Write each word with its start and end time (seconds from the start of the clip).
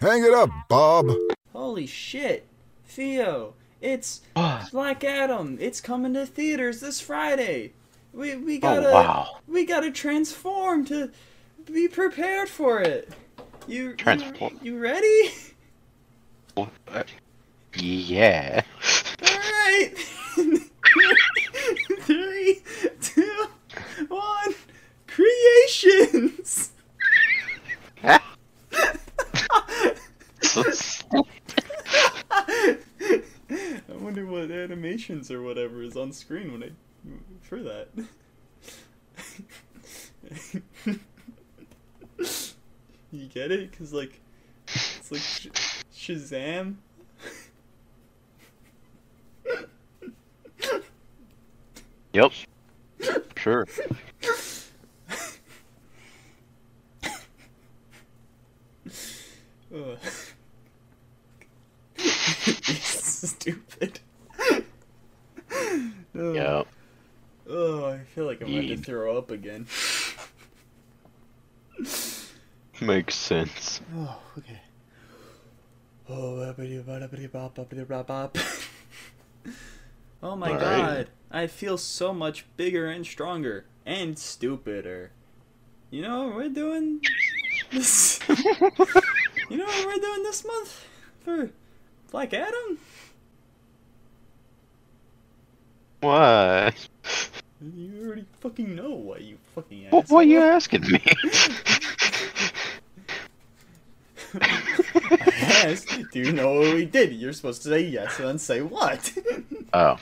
Hang 0.00 0.22
it 0.22 0.32
up, 0.32 0.50
Bob. 0.68 1.10
Holy 1.52 1.86
shit. 1.86 2.46
Theo, 2.86 3.54
it's 3.80 4.20
Black 4.70 5.02
Adam. 5.02 5.58
It's 5.60 5.80
coming 5.80 6.14
to 6.14 6.24
theaters 6.24 6.80
this 6.80 7.00
Friday. 7.00 7.72
We 8.12 8.36
we 8.36 8.58
gotta 8.58 8.90
wow. 8.90 9.38
we 9.48 9.66
gotta 9.66 9.90
transform 9.90 10.84
to 10.86 11.10
be 11.70 11.88
prepared 11.88 12.48
for 12.48 12.80
it. 12.80 13.12
You 13.66 13.94
Transform. 13.94 14.58
You, 14.62 14.74
you 14.74 14.78
ready? 14.80 15.30
Uh, 16.56 16.66
yeah. 17.74 18.62
Alright. 19.22 19.98
Three, 22.00 22.62
two, 23.00 23.46
one. 24.08 24.54
Creations! 25.06 26.70
So. 30.42 30.62
I 33.50 33.80
wonder 33.98 34.26
what 34.26 34.50
animations 34.50 35.30
or 35.30 35.42
whatever 35.42 35.82
is 35.82 35.96
on 35.96 36.12
screen 36.12 36.52
when 36.52 36.62
I 36.62 36.70
for 37.42 37.62
that. 37.62 37.88
you 43.12 43.26
get 43.28 43.50
it? 43.50 43.76
Cause 43.76 43.92
like 43.92 44.20
it's 44.66 45.10
like 45.10 45.20
Sh- 45.20 45.48
Shazam. 45.94 46.76
Yep. 52.12 52.32
Sure. 53.36 53.66
Stupid. 61.96 64.00
Ugh. 65.50 65.92
Yep. 66.14 66.66
Oh, 67.50 67.86
I 67.86 67.98
feel 68.14 68.26
like 68.26 68.40
I'm 68.42 68.48
about 68.52 68.68
to 68.68 68.76
throw 68.76 69.16
up 69.18 69.30
again. 69.30 69.66
Makes 72.80 73.14
sense. 73.14 73.80
Oh, 73.96 74.18
okay. 74.38 74.60
Oh, 76.08 76.36
babbity 76.36 76.82
babbity 76.82 77.30
bop 77.30 77.56
babbity 77.56 77.86
bop 77.86 78.06
bop. 78.06 78.38
Oh 80.22 80.34
my 80.36 80.48
Alright. 80.50 80.60
god, 80.60 81.08
I 81.30 81.46
feel 81.46 81.76
so 81.78 82.12
much 82.14 82.44
bigger 82.56 82.88
and 82.88 83.06
stronger 83.06 83.66
and 83.86 84.18
stupider. 84.18 85.12
You 85.90 86.02
know 86.02 86.26
what 86.26 86.34
we're 86.34 86.48
doing 86.48 87.00
this? 87.70 88.18
You 89.48 89.56
know 89.56 89.64
what 89.64 89.86
we're 89.86 90.00
doing 90.00 90.22
this 90.22 90.44
month 90.44 90.84
for 91.20 91.50
Black 92.10 92.32
Adam? 92.34 92.78
What? 96.00 96.88
You 97.60 98.06
already 98.06 98.24
fucking 98.40 98.74
know 98.76 98.90
what 98.90 99.22
you 99.22 99.36
fucking 99.54 99.86
asked. 99.86 99.92
What, 99.92 100.10
what 100.10 100.26
are 100.26 100.28
you 100.28 100.40
asking 100.40 100.82
me? 100.82 101.02
Yes. 105.58 105.84
Do 106.12 106.20
you 106.20 106.32
know 106.32 106.60
what 106.60 106.74
we 106.74 106.84
did? 106.84 107.12
You're 107.12 107.32
supposed 107.32 107.62
to 107.62 107.68
say 107.68 107.80
yes 107.80 108.18
and 108.18 108.28
then 108.28 108.38
say 108.38 108.62
what? 108.62 109.12
oh. 109.72 109.98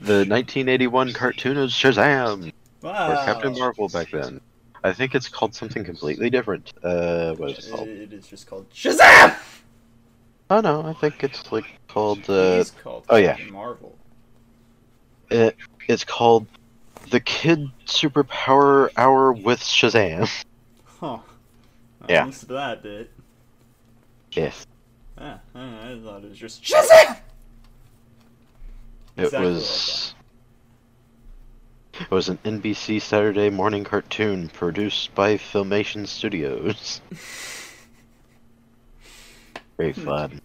The 0.00 0.24
1981 0.24 1.12
cartoon 1.12 1.58
of 1.58 1.70
Shazam! 1.70 2.52
wow. 2.80 3.12
Or 3.12 3.24
Captain 3.26 3.52
Marvel 3.52 3.88
back 3.88 4.10
then. 4.10 4.40
I 4.82 4.92
think 4.92 5.14
it's 5.14 5.28
called 5.28 5.54
something 5.54 5.84
completely 5.84 6.30
different. 6.30 6.72
Uh, 6.82 7.34
what 7.34 7.50
is 7.50 7.66
it 7.66 7.70
called? 7.70 7.88
It 7.88 8.12
is 8.12 8.26
just 8.26 8.46
called 8.46 8.70
Shazam! 8.70 9.36
Oh 10.50 10.60
no, 10.60 10.82
I 10.82 10.94
think 10.94 11.22
it's 11.22 11.52
like 11.52 11.66
called, 11.86 12.28
uh, 12.28 12.56
He's 12.56 12.70
called 12.70 13.04
oh, 13.08 13.16
yeah. 13.16 13.36
Marvel. 13.50 13.96
it, 15.30 15.56
it's 15.86 16.02
called 16.04 16.46
The 17.10 17.20
Kid 17.20 17.68
Superpower 17.86 18.90
Hour 18.96 19.32
with 19.32 19.60
Shazam. 19.60 20.28
Huh. 20.84 21.18
Yeah. 22.08 22.22
I 22.22 22.26
missed 22.26 22.48
that 22.48 22.82
bit. 22.82 23.10
Yes. 24.32 24.66
Ah, 25.18 25.38
I 25.54 26.00
thought 26.02 26.24
it 26.24 26.30
was 26.30 26.38
just 26.38 26.64
Shazam! 26.64 27.18
It 29.16 29.24
Exactly 29.24 29.50
was. 29.50 30.14
It 32.00 32.10
was 32.10 32.28
an 32.28 32.38
NBC 32.44 33.00
Saturday 33.00 33.50
morning 33.50 33.84
cartoon 33.84 34.48
produced 34.48 35.14
by 35.14 35.36
Filmation 35.36 36.06
Studios. 36.06 37.00
Very 39.76 39.92
fun. 39.92 40.40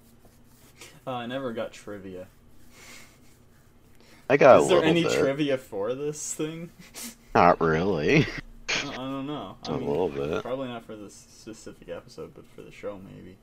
Uh, 1.07 1.11
I 1.11 1.25
never 1.25 1.53
got 1.53 1.71
trivia. 1.71 2.27
I 4.29 4.38
got 4.38 4.59
Is 4.61 4.66
a 4.66 4.67
there 4.69 4.77
little 4.77 4.89
any 4.89 5.03
bit. 5.03 5.17
trivia 5.19 5.57
for 5.57 5.93
this 5.93 6.33
thing? 6.33 6.71
Not 7.33 7.61
really. 7.61 8.25
I 8.69 8.89
I 8.89 8.95
don't 8.95 9.27
know. 9.27 9.57
I 9.67 9.72
A 9.72 9.77
mean, 9.77 9.87
little 9.87 10.09
bit. 10.09 10.41
Probably 10.41 10.67
not 10.67 10.83
for 10.85 10.95
this 10.95 11.13
specific 11.16 11.89
episode, 11.89 12.33
but 12.33 12.45
for 12.55 12.61
the 12.63 12.72
show 12.72 12.99
maybe. 13.13 13.37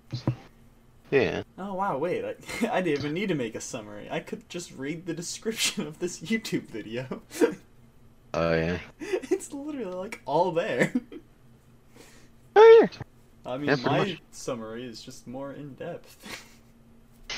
Yeah. 1.11 1.43
Oh 1.59 1.75
wow, 1.75 1.99
wait, 1.99 2.25
I, 2.25 2.35
I 2.73 2.81
didn't 2.83 2.99
even 2.99 3.15
need 3.15 3.29
to 3.29 3.35
make 3.35 3.55
a 3.55 3.61
summary. 3.61 4.09
I 4.11 4.21
could 4.21 4.49
just 4.49 4.73
read 4.73 5.07
the 5.07 5.15
description 5.15 5.87
of 5.87 5.99
this 5.99 6.21
YouTube 6.21 6.69
video. 6.69 7.23
Oh 8.35 8.53
yeah. 8.55 8.79
it's 9.01 9.53
literally 9.53 9.93
like 9.95 10.21
all 10.27 10.53
there. 10.53 10.93
Oh 12.57 12.79
yeah. 12.81 12.89
I 13.45 13.57
mean, 13.59 13.69
Yeah, 13.69 13.77
my 13.77 14.15
much. 14.15 14.23
summary 14.31 14.85
is 14.87 15.03
just 15.03 15.27
more 15.27 15.53
in 15.53 15.75
depth. 15.75 16.19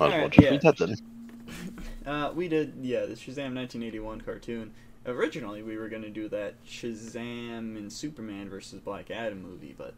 Might 0.00 0.14
as 0.14 0.14
Alright, 0.14 0.36
yeah. 0.38 0.58
that 0.62 0.76
then. 0.78 0.94
Uh, 2.06 2.32
we 2.34 2.48
did, 2.48 2.74
yeah, 2.82 3.04
the 3.06 3.14
Shazam 3.14 3.54
1981 3.54 4.20
cartoon. 4.22 4.72
Originally, 5.06 5.62
we 5.62 5.76
were 5.76 5.88
gonna 5.88 6.10
do 6.10 6.28
that 6.28 6.62
Shazam 6.64 7.76
and 7.76 7.92
Superman 7.92 8.48
versus 8.48 8.80
Black 8.80 9.10
Adam 9.10 9.42
movie, 9.42 9.74
but 9.76 9.94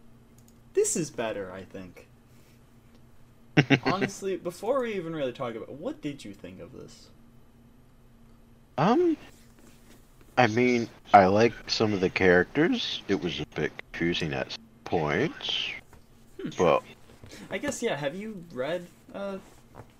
this 0.74 0.96
is 0.96 1.10
better, 1.10 1.52
I 1.52 1.64
think. 1.64 2.08
Honestly, 3.82 4.36
before 4.36 4.80
we 4.80 4.94
even 4.94 5.14
really 5.14 5.32
talk 5.32 5.54
about, 5.54 5.70
what 5.72 6.00
did 6.00 6.24
you 6.24 6.32
think 6.34 6.60
of 6.60 6.72
this? 6.72 7.10
Um, 8.78 9.16
I 10.40 10.46
mean, 10.46 10.88
I 11.12 11.26
like 11.26 11.52
some 11.66 11.92
of 11.92 12.00
the 12.00 12.08
characters. 12.08 13.02
It 13.08 13.22
was 13.22 13.40
a 13.40 13.46
bit 13.54 13.72
confusing 13.92 14.32
at 14.32 14.56
points, 14.84 15.68
but 16.56 16.82
I 17.50 17.58
guess, 17.58 17.82
yeah. 17.82 17.94
Have 17.94 18.14
you 18.14 18.42
read 18.54 18.86
uh, 19.14 19.36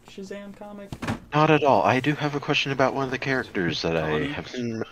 Shazam 0.09 0.56
comic? 0.56 0.89
not 1.34 1.51
at 1.51 1.62
all. 1.62 1.83
I 1.83 2.01
do 2.01 2.15
have 2.15 2.34
a 2.34 2.41
question 2.41 2.73
about 2.73 2.95
one 2.95 3.05
of 3.05 3.11
the 3.11 3.19
characters 3.19 3.83
that 3.83 3.97
I 3.99 4.21
haven't. 4.28 4.83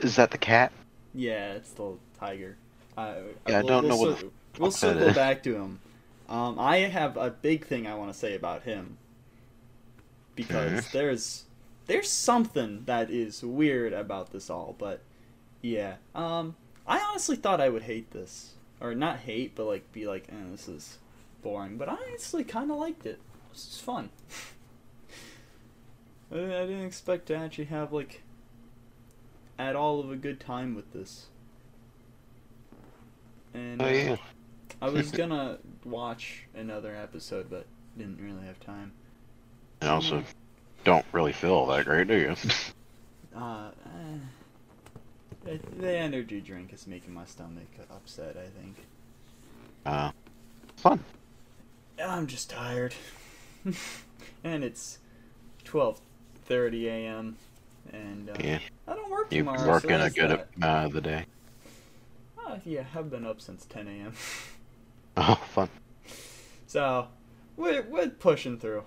Is 0.00 0.14
that 0.16 0.30
the 0.30 0.38
cat? 0.38 0.70
Yeah, 1.14 1.54
it's 1.54 1.72
the 1.72 1.94
tiger. 2.20 2.56
Uh, 2.96 3.14
Yeah, 3.48 3.58
I 3.58 3.62
we'll- 3.62 3.66
don't 3.68 3.88
know 3.88 3.96
we'll 3.98 4.10
what 4.10 4.20
cir- 4.20 4.26
the 4.54 4.60
We'll 4.62 4.70
circle 4.70 5.12
back 5.14 5.42
to 5.42 5.54
him. 5.56 5.80
Um, 6.28 6.58
I 6.60 6.76
have 6.78 7.16
a 7.16 7.30
big 7.30 7.66
thing 7.66 7.88
I 7.88 7.94
want 7.96 8.12
to 8.12 8.18
say 8.18 8.36
about 8.36 8.62
him 8.62 8.98
because 10.36 10.90
there's 10.92 11.44
there's 11.86 12.10
something 12.10 12.82
that 12.86 13.10
is 13.10 13.42
weird 13.42 13.92
about 13.92 14.32
this 14.32 14.50
all, 14.50 14.74
but 14.78 15.00
yeah. 15.62 15.96
Um, 16.14 16.56
I 16.86 17.00
honestly 17.00 17.36
thought 17.36 17.60
I 17.60 17.68
would 17.68 17.82
hate 17.82 18.10
this, 18.10 18.54
or 18.80 18.94
not 18.94 19.18
hate, 19.20 19.54
but 19.54 19.64
like 19.66 19.92
be 19.92 20.06
like, 20.06 20.28
eh, 20.28 20.50
this 20.50 20.68
is 20.68 20.98
boring. 21.42 21.78
But 21.78 21.88
I 21.88 21.96
honestly 22.08 22.44
kind 22.44 22.70
of 22.70 22.78
liked 22.78 23.06
it. 23.06 23.20
This 23.52 23.68
is 23.74 23.80
fun. 23.80 24.10
I, 26.32 26.36
I 26.36 26.66
didn't 26.66 26.84
expect 26.84 27.26
to 27.26 27.36
actually 27.36 27.66
have 27.66 27.92
like 27.92 28.22
at 29.58 29.76
all 29.76 30.00
of 30.00 30.10
a 30.10 30.16
good 30.16 30.40
time 30.40 30.74
with 30.74 30.92
this. 30.92 31.26
And 33.54 33.80
Oh 33.80 33.86
uh, 33.86 33.88
yeah. 33.88 34.16
I 34.82 34.88
was 34.88 35.10
gonna 35.12 35.58
watch 35.84 36.46
another 36.54 36.94
episode, 36.94 37.48
but 37.48 37.66
didn't 37.96 38.20
really 38.20 38.46
have 38.46 38.60
time. 38.60 38.92
And 39.80 39.90
also, 39.90 40.22
don't 40.86 41.04
really 41.10 41.32
feel 41.32 41.66
that 41.66 41.84
great, 41.84 42.08
do 42.08 42.14
you? 42.16 42.36
Uh, 43.36 43.70
eh, 45.44 45.58
the, 45.78 45.94
energy 45.94 46.40
drink 46.40 46.72
is 46.72 46.86
making 46.86 47.12
my 47.12 47.26
stomach 47.26 47.66
upset. 47.90 48.34
I 48.34 48.46
think. 48.58 48.76
Uh, 49.84 50.10
fun. 50.76 51.04
Uh, 52.00 52.04
I'm 52.04 52.26
just 52.26 52.48
tired. 52.48 52.94
and 54.42 54.64
it's 54.64 55.00
12:30 55.66 56.84
a.m. 56.86 57.36
and 57.92 58.30
uh, 58.30 58.36
Yeah. 58.42 58.58
I 58.88 58.94
don't 58.94 59.10
work 59.10 59.28
tomorrow. 59.28 59.58
been 59.58 59.68
working 59.68 59.90
so 59.90 60.00
a 60.00 60.10
good 60.10 60.30
that. 60.30 60.48
amount 60.56 60.86
of 60.86 60.92
the 60.94 61.02
day. 61.02 61.26
Uh, 62.42 62.56
yeah, 62.64 62.84
I've 62.94 63.10
been 63.10 63.26
up 63.26 63.42
since 63.42 63.66
10 63.66 63.86
a.m. 63.86 64.14
Oh, 65.18 65.38
fun. 65.52 65.68
So 66.66 67.08
we're 67.58 67.82
we're 67.82 68.08
pushing 68.08 68.58
through. 68.58 68.84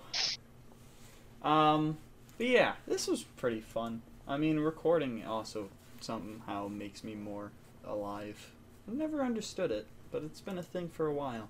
Um, 1.41 1.97
but 2.37 2.47
yeah, 2.47 2.73
this 2.87 3.07
was 3.07 3.23
pretty 3.23 3.61
fun. 3.61 4.01
I 4.27 4.37
mean, 4.37 4.59
recording 4.59 5.25
also 5.25 5.69
somehow 6.01 6.67
makes 6.67 7.03
me 7.03 7.15
more 7.15 7.51
alive. 7.85 8.51
I've 8.87 8.95
never 8.95 9.21
understood 9.21 9.71
it, 9.71 9.87
but 10.11 10.23
it's 10.23 10.41
been 10.41 10.57
a 10.57 10.63
thing 10.63 10.89
for 10.89 11.07
a 11.07 11.13
while. 11.13 11.49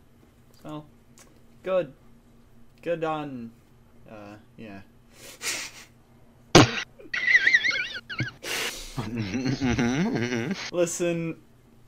So 0.63 0.85
good, 1.63 1.93
good 2.81 3.03
on. 3.03 3.51
Uh, 4.09 4.35
yeah. 4.57 4.81
Listen, 10.71 11.37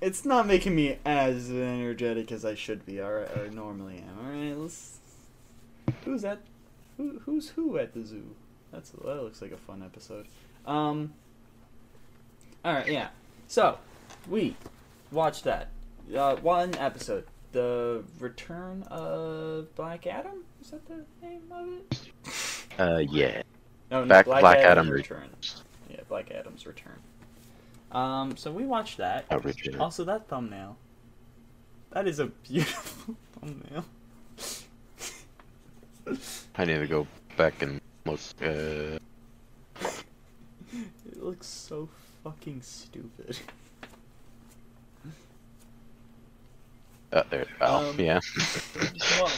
it's 0.01 0.25
not 0.25 0.48
making 0.48 0.75
me 0.75 0.98
as 1.06 1.50
energetic 1.50 2.31
as 2.31 2.45
I 2.45 2.56
should 2.56 2.86
be, 2.86 3.00
or, 3.00 3.27
or 3.36 3.50
normally 3.51 3.98
am. 3.98 4.25
All 4.25 4.31
right, 4.31 4.57
let's. 4.57 4.98
Who's 6.06 6.21
that? 6.21 6.39
Who, 7.01 7.19
who's 7.25 7.50
who 7.50 7.80
at 7.80 7.94
the 7.95 8.03
zoo? 8.06 8.36
That's 8.71 8.92
that 8.92 9.24
looks 9.24 9.42
like 9.42 9.51
a 9.51 9.57
fun 9.57 9.81
episode. 9.81 10.27
Um. 10.68 11.13
All 12.63 12.74
right, 12.75 12.88
yeah. 12.88 13.07
So 13.48 13.80
we 14.30 14.56
watched 15.12 15.44
that 15.45 15.69
uh, 16.15 16.36
one 16.38 16.75
episode, 16.75 17.25
the 17.53 18.03
Return 18.19 18.83
of 18.83 19.74
Black 19.75 20.06
Adam. 20.06 20.44
Is 20.62 20.69
that 20.69 20.86
the 20.86 21.03
name 21.24 21.42
of 21.51 21.69
it? 21.69 22.12
uh, 22.80 22.98
yeah. 23.09 23.42
No, 23.89 24.01
no, 24.01 24.06
Back- 24.07 24.25
Black, 24.25 24.42
Black 24.42 24.57
Adam, 24.59 24.86
Adam 24.86 24.89
Returns. 24.92 25.63
Yeah, 25.89 26.01
Black 26.07 26.30
Adam's 26.30 26.68
Return. 26.68 27.00
Um, 27.92 28.38
so 28.38 28.51
we 28.51 28.65
watched 28.65 28.98
that. 28.98 29.25
Also, 29.80 30.03
that 30.06 30.27
thumbnail. 30.27 30.77
That 31.94 32.07
is 32.07 32.19
a 32.19 32.27
beautiful 32.27 33.15
thumbnail. 33.39 33.86
I 36.58 36.66
need 36.66 36.80
to 36.80 36.88
go 36.88 37.08
back 37.38 37.62
and 37.62 37.80
look. 38.06 38.19
Uh, 38.42 38.98
It 40.74 41.22
looks 41.22 41.48
so 41.48 41.90
fucking 42.24 42.62
stupid. 42.62 43.38
uh 47.12 47.24
there. 47.30 47.46
Oh, 47.60 47.90
Um, 47.90 48.00
yeah. 48.00 48.19
well, 49.19 49.31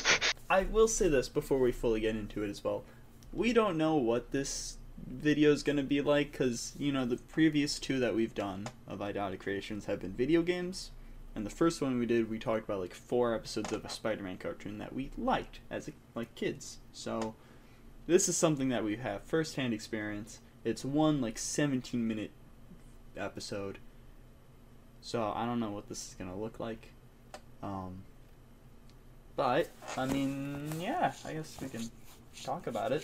I 0.50 0.64
will 0.64 0.88
say 0.88 1.08
this 1.08 1.28
before 1.30 1.60
we 1.60 1.72
fully 1.72 2.02
get 2.02 2.16
into 2.16 2.44
it 2.44 2.50
as 2.50 2.64
well. 2.64 2.84
We 3.32 3.52
don't 3.54 3.78
know 3.78 3.96
what 3.96 4.32
this 4.32 4.78
video 5.08 5.52
is 5.52 5.64
going 5.64 5.78
to 5.78 5.84
be 5.84 6.00
like 6.02 6.32
because, 6.32 6.74
you 6.78 6.92
know, 6.92 7.06
the 7.06 7.18
previous 7.18 7.80
two 7.80 8.00
that 8.00 8.16
we've 8.16 8.36
done 8.36 8.68
of 8.88 9.02
Idiotic 9.02 9.40
Creations 9.40 9.86
have 9.86 10.02
been 10.02 10.14
video 10.14 10.44
games. 10.44 10.92
And 11.36 11.46
the 11.46 11.50
first 11.50 11.82
one 11.82 11.98
we 11.98 12.06
did, 12.06 12.30
we 12.30 12.38
talked 12.38 12.66
about 12.66 12.80
like 12.80 12.94
four 12.94 13.34
episodes 13.34 13.72
of 13.72 13.84
a 13.84 13.90
Spider-Man 13.90 14.38
cartoon 14.38 14.78
that 14.78 14.94
we 14.94 15.10
liked 15.18 15.60
as 15.70 15.88
a, 15.88 15.92
like 16.14 16.34
kids. 16.36 16.78
So 16.92 17.34
this 18.06 18.30
is 18.30 18.38
something 18.38 18.70
that 18.70 18.84
we 18.84 18.98
have 18.98 19.24
first-hand 19.24 19.74
experience. 19.74 20.40
It's 20.64 20.86
one 20.86 21.22
like 21.22 21.36
17-minute 21.36 22.32
episode. 23.18 23.80
So 25.02 25.34
I 25.36 25.46
don't 25.46 25.60
know 25.60 25.72
what 25.72 25.90
this 25.90 26.10
is 26.10 26.16
gonna 26.18 26.38
look 26.38 26.60
like. 26.60 26.90
Um, 27.64 28.04
but 29.36 29.70
I 29.98 30.06
mean, 30.06 30.72
yeah, 30.80 31.14
I 31.26 31.34
guess 31.34 31.58
we 31.62 31.70
can 31.70 31.90
talk 32.44 32.68
about 32.68 32.92
it. 32.92 33.04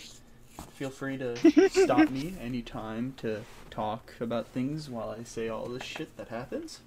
Feel 0.74 0.90
free 0.90 1.18
to 1.18 1.70
stop 1.70 2.10
me 2.10 2.36
anytime 2.40 3.14
to 3.18 3.42
talk 3.72 4.14
about 4.20 4.48
things 4.48 4.90
while 4.90 5.16
I 5.18 5.24
say 5.24 5.50
all 5.50 5.68
this 5.68 5.84
shit 5.84 6.16
that 6.18 6.28
happens. 6.28 6.82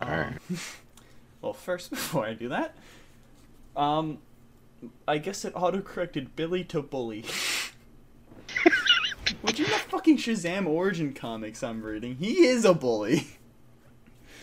Um, 0.00 0.08
Alright. 0.08 0.38
well, 1.42 1.52
first, 1.52 1.90
before 1.90 2.24
I 2.24 2.34
do 2.34 2.48
that, 2.48 2.74
um, 3.76 4.18
I 5.06 5.18
guess 5.18 5.44
it 5.44 5.54
autocorrected 5.54 6.28
Billy 6.36 6.64
to 6.64 6.82
Bully. 6.82 7.24
Which 9.42 9.60
in 9.60 9.66
the 9.66 9.70
fucking 9.70 10.18
Shazam 10.18 10.66
origin 10.66 11.12
comics 11.12 11.62
I'm 11.62 11.82
reading, 11.82 12.16
he 12.16 12.46
is 12.46 12.64
a 12.64 12.74
bully. 12.74 13.28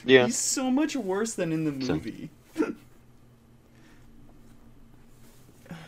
Yeah. 0.06 0.26
He's 0.26 0.38
so 0.38 0.72
much 0.72 0.96
worse 0.96 1.34
than 1.34 1.52
in 1.52 1.66
the 1.66 1.72
movie. 1.74 2.30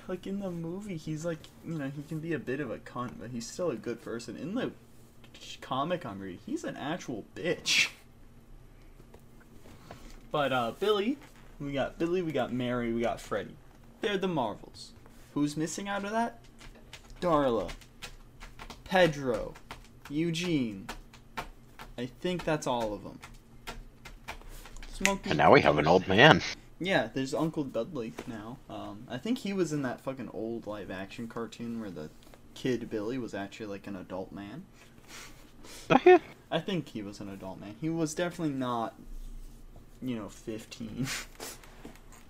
like 0.10 0.28
in 0.28 0.40
the 0.40 0.52
movie, 0.52 0.98
he's 0.98 1.24
like, 1.24 1.38
you 1.66 1.78
know, 1.78 1.90
he 1.96 2.02
can 2.04 2.20
be 2.20 2.34
a 2.34 2.40
bit 2.40 2.60
of 2.60 2.72
a 2.72 2.80
cunt, 2.80 3.14
but 3.20 3.30
he's 3.30 3.48
still 3.48 3.70
a 3.70 3.76
good 3.76 4.02
person. 4.02 4.36
In 4.36 4.56
the 4.56 4.72
comic 5.62 6.06
I'm 6.06 6.20
reading, 6.20 6.40
he's 6.46 6.64
an 6.64 6.76
actual 6.76 7.24
bitch. 7.36 7.90
But 10.32 10.54
uh, 10.54 10.72
Billy, 10.80 11.18
we 11.60 11.74
got 11.74 11.98
Billy, 11.98 12.22
we 12.22 12.32
got 12.32 12.54
Mary, 12.54 12.94
we 12.94 13.02
got 13.02 13.20
Freddy. 13.20 13.56
They're 14.02 14.18
the 14.18 14.28
Marvels. 14.28 14.92
Who's 15.34 15.58
missing 15.58 15.88
out 15.88 16.06
of 16.06 16.12
that? 16.12 16.40
Darla, 17.22 17.70
Pedro, 18.86 19.54
Eugene. 20.10 20.88
I 21.98 22.06
think 22.06 22.46
that's 22.46 22.66
all 22.66 22.94
of 22.94 23.04
them. 23.04 23.20
Smokey. 24.92 25.32
And 25.32 25.38
now 25.38 25.52
we 25.52 25.62
have 25.62 25.78
an 25.78 25.88
old 25.88 26.08
man. 26.08 26.42
Yeah, 26.80 27.10
there's 27.14 27.34
Uncle 27.34 27.66
Dudley 27.66 28.14
now. 28.26 28.58
Um, 28.70 29.04
I 29.10 29.18
think 29.18 29.40
he 29.40 29.52
was 29.52 29.74
in 29.74 29.82
that 29.82 30.00
fucking 30.00 30.30
old 30.34 30.66
live 30.66 30.90
action 30.90 31.28
cartoon 31.28 31.82
where 31.82 31.92
the 31.92 32.10
kid 32.54 32.90
Billy 32.90 33.18
was 33.18 33.34
actually 33.34 33.66
like 33.68 33.88
an 33.88 33.98
adult 33.98 34.32
man. 34.32 34.64
I 36.52 36.60
think 36.60 36.90
he 36.90 37.02
was 37.02 37.20
an 37.20 37.30
adult 37.30 37.60
man. 37.60 37.76
He 37.82 37.90
was 37.90 38.14
definitely 38.14 38.54
not, 38.54 38.96
you 40.02 40.16
know, 40.16 40.30
15. 40.30 41.08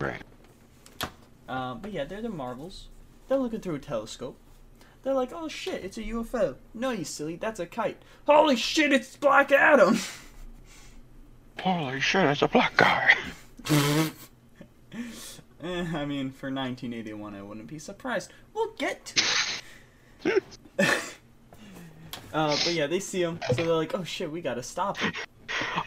Right. 0.02 0.22
Um, 1.50 1.82
but 1.82 1.92
yeah, 1.92 2.06
they're 2.06 2.22
the 2.22 2.30
Marvels. 2.30 2.88
They're 3.28 3.38
looking 3.38 3.60
through 3.60 3.76
a 3.76 3.80
telescope. 3.80 4.38
They're 5.04 5.14
like, 5.14 5.32
oh 5.34 5.50
shit, 5.50 5.84
it's 5.84 5.98
a 5.98 6.04
UFO. 6.04 6.56
No, 6.74 6.92
you 6.92 7.04
silly, 7.04 7.36
that's 7.36 7.60
a 7.60 7.66
kite. 7.66 8.02
Holy 8.26 8.56
shit, 8.56 8.94
it's 8.94 9.18
Black 9.18 9.52
Adam! 9.52 10.00
Holy 11.60 12.00
shit, 12.00 12.24
it's 12.26 12.42
a 12.42 12.48
black 12.48 12.78
guy. 12.78 13.16
Eh, 15.62 15.86
I 15.94 16.06
mean, 16.06 16.32
for 16.32 16.48
1981, 16.48 17.36
I 17.36 17.42
wouldn't 17.42 17.68
be 17.68 17.80
surprised. 17.80 18.32
We'll 18.54 18.72
get 18.78 19.06
to 19.08 19.24
it. 20.24 20.44
uh, 22.34 22.58
but 22.64 22.72
yeah, 22.72 22.88
they 22.88 23.02
see 23.02 23.22
him, 23.22 23.42
so 23.50 23.56
they're 23.56 23.66
like, 23.76 23.94
"Oh 23.94 24.06
shit, 24.06 24.32
we 24.32 24.40
gotta 24.40 24.64
stop 24.64 24.96
him." 25.00 25.12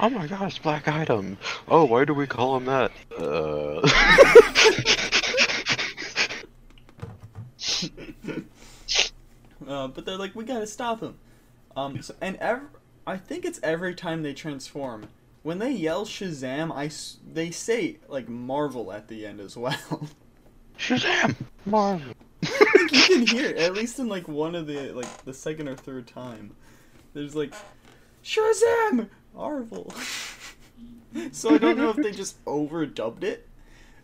Oh 0.00 0.10
my 0.10 0.26
gosh, 0.26 0.58
Black 0.60 0.88
Item. 0.88 1.38
Oh, 1.68 1.84
why 1.84 2.04
do 2.04 2.14
we 2.14 2.26
call 2.26 2.56
him 2.56 2.64
that? 2.66 2.92
Uh. 3.18 3.88
Uh, 9.66 9.86
but 9.88 10.04
they're 10.04 10.16
like, 10.16 10.34
"We 10.34 10.44
gotta 10.44 10.66
stop 10.66 11.00
him." 11.00 11.14
Um, 11.76 12.02
so, 12.02 12.14
and 12.20 12.36
ev- 12.36 12.62
I 13.06 13.16
think 13.16 13.44
it's 13.44 13.60
every 13.62 13.94
time 13.94 14.22
they 14.22 14.34
transform. 14.34 15.08
When 15.42 15.58
they 15.58 15.70
yell 15.72 16.04
Shazam, 16.04 16.72
I 16.74 16.86
s- 16.86 17.18
they 17.32 17.50
say 17.50 17.98
like 18.08 18.28
Marvel 18.28 18.92
at 18.92 19.08
the 19.08 19.24
end 19.26 19.40
as 19.40 19.56
well. 19.56 20.08
Shazam! 20.78 21.36
Marvel. 21.64 22.12
you 22.42 22.88
can 22.88 23.26
hear 23.26 23.50
it, 23.50 23.56
at 23.58 23.74
least 23.74 23.98
in 23.98 24.08
like 24.08 24.26
one 24.28 24.54
of 24.54 24.66
the 24.66 24.92
like 24.92 25.24
the 25.24 25.32
second 25.34 25.68
or 25.68 25.76
third 25.76 26.06
time. 26.06 26.54
There's 27.14 27.34
like 27.36 27.54
Shazam 28.24 29.08
Marvel. 29.34 29.92
so 31.32 31.54
I 31.54 31.58
don't 31.58 31.76
know 31.78 31.90
if 31.90 31.96
they 31.96 32.12
just 32.12 32.42
overdubbed 32.44 33.24
it 33.24 33.48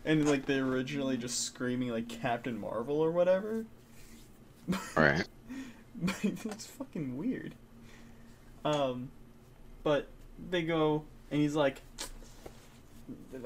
and 0.04 0.28
like 0.28 0.46
they 0.46 0.58
originally 0.58 1.16
just 1.16 1.44
screaming 1.44 1.90
like 1.90 2.08
Captain 2.08 2.58
Marvel 2.58 2.98
or 2.98 3.10
whatever. 3.10 3.66
Right. 4.96 5.26
but 6.02 6.24
it's 6.24 6.66
fucking 6.66 7.16
weird. 7.16 7.54
Um, 8.64 9.10
but 9.82 10.08
they 10.50 10.62
go 10.62 11.04
and 11.30 11.40
he's 11.40 11.54
like, 11.54 11.82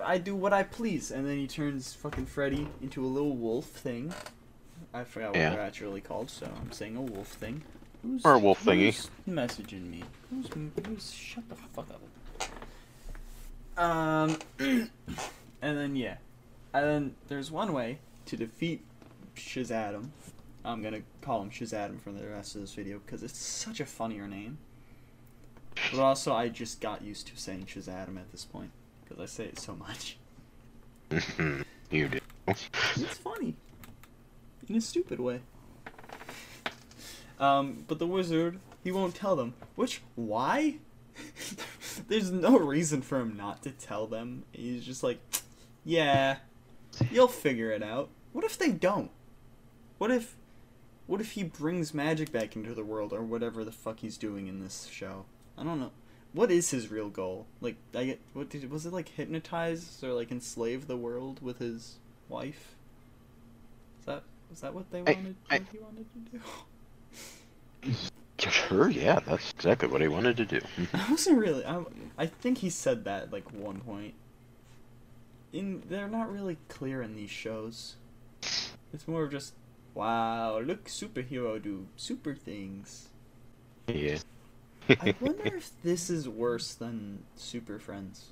"I 0.03 0.19
do 0.19 0.35
what 0.35 0.53
I 0.53 0.63
please," 0.63 1.11
and 1.11 1.27
then 1.27 1.39
he 1.39 1.47
turns 1.47 1.95
fucking 1.95 2.27
Freddy 2.27 2.69
into 2.81 3.05
a 3.05 3.09
little 3.09 3.37
wolf 3.37 3.67
thing. 3.67 4.13
I 4.95 5.05
forgot 5.05 5.31
what 5.31 5.39
Yeah. 5.39 5.51
they're 5.51 5.61
actually 5.61 6.01
called, 6.01 6.31
so 6.31 6.51
I'm 6.61 6.73
saying 6.73 6.97
a 6.97 7.03
wolf 7.03 7.29
thing. 7.29 7.63
Who's, 8.03 8.25
wolf 8.25 8.65
thingy. 8.65 8.87
who's 8.87 9.11
messaging 9.29 9.89
me? 9.89 10.03
Who's, 10.31 10.49
who's 10.87 11.13
shut 11.13 11.49
the 11.49 11.55
fuck 11.55 11.87
up? 11.91 12.01
Um, 13.77 14.39
and 14.59 14.91
then 15.79 15.97
yeah, 15.97 16.17
and 16.75 16.85
then 16.85 17.15
there's 17.29 17.51
one 17.51 17.73
way 17.73 17.99
to 18.27 18.37
defeat 18.37 18.85
Shazam. 19.37 20.09
I'm 20.65 20.83
gonna 20.83 21.03
call 21.21 21.43
him 21.43 21.51
Shazam 21.51 22.01
for 22.01 22.13
the 22.13 22.27
rest 22.27 22.55
of 22.55 22.61
this 22.61 22.75
video 22.75 23.01
because 23.05 23.23
it's 23.23 23.39
such 23.39 23.81
a 23.81 23.87
funnier 23.87 24.27
name. 24.27 24.59
But 25.91 26.01
also, 26.01 26.35
I 26.35 26.49
just 26.49 26.81
got 26.81 27.03
used 27.03 27.29
to 27.29 27.37
saying 27.37 27.67
Shazam 27.67 28.17
at 28.17 28.31
this 28.31 28.45
point 28.45 28.71
because 29.05 29.23
I 29.23 29.27
say 29.27 29.45
it 29.45 29.59
so 29.59 29.75
much. 29.75 30.19
you 31.91 32.09
did. 32.09 32.23
It's 32.47 33.19
funny. 33.19 33.55
in 34.69 34.77
a 34.77 34.81
stupid 34.81 35.21
way. 35.21 35.41
Um, 37.39 37.85
but 37.89 37.99
the 37.99 38.07
wizard, 38.07 38.59
he 38.85 38.93
won't 38.93 39.15
tell 39.15 39.37
them. 39.37 39.55
Which, 39.75 40.03
why? 40.15 40.77
There's 42.09 42.31
no 42.31 42.59
reason 42.59 43.03
for 43.03 43.21
him 43.21 43.37
not 43.37 43.63
to 43.65 43.71
tell 43.71 44.07
them. 44.07 44.45
He's 44.53 44.85
just 44.85 45.03
like, 45.03 45.19
yeah, 45.85 46.37
you'll 47.11 47.29
figure 47.29 47.71
it 47.71 47.83
out. 47.83 48.09
What 48.33 48.45
if 48.45 48.57
they 48.59 48.71
don't? 48.71 49.11
What 49.99 50.11
if, 50.11 50.37
what 51.07 51.21
if 51.21 51.33
he 51.33 51.43
brings 51.45 51.93
magic 51.93 52.33
back 52.33 52.57
into 52.57 52.75
the 52.75 52.85
world 52.85 53.13
or 53.13 53.23
whatever 53.23 53.65
the 53.65 53.73
fuck 53.73 54.01
he's 54.01 54.17
doing 54.17 54.47
in 54.47 54.61
this 54.61 54.87
show? 54.91 55.25
I 55.59 55.65
don't 55.65 55.81
know. 55.81 55.91
What 56.33 56.51
is 56.51 56.71
his 56.71 56.91
real 56.91 57.11
goal? 57.11 57.47
Like, 57.61 57.77
I 57.95 58.05
get 58.07 58.21
what 58.33 58.49
did 58.49 58.71
was 58.71 58.87
it 58.87 58.93
like 58.95 59.11
hypnotize 59.11 60.01
or 60.03 60.13
like 60.15 60.31
enslave 60.33 60.87
the 60.87 60.97
world 60.97 61.43
with 61.43 61.59
his 61.59 61.97
wife? 62.31 62.75
Is 64.01 64.07
that 64.07 64.23
was 64.49 64.61
that 64.63 64.73
what 64.73 64.91
they 64.91 65.01
I- 65.01 65.13
wanted? 65.13 65.37
I- 65.51 65.59
what 65.59 65.69
he 65.71 65.79
wanted 65.79 66.07
to 66.15 66.39
do? 66.39 66.41
Sure, 68.73 68.89
yeah, 68.89 69.21
that's 69.21 69.51
exactly 69.53 69.89
what 69.89 70.01
he 70.01 70.09
wanted 70.09 70.37
to 70.39 70.45
do. 70.45 70.61
I 70.95 71.11
wasn't 71.11 71.39
really. 71.39 71.65
I, 71.65 71.85
I 72.19 72.27
think 72.27 72.59
he 72.59 72.71
said 72.71 73.05
that 73.05 73.33
like 73.33 73.53
one 73.53 73.81
point. 73.81 74.15
In 75.53 75.83
they're 75.89 76.09
not 76.09 76.33
really 76.33 76.57
clear 76.69 77.03
in 77.03 77.15
these 77.15 77.31
shows. 77.31 77.97
It's 78.93 79.09
more 79.09 79.25
of 79.25 79.31
just, 79.31 79.55
wow, 79.95 80.59
look, 80.59 80.87
superhero 80.87 81.63
do 81.63 81.87
super 81.97 82.35
things. 82.35 83.09
Yeah. 83.89 84.19
I 84.89 85.15
wonder 85.21 85.47
if 85.47 85.71
this 85.83 86.11
is 86.11 86.29
worse 86.29 86.75
than 86.75 87.23
Super 87.37 87.79
Friends. 87.79 88.27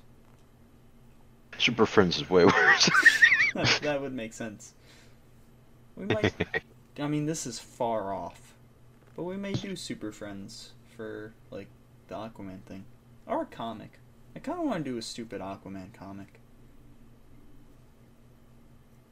Super 1.57 1.85
Friends 1.85 2.17
is 2.17 2.29
way 2.29 2.45
worse. 2.45 2.89
that, 3.53 3.79
that 3.83 4.01
would 4.01 4.13
make 4.13 4.33
sense. 4.33 4.73
We 5.95 6.05
might. 6.05 6.33
I 6.99 7.07
mean, 7.07 7.25
this 7.25 7.47
is 7.47 7.59
far 7.59 8.13
off, 8.13 8.50
but 9.15 9.23
we 9.23 9.37
may 9.37 9.53
do 9.53 9.75
Super 9.75 10.11
Friends 10.11 10.71
for 10.95 11.33
like 11.49 11.67
the 12.07 12.15
Aquaman 12.15 12.61
thing, 12.63 12.85
or 13.25 13.43
a 13.43 13.45
comic. 13.45 13.99
I 14.35 14.39
kind 14.39 14.59
of 14.59 14.65
want 14.65 14.83
to 14.85 14.91
do 14.91 14.97
a 14.97 15.01
stupid 15.01 15.41
Aquaman 15.41 15.93
comic. 15.93 16.39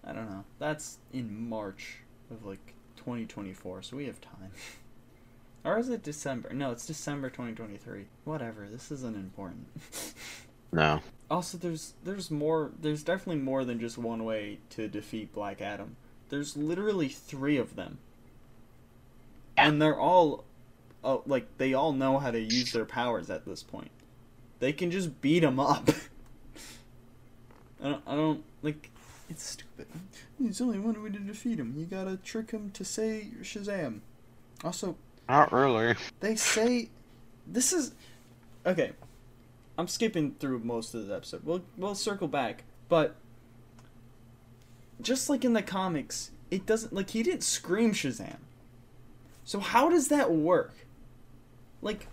I 0.03 0.13
don't 0.13 0.29
know. 0.29 0.46
That's 0.58 0.98
in 1.13 1.50
March 1.50 1.98
of 2.32 2.46
like 2.46 2.74
2024, 2.98 3.84
so 3.84 3.98
we 3.98 4.06
have 4.06 4.22
time. 4.22 4.51
or 5.63 5.77
is 5.77 5.89
it 5.89 6.03
December? 6.03 6.53
No, 6.53 6.72
it's 6.72 6.88
December 6.88 7.29
2023. 7.29 8.06
Whatever. 8.24 8.68
This 8.72 8.91
isn't 8.91 9.15
important. 9.15 9.68
no. 10.72 11.01
Also, 11.29 11.58
there's 11.58 11.94
there's 12.03 12.32
more. 12.32 12.72
There's 12.82 13.03
definitely 13.03 13.41
more 13.41 13.65
than 13.65 13.79
just 13.79 13.98
one 13.98 14.24
way 14.24 14.60
to 14.72 14.88
defeat 14.88 15.34
Black 15.34 15.62
Adam. 15.62 15.96
There's 16.29 16.56
literally 16.56 17.10
three 17.10 17.58
of 17.58 17.75
them, 17.75 17.98
and 19.60 19.82
they're 19.82 20.00
all, 20.00 20.44
oh, 21.04 21.24
like 21.25 21.58
they 21.58 21.74
all 21.74 21.94
know 21.94 22.18
how 22.20 22.32
to 22.32 22.39
use 22.39 22.72
their 22.72 22.86
powers 22.86 23.30
at 23.30 23.46
this 23.46 23.63
point. 23.63 23.92
They 24.60 24.74
can 24.74 24.92
just 24.92 25.22
beat 25.22 25.44
him 25.44 25.60
up. 25.60 25.89
I 27.84 27.89
don't. 27.89 28.04
I 28.08 28.16
don't 28.16 28.44
like. 28.62 28.89
It's 29.30 29.44
stupid. 29.44 29.88
There's 30.39 30.60
only 30.60 30.80
one 30.80 31.01
way 31.04 31.10
to 31.12 31.20
defeat 31.20 31.60
him. 31.60 31.75
You 31.78 31.86
gotta 31.86 32.18
trick 32.18 32.51
him 32.51 32.72
to 32.72 32.84
say 32.84 33.28
Shazam. 33.42 34.00
Also, 34.63 34.96
Not 35.30 35.54
really. 35.54 35.96
they 36.20 36.36
say 36.36 36.89
this 37.48 37.72
is 37.72 37.94
okay. 38.66 38.92
I'm 39.78 39.88
skipping 39.88 40.36
through 40.39 40.60
most 40.60 40.94
of 40.94 41.08
the 41.08 41.16
episode. 41.16 41.42
We'll 41.46 41.62
we'll 41.78 41.96
circle 41.96 42.28
back, 42.28 42.63
but 42.89 43.16
just 45.01 45.30
like 45.30 45.46
in 45.46 45.54
the 45.54 45.62
comics, 45.62 46.32
it 46.51 46.66
doesn't 46.66 46.92
like 46.92 47.12
he 47.12 47.24
didn't 47.24 47.44
scream 47.44 47.94
Shazam. 47.94 48.38
So 49.50 49.60
how 49.60 49.89
does 49.89 50.10
that 50.10 50.32
work? 50.32 50.75
Like 51.82 52.06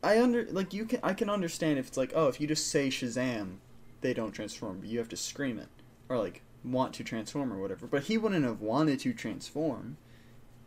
I 0.00 0.22
under 0.22 0.46
like 0.52 0.72
you 0.72 0.84
can 0.84 1.00
I 1.02 1.14
can 1.14 1.28
understand 1.28 1.80
if 1.80 1.88
it's 1.88 1.96
like 1.96 2.12
oh 2.14 2.28
if 2.28 2.40
you 2.40 2.46
just 2.46 2.68
say 2.68 2.90
Shazam, 2.90 3.56
they 4.02 4.14
don't 4.14 4.30
transform, 4.30 4.78
but 4.78 4.88
you 4.88 5.00
have 5.00 5.08
to 5.08 5.16
scream 5.16 5.58
it 5.58 5.66
or 6.08 6.16
like 6.16 6.42
want 6.62 6.94
to 6.94 7.02
transform 7.02 7.52
or 7.52 7.60
whatever. 7.60 7.88
But 7.88 8.04
he 8.04 8.16
wouldn't 8.16 8.44
have 8.44 8.60
wanted 8.60 9.00
to 9.00 9.12
transform, 9.12 9.96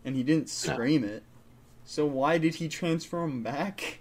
and 0.03 0.17
he 0.17 0.23
didn't 0.23 0.47
No. 0.67 0.73
scream 0.73 1.05
it. 1.05 1.23
So 1.85 2.05
why 2.05 2.37
did 2.37 2.55
he 2.55 2.67
transform 2.67 3.43
back? 3.43 3.99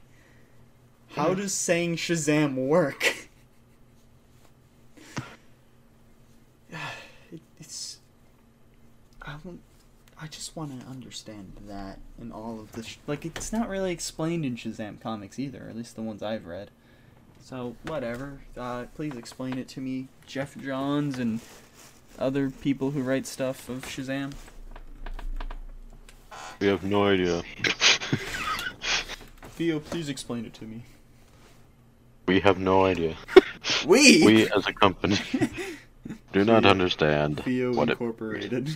How 1.10 1.28
hmm. 1.34 1.40
does 1.40 1.54
saying 1.54 1.98
Shazam 1.98 2.56
work? 2.56 3.28
it, 6.68 7.40
it's 7.60 7.98
I 9.22 9.36
want 9.44 9.60
I 10.20 10.26
just 10.54 10.70
want 10.70 10.80
to 10.80 10.86
understand 10.86 11.52
that 11.66 11.98
in 12.20 12.30
all 12.30 12.60
of 12.60 12.70
the 12.72 12.84
sh- 12.84 12.98
like 13.08 13.24
it's 13.24 13.52
not 13.52 13.68
really 13.68 13.90
explained 13.90 14.44
in 14.44 14.54
Shazam 14.54 15.00
comics 15.00 15.38
either, 15.38 15.66
at 15.68 15.76
least 15.76 15.96
the 15.96 16.02
ones 16.02 16.22
I've 16.22 16.46
read. 16.46 16.70
So 17.42 17.74
whatever, 17.82 18.40
uh, 18.56 18.84
please 18.94 19.16
explain 19.16 19.58
it 19.58 19.66
to 19.70 19.80
me, 19.80 20.06
Geoff 20.26 20.56
Johns 20.56 21.18
and 21.18 21.40
other 22.20 22.50
people 22.50 22.92
who 22.92 23.02
write 23.02 23.26
stuff 23.26 23.68
of 23.68 23.84
Shazam. 23.84 24.32
We 26.60 26.68
have 26.68 26.84
no 26.84 27.06
idea. 27.06 27.42
Theo, 29.56 29.80
please 29.80 30.08
explain 30.08 30.44
it 30.44 30.54
to 30.54 30.64
me. 30.64 30.84
we 32.28 32.38
have 32.40 32.58
no 32.60 32.84
idea. 32.84 33.16
We. 33.86 34.24
We 34.24 34.50
as 34.52 34.68
a 34.68 34.72
company 34.72 35.18
do 36.32 36.44
not 36.44 36.64
understand 36.64 37.42
Theo 37.42 37.74
what 37.74 37.88
it 37.88 37.92
Incorporated. 37.92 38.70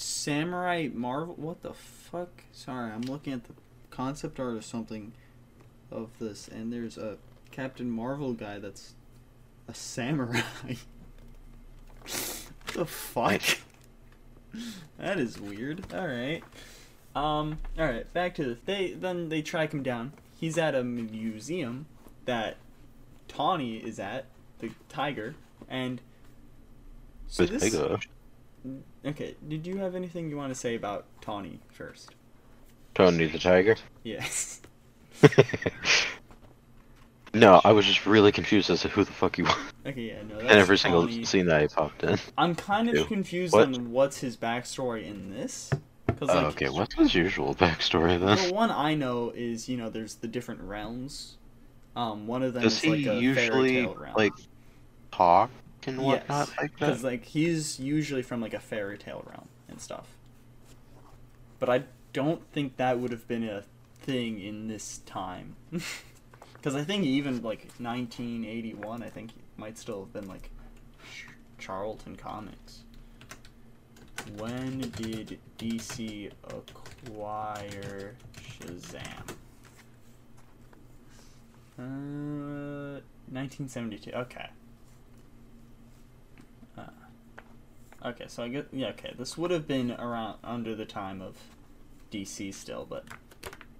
Samurai 0.00 0.88
Marvel. 0.92 1.34
What 1.36 1.62
the 1.62 1.74
fuck? 1.74 2.44
Sorry, 2.52 2.90
I'm 2.90 3.02
looking 3.02 3.32
at 3.32 3.44
the 3.44 3.52
concept 3.90 4.38
art 4.40 4.54
or 4.54 4.62
something 4.62 5.12
of 5.90 6.10
this, 6.18 6.48
and 6.48 6.72
there's 6.72 6.96
a 6.96 7.16
Captain 7.50 7.90
Marvel 7.90 8.32
guy 8.32 8.58
that's 8.58 8.94
a 9.66 9.74
samurai. 9.74 10.40
what 12.02 12.74
the 12.74 12.86
fuck? 12.86 13.42
that 14.98 15.18
is 15.18 15.40
weird. 15.40 15.92
All 15.92 16.06
right. 16.06 16.42
Um. 17.14 17.58
All 17.78 17.86
right. 17.86 18.10
Back 18.12 18.34
to 18.36 18.44
this. 18.44 18.58
They 18.64 18.92
then 18.92 19.28
they 19.28 19.42
track 19.42 19.72
him 19.72 19.82
down. 19.82 20.12
He's 20.38 20.56
at 20.56 20.74
a 20.74 20.84
museum 20.84 21.86
that 22.24 22.56
Tawny 23.26 23.78
is 23.78 23.98
at, 23.98 24.26
the 24.60 24.70
tiger, 24.88 25.34
and 25.68 26.00
so 27.26 27.44
the 27.44 27.58
this. 27.58 27.72
Tiger. 27.72 27.98
Okay, 29.08 29.34
did 29.48 29.66
you 29.66 29.78
have 29.78 29.94
anything 29.94 30.28
you 30.30 30.36
want 30.36 30.52
to 30.52 30.58
say 30.58 30.74
about 30.74 31.06
Tawny 31.20 31.60
first? 31.72 32.14
Tony 32.94 33.26
the 33.26 33.38
Tiger. 33.38 33.76
Yes. 34.02 34.60
no, 37.34 37.60
I 37.64 37.72
was 37.72 37.86
just 37.86 38.06
really 38.06 38.32
confused 38.32 38.70
as 38.70 38.82
to 38.82 38.88
who 38.88 39.04
the 39.04 39.12
fuck 39.12 39.36
he 39.36 39.42
was. 39.42 39.54
Okay, 39.86 40.08
yeah, 40.08 40.22
no. 40.28 40.38
That's 40.40 40.52
every 40.52 40.78
single 40.78 41.02
Tawny. 41.02 41.24
scene 41.24 41.46
that 41.46 41.62
he 41.62 41.68
popped 41.68 42.02
in. 42.02 42.18
I'm 42.36 42.54
kind 42.54 42.88
of 42.88 42.96
Ew. 42.96 43.04
confused 43.04 43.52
What? 43.52 43.64
on 43.68 43.92
what's 43.92 44.18
his 44.18 44.36
backstory 44.36 45.06
in 45.06 45.30
this. 45.30 45.70
Cause, 46.18 46.28
like, 46.28 46.46
okay, 46.46 46.68
what's 46.68 46.94
his 46.94 47.14
usual 47.14 47.54
backstory 47.54 48.18
then? 48.18 48.48
The 48.48 48.54
one 48.54 48.70
I 48.70 48.94
know 48.94 49.30
is, 49.34 49.68
you 49.68 49.76
know, 49.76 49.88
there's 49.90 50.16
the 50.16 50.26
different 50.26 50.60
realms. 50.62 51.36
Um, 51.94 52.26
one 52.26 52.42
of 52.42 52.54
them 52.54 52.62
Does 52.62 52.74
is 52.74 52.80
he 52.80 52.90
like 52.90 53.00
a 53.00 53.04
fairy 53.04 53.20
usually 53.20 53.72
tale 53.74 53.94
realm. 53.94 54.14
like 54.16 54.32
talk 55.12 55.50
and 55.86 56.00
yes, 56.02 56.28
like 56.28 56.28
that? 56.28 56.72
because 56.72 57.04
like 57.04 57.24
he's 57.24 57.78
usually 57.78 58.22
from 58.22 58.40
like 58.40 58.54
a 58.54 58.60
fairy 58.60 58.98
tale 58.98 59.24
realm 59.30 59.48
and 59.68 59.80
stuff. 59.80 60.08
But 61.58 61.68
I 61.68 61.84
don't 62.12 62.44
think 62.52 62.76
that 62.76 62.98
would 62.98 63.10
have 63.10 63.26
been 63.28 63.44
a 63.44 63.64
thing 64.00 64.40
in 64.40 64.68
this 64.68 64.98
time. 65.06 65.56
Because 66.54 66.74
I 66.74 66.82
think 66.82 67.04
even 67.04 67.40
like 67.42 67.70
1981, 67.78 69.02
I 69.02 69.08
think 69.08 69.30
it 69.30 69.36
might 69.56 69.78
still 69.78 70.00
have 70.00 70.12
been 70.12 70.26
like 70.26 70.50
Ch- 71.14 71.28
Charlton 71.56 72.16
Comics. 72.16 72.80
When 74.36 74.80
did 74.80 75.38
DC 75.56 76.32
acquire 76.48 78.16
Shazam? 78.36 79.30
Uh, 81.78 83.00
1972. 83.30 84.10
Okay. 84.12 84.50
Uh, 86.76 86.82
okay, 88.04 88.24
so 88.28 88.42
I 88.42 88.48
get 88.48 88.68
yeah. 88.72 88.88
Okay, 88.88 89.14
this 89.18 89.36
would 89.36 89.50
have 89.50 89.66
been 89.66 89.92
around 89.92 90.38
under 90.44 90.74
the 90.74 90.84
time 90.84 91.20
of 91.20 91.36
DC 92.12 92.54
still, 92.54 92.86
but 92.88 93.04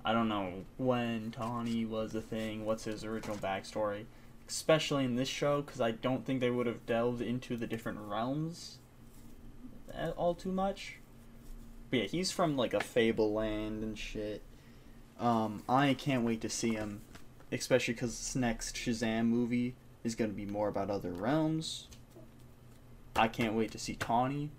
I 0.04 0.12
don't 0.12 0.28
know 0.28 0.64
when 0.76 1.30
Tawny 1.30 1.84
was 1.84 2.14
a 2.14 2.20
thing. 2.20 2.64
What's 2.64 2.84
his 2.84 3.04
original 3.04 3.36
backstory? 3.36 4.04
Especially 4.48 5.04
in 5.04 5.16
this 5.16 5.28
show, 5.28 5.60
because 5.60 5.80
I 5.80 5.90
don't 5.90 6.24
think 6.24 6.40
they 6.40 6.50
would 6.50 6.66
have 6.66 6.86
delved 6.86 7.20
into 7.20 7.56
the 7.56 7.66
different 7.66 7.98
realms 8.00 8.78
all 10.16 10.34
too 10.34 10.52
much. 10.52 10.96
But 11.90 11.98
yeah, 11.98 12.06
he's 12.06 12.30
from 12.30 12.56
like 12.56 12.74
a 12.74 12.80
fable 12.80 13.32
land 13.32 13.82
and 13.82 13.98
shit. 13.98 14.42
Um, 15.18 15.62
I 15.68 15.94
can't 15.94 16.24
wait 16.24 16.40
to 16.42 16.48
see 16.48 16.74
him, 16.74 17.00
especially 17.50 17.94
because 17.94 18.16
this 18.16 18.36
next 18.36 18.76
Shazam 18.76 19.26
movie 19.26 19.74
is 20.04 20.14
going 20.14 20.30
to 20.30 20.36
be 20.36 20.46
more 20.46 20.68
about 20.68 20.90
other 20.90 21.10
realms. 21.10 21.88
I 23.18 23.28
can't 23.28 23.54
wait 23.54 23.72
to 23.72 23.78
see 23.78 23.96
Tawny. 23.96 24.50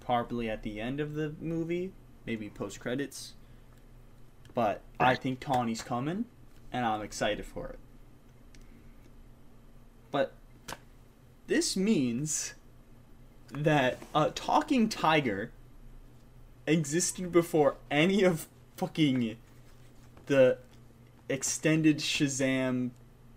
probably 0.00 0.48
at 0.48 0.62
the 0.62 0.80
end 0.80 1.00
of 1.00 1.14
the 1.14 1.34
movie, 1.40 1.92
maybe 2.24 2.48
post 2.48 2.80
credits. 2.80 3.34
But 4.54 4.80
I 5.00 5.16
think 5.16 5.40
Tawny's 5.40 5.82
coming, 5.82 6.24
and 6.72 6.86
I'm 6.86 7.02
excited 7.02 7.44
for 7.44 7.68
it. 7.70 7.78
But 10.10 10.32
this 11.46 11.76
means 11.76 12.54
that 13.50 13.98
a 14.14 14.30
talking 14.30 14.88
tiger 14.88 15.50
existed 16.66 17.32
before 17.32 17.76
any 17.90 18.22
of 18.22 18.46
fucking 18.76 19.36
the 20.26 20.58
extended 21.28 21.98
Shazam 21.98 22.90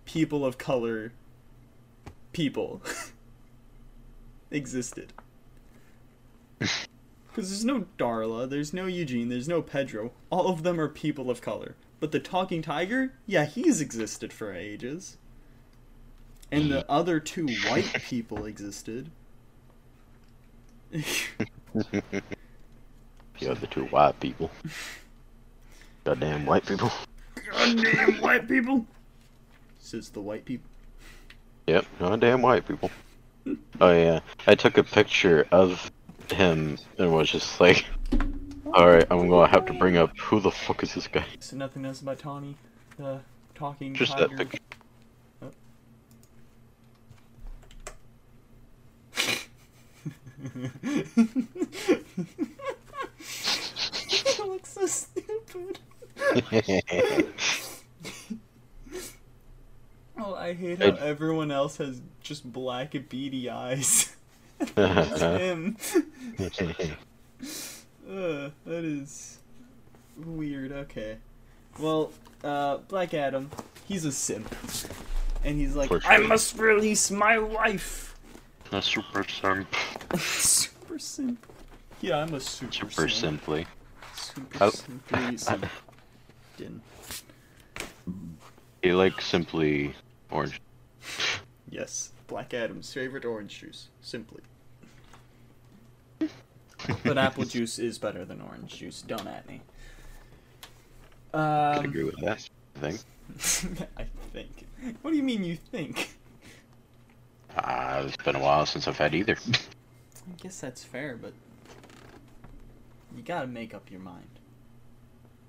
people 0.05 0.45
of 0.45 0.57
color 0.57 1.13
people 2.31 2.81
existed. 4.51 5.13
Because 7.31 7.51
there's 7.51 7.63
no 7.63 7.85
Darla, 7.99 8.49
there's 8.49 8.73
no 8.73 8.87
Eugene, 8.87 9.29
there's 9.29 9.47
no 9.47 9.61
Pedro. 9.61 10.11
All 10.31 10.49
of 10.49 10.63
them 10.63 10.79
are 10.79 10.89
people 10.89 11.29
of 11.29 11.41
color. 11.41 11.75
But 11.99 12.11
the 12.11 12.19
talking 12.19 12.63
tiger, 12.63 13.13
yeah, 13.27 13.45
he's 13.45 13.79
existed 13.79 14.33
for 14.33 14.51
ages. 14.51 15.17
And 16.51 16.71
the 16.71 16.83
other 16.91 17.19
two 17.19 17.47
white 17.69 17.93
people 18.03 18.45
existed. 18.45 19.11
The 23.39 23.51
other 23.51 23.67
two 23.67 23.85
white 23.85 24.19
people. 24.19 24.51
Goddamn 26.03 26.45
white 26.45 26.65
people. 26.65 26.91
Goddamn 27.51 28.19
white 28.21 28.47
people! 28.49 28.85
Says 29.77 30.09
the 30.09 30.19
white 30.19 30.43
people. 30.43 30.69
Yep, 31.67 31.85
goddamn 31.99 32.41
white 32.41 32.67
people. 32.67 32.91
Oh 33.81 33.91
yeah, 33.91 34.19
I 34.47 34.55
took 34.55 34.77
a 34.77 34.83
picture 34.83 35.47
of 35.51 35.91
him 36.31 36.77
and 36.97 37.11
was 37.13 37.29
just 37.31 37.59
like, 37.59 37.85
alright, 38.67 39.05
I'm 39.09 39.29
gonna 39.29 39.47
have 39.47 39.65
to 39.67 39.73
bring 39.73 39.97
up 39.97 40.17
who 40.17 40.39
the 40.39 40.51
fuck 40.51 40.83
is 40.83 40.93
this 40.93 41.07
guy? 41.07 41.25
So 41.39 41.55
nothing 41.57 41.85
else 41.85 42.01
about 42.01 42.19
Tawny, 42.19 42.57
the 42.97 43.19
talking 43.55 43.93
Just 43.93 44.17
tiger. 44.17 44.27
Oh. 44.31 44.35
that 44.37 44.49
picture. 44.49 44.59
it 54.39 54.47
looks 54.47 54.73
so 54.73 54.85
stupid. 54.85 55.79
Oh, 60.29 60.35
I 60.35 60.53
hate 60.53 60.77
how 60.77 60.91
everyone 61.03 61.49
else 61.49 61.77
has 61.77 62.01
just 62.21 62.51
black 62.51 62.91
beady 63.09 63.49
eyes. 63.49 64.15
Just 64.75 65.21
him. 65.23 65.77
Ugh, 68.09 68.51
that 68.65 68.83
is 68.83 69.39
weird. 70.17 70.71
Okay. 70.71 71.17
Well, 71.79 72.11
uh, 72.43 72.77
Black 72.89 73.13
Adam, 73.13 73.49
he's 73.87 74.03
a 74.03 74.11
simp. 74.11 74.53
And 75.45 75.57
he's 75.57 75.75
like, 75.75 75.89
I 76.05 76.17
must 76.17 76.57
release 76.57 77.09
my 77.09 77.39
wife. 77.39 78.15
A 78.73 78.81
super 78.81 79.23
simp. 79.23 79.73
super 80.17 80.99
simp. 80.99 81.43
Yeah, 82.01 82.17
I'm 82.17 82.33
a 82.33 82.39
super, 82.41 82.71
simp. 82.73 82.91
Super 82.91 83.09
simp. 83.09 83.41
simply. 83.41 83.67
Super 84.13 84.63
I- 84.63 84.69
simply 84.69 85.37
simp. 85.37 85.65
He 88.83 88.91
like 88.91 89.21
simply 89.21 89.93
orange. 90.31 90.61
Yes, 91.69 92.11
Black 92.27 92.53
Adam's 92.53 92.91
favorite 92.93 93.25
orange 93.25 93.59
juice, 93.59 93.89
simply. 94.01 94.41
but 97.03 97.17
apple 97.17 97.45
juice 97.45 97.79
is 97.79 97.97
better 97.97 98.25
than 98.25 98.41
orange 98.41 98.77
juice. 98.77 99.01
Don't 99.01 99.27
at 99.27 99.47
me. 99.47 99.61
I 101.33 101.77
Um, 101.77 101.85
agree 101.85 102.03
with 102.03 102.17
that. 102.21 102.49
I 102.75 102.79
think. 102.79 103.01
I 103.97 104.05
think. 104.33 104.65
What 105.01 105.11
do 105.11 105.17
you 105.17 105.23
mean 105.23 105.43
you 105.43 105.55
think? 105.55 106.15
Ah, 107.57 107.99
it's 107.99 108.17
been 108.17 108.35
a 108.35 108.39
while 108.39 108.65
since 108.65 108.87
I've 108.87 108.97
had 108.97 109.13
either. 109.13 109.37
I 109.53 110.33
guess 110.41 110.59
that's 110.59 110.83
fair, 110.83 111.17
but 111.17 111.33
you 113.15 113.23
gotta 113.23 113.47
make 113.47 113.73
up 113.73 113.89
your 113.91 113.99
mind. 113.99 114.27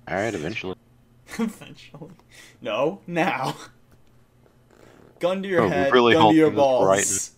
Alright, 0.09 0.33
eventually. 0.33 0.75
Eventually. 1.39 2.11
No, 2.61 2.99
now. 3.07 3.55
Gun 5.21 5.43
to 5.43 5.47
your 5.47 5.61
Oh, 5.61 5.69
head, 5.69 5.93
really 5.93 6.13
gun 6.13 6.31
to 6.31 6.35
your 6.35 6.49
balls. 6.49 7.31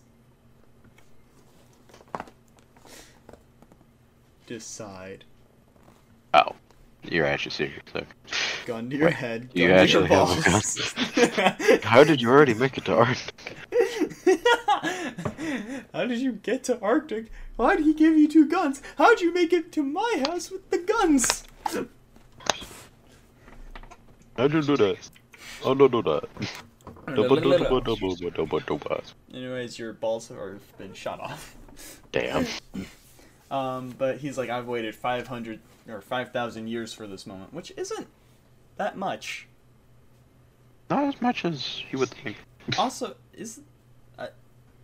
Decide. 4.46 5.24
Oh. 6.32 6.56
You're 7.02 7.26
actually 7.26 7.50
serious. 7.50 7.82
Okay. 7.94 8.06
Gun 8.64 8.88
to 8.88 8.96
your 8.96 9.08
Wait, 9.08 9.16
head, 9.16 9.50
you 9.52 9.64
your 9.68 9.74
actually 9.76 10.06
have 10.06 10.30
a 10.30 10.50
balls. 10.50 10.94
How 11.84 12.02
did 12.02 12.22
you 12.22 12.30
already 12.30 12.54
make 12.54 12.78
it 12.78 12.86
to 12.86 12.94
Arctic? 12.94 13.34
How 15.92 16.06
did 16.06 16.20
you 16.20 16.32
get 16.32 16.64
to 16.64 16.80
Arctic? 16.80 17.26
Why 17.56 17.76
did 17.76 17.84
he 17.84 17.92
give 17.92 18.16
you 18.16 18.26
two 18.26 18.48
guns? 18.48 18.80
How'd 18.96 19.20
you 19.20 19.34
make 19.34 19.52
it 19.52 19.70
to 19.72 19.82
my 19.82 20.24
house 20.26 20.50
with 20.50 20.70
the 20.70 20.78
guns? 20.78 21.44
How 24.38 24.48
did 24.48 24.54
you 24.54 24.62
do 24.62 24.76
that? 24.78 25.10
Oh, 25.66 25.74
no, 25.74 25.86
do 25.88 26.00
that. 26.02 26.24
Anyways, 29.32 29.78
your 29.78 29.92
balls 29.92 30.28
have 30.28 30.78
been 30.78 30.94
shot 30.94 31.20
off. 31.20 31.56
Damn. 32.12 32.46
Um, 33.50 33.94
but 33.96 34.18
he's 34.18 34.36
like, 34.36 34.50
I've 34.50 34.66
waited 34.66 34.96
500 34.96 35.60
or 35.88 36.00
5,000 36.00 36.66
years 36.66 36.92
for 36.92 37.06
this 37.06 37.24
moment, 37.24 37.52
which 37.54 37.72
isn't 37.76 38.08
that 38.78 38.96
much. 38.96 39.46
Not 40.90 41.04
as 41.04 41.22
much 41.22 41.44
as 41.44 41.82
you 41.90 41.98
would 41.98 42.10
think. 42.10 42.36
Also, 42.78 43.14
is 43.34 43.60
uh, 44.18 44.28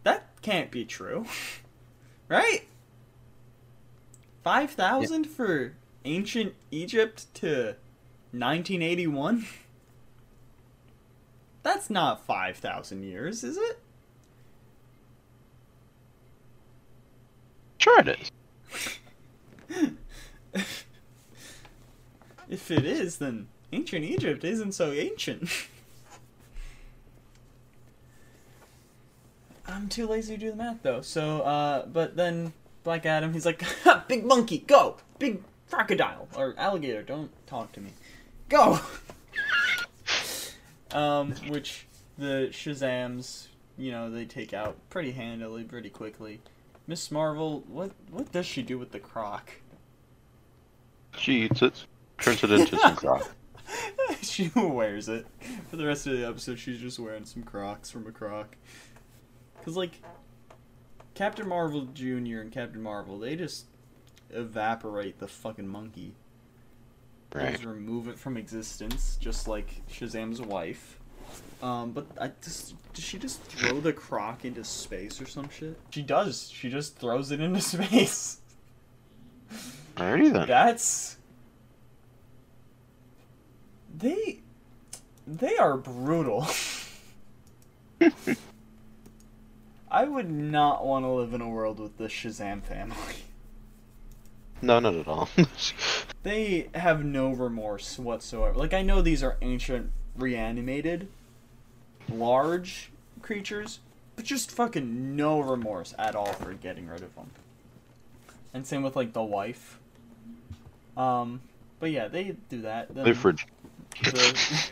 that 0.05 0.29
can't 0.43 0.71
be 0.71 0.85
true, 0.85 1.25
right? 2.29 2.69
5,000 4.45 5.25
for 5.25 5.73
ancient 6.05 6.55
Egypt 6.71 7.27
to 7.37 7.77
1981? 8.33 9.47
That's 11.63 11.91
not 11.91 12.25
5,000 12.25 13.03
years, 13.03 13.45
is 13.45 13.57
it? 13.57 13.81
Sure 17.79 18.01
it 18.01 18.19
is. 19.69 19.91
If 22.51 22.71
it 22.73 22.85
is, 22.85 23.19
then 23.19 23.47
ancient 23.73 24.05
Egypt 24.05 24.43
isn't 24.43 24.73
so 24.73 24.91
ancient. 24.91 25.49
I'm 29.69 29.89
too 29.89 30.09
lazy 30.09 30.35
to 30.35 30.41
do 30.41 30.51
the 30.51 30.57
math 30.57 30.83
though. 30.83 31.01
So, 31.01 31.43
uh, 31.43 31.87
but 31.87 32.17
then 32.17 32.53
Black 32.83 33.07
Adam, 33.07 33.33
he's 33.33 33.47
like, 33.47 33.63
"Ha, 33.85 34.05
"Big 34.09 34.27
monkey, 34.27 34.59
go! 34.67 34.97
Big 35.21 35.45
crocodile 35.71 36.27
or 36.37 36.55
alligator, 36.59 37.05
don't 37.05 37.31
talk 37.47 37.71
to 37.73 37.81
me, 37.81 37.93
go!" 38.49 38.81
Um, 40.93 41.33
which 41.49 41.87
the 42.19 42.49
Shazams, 42.51 43.49
you 43.77 43.91
know, 43.91 44.11
they 44.11 44.25
take 44.25 44.53
out 44.53 44.77
pretty 44.91 45.13
handily, 45.13 45.65
pretty 45.65 45.91
quickly. 45.91 46.41
Miss 46.87 47.11
Marvel, 47.11 47.65
what 47.69 47.93
what 48.11 48.33
does 48.33 48.47
she 48.47 48.63
do 48.63 48.79
with 48.79 48.93
the 48.93 48.99
croc? 48.99 49.53
She 51.17 51.43
eats 51.43 51.63
it, 51.63 51.85
turns 52.19 52.43
it 52.45 52.51
into 52.51 52.79
some 52.79 52.97
crock. 52.97 53.31
she 54.23 54.51
wears 54.55 55.09
it. 55.09 55.27
For 55.69 55.77
the 55.77 55.87
rest 55.87 56.07
of 56.07 56.17
the 56.17 56.27
episode, 56.27 56.59
she's 56.59 56.81
just 56.81 56.99
wearing 56.99 57.25
some 57.25 57.43
Crocs 57.43 57.91
from 57.91 58.07
a 58.07 58.13
Croc. 58.13 58.57
Cause 59.65 59.77
like 59.77 60.01
Captain 61.15 61.47
Marvel 61.47 61.83
Jr. 61.83 62.41
and 62.41 62.51
Captain 62.51 62.83
Marvel, 62.83 63.19
they 63.19 63.37
just 63.37 63.67
evaporate 64.31 65.19
the 65.19 65.29
fucking 65.29 65.69
monkey. 65.69 66.15
They 67.31 67.41
Right. 67.45 67.53
just 67.53 67.65
remove 67.65 68.09
it 68.09 68.19
from 68.19 68.37
existence, 68.37 69.17
just 69.21 69.47
like 69.47 69.83
Shazam's 69.89 70.41
wife. 70.43 70.99
Um, 71.63 71.93
but 71.93 72.07
I 72.21 72.33
just 72.43 72.75
does 72.93 73.05
she 73.05 73.19
just 73.19 73.41
throw 73.43 73.81
the 73.81 73.93
croc 73.93 74.45
into 74.45 74.65
space 74.65 75.21
or 75.21 75.27
some 75.27 75.49
shit? 75.49 75.79
She 75.91 76.03
does. 76.03 76.51
She 76.51 76.69
just 76.71 76.97
throws 76.97 77.31
it 77.31 77.41
into 77.41 77.61
space. 77.63 78.39
Alrighty 79.97 80.33
then. 80.33 80.49
That's 80.49 81.17
they 83.97 84.41
they 85.27 85.57
are 85.57 85.77
brutal. 85.77 86.47
I 89.91 90.05
would 90.05 90.31
not 90.31 90.87
want 90.87 91.05
to 91.05 91.09
live 91.11 91.35
in 91.35 91.41
a 91.41 91.49
world 91.49 91.79
with 91.81 91.99
the 91.99 92.05
Shazam 92.05 92.63
family. 92.63 92.97
No, 94.63 94.79
not 94.81 94.95
at 94.95 95.07
all. 95.09 95.29
They 96.23 96.69
have 96.75 97.05
no 97.05 97.31
remorse 97.31 97.99
whatsoever. 97.99 98.59
Like 98.59 98.75
I 98.75 98.83
know 98.83 99.01
these 99.01 99.23
are 99.23 99.37
ancient 99.41 99.91
reanimated 100.17 101.09
large 102.09 102.91
creatures, 103.23 103.81
but 104.17 104.25
just 104.25 104.51
fucking 104.51 105.17
no 105.17 105.41
remorse 105.41 105.95
at 105.99 106.15
all 106.15 106.33
for 106.35 106.53
getting 106.53 106.89
rid 106.89 107.03
of 107.03 107.15
them. 107.15 107.31
and 108.53 108.67
same 108.67 108.83
with 108.83 108.97
like 108.97 109.13
the 109.13 109.23
wife. 109.23 109.79
Um, 110.97 111.41
but 111.79 111.91
yeah, 111.91 112.09
they 112.09 112.37
do 112.49 112.63
that. 112.63 112.95
Then 112.95 113.15
for 113.15 113.33
the, 113.33 113.41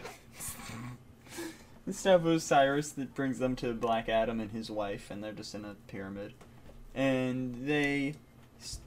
the 1.86 1.92
staff 1.92 2.20
of 2.20 2.26
Osiris 2.26 2.92
that 2.92 3.14
brings 3.14 3.38
them 3.38 3.56
to 3.56 3.72
Black 3.72 4.08
Adam 4.08 4.40
and 4.40 4.50
his 4.50 4.70
wife, 4.70 5.10
and 5.10 5.22
they're 5.22 5.32
just 5.32 5.54
in 5.54 5.64
a 5.64 5.74
pyramid, 5.86 6.34
and 6.94 7.66
they 7.66 8.14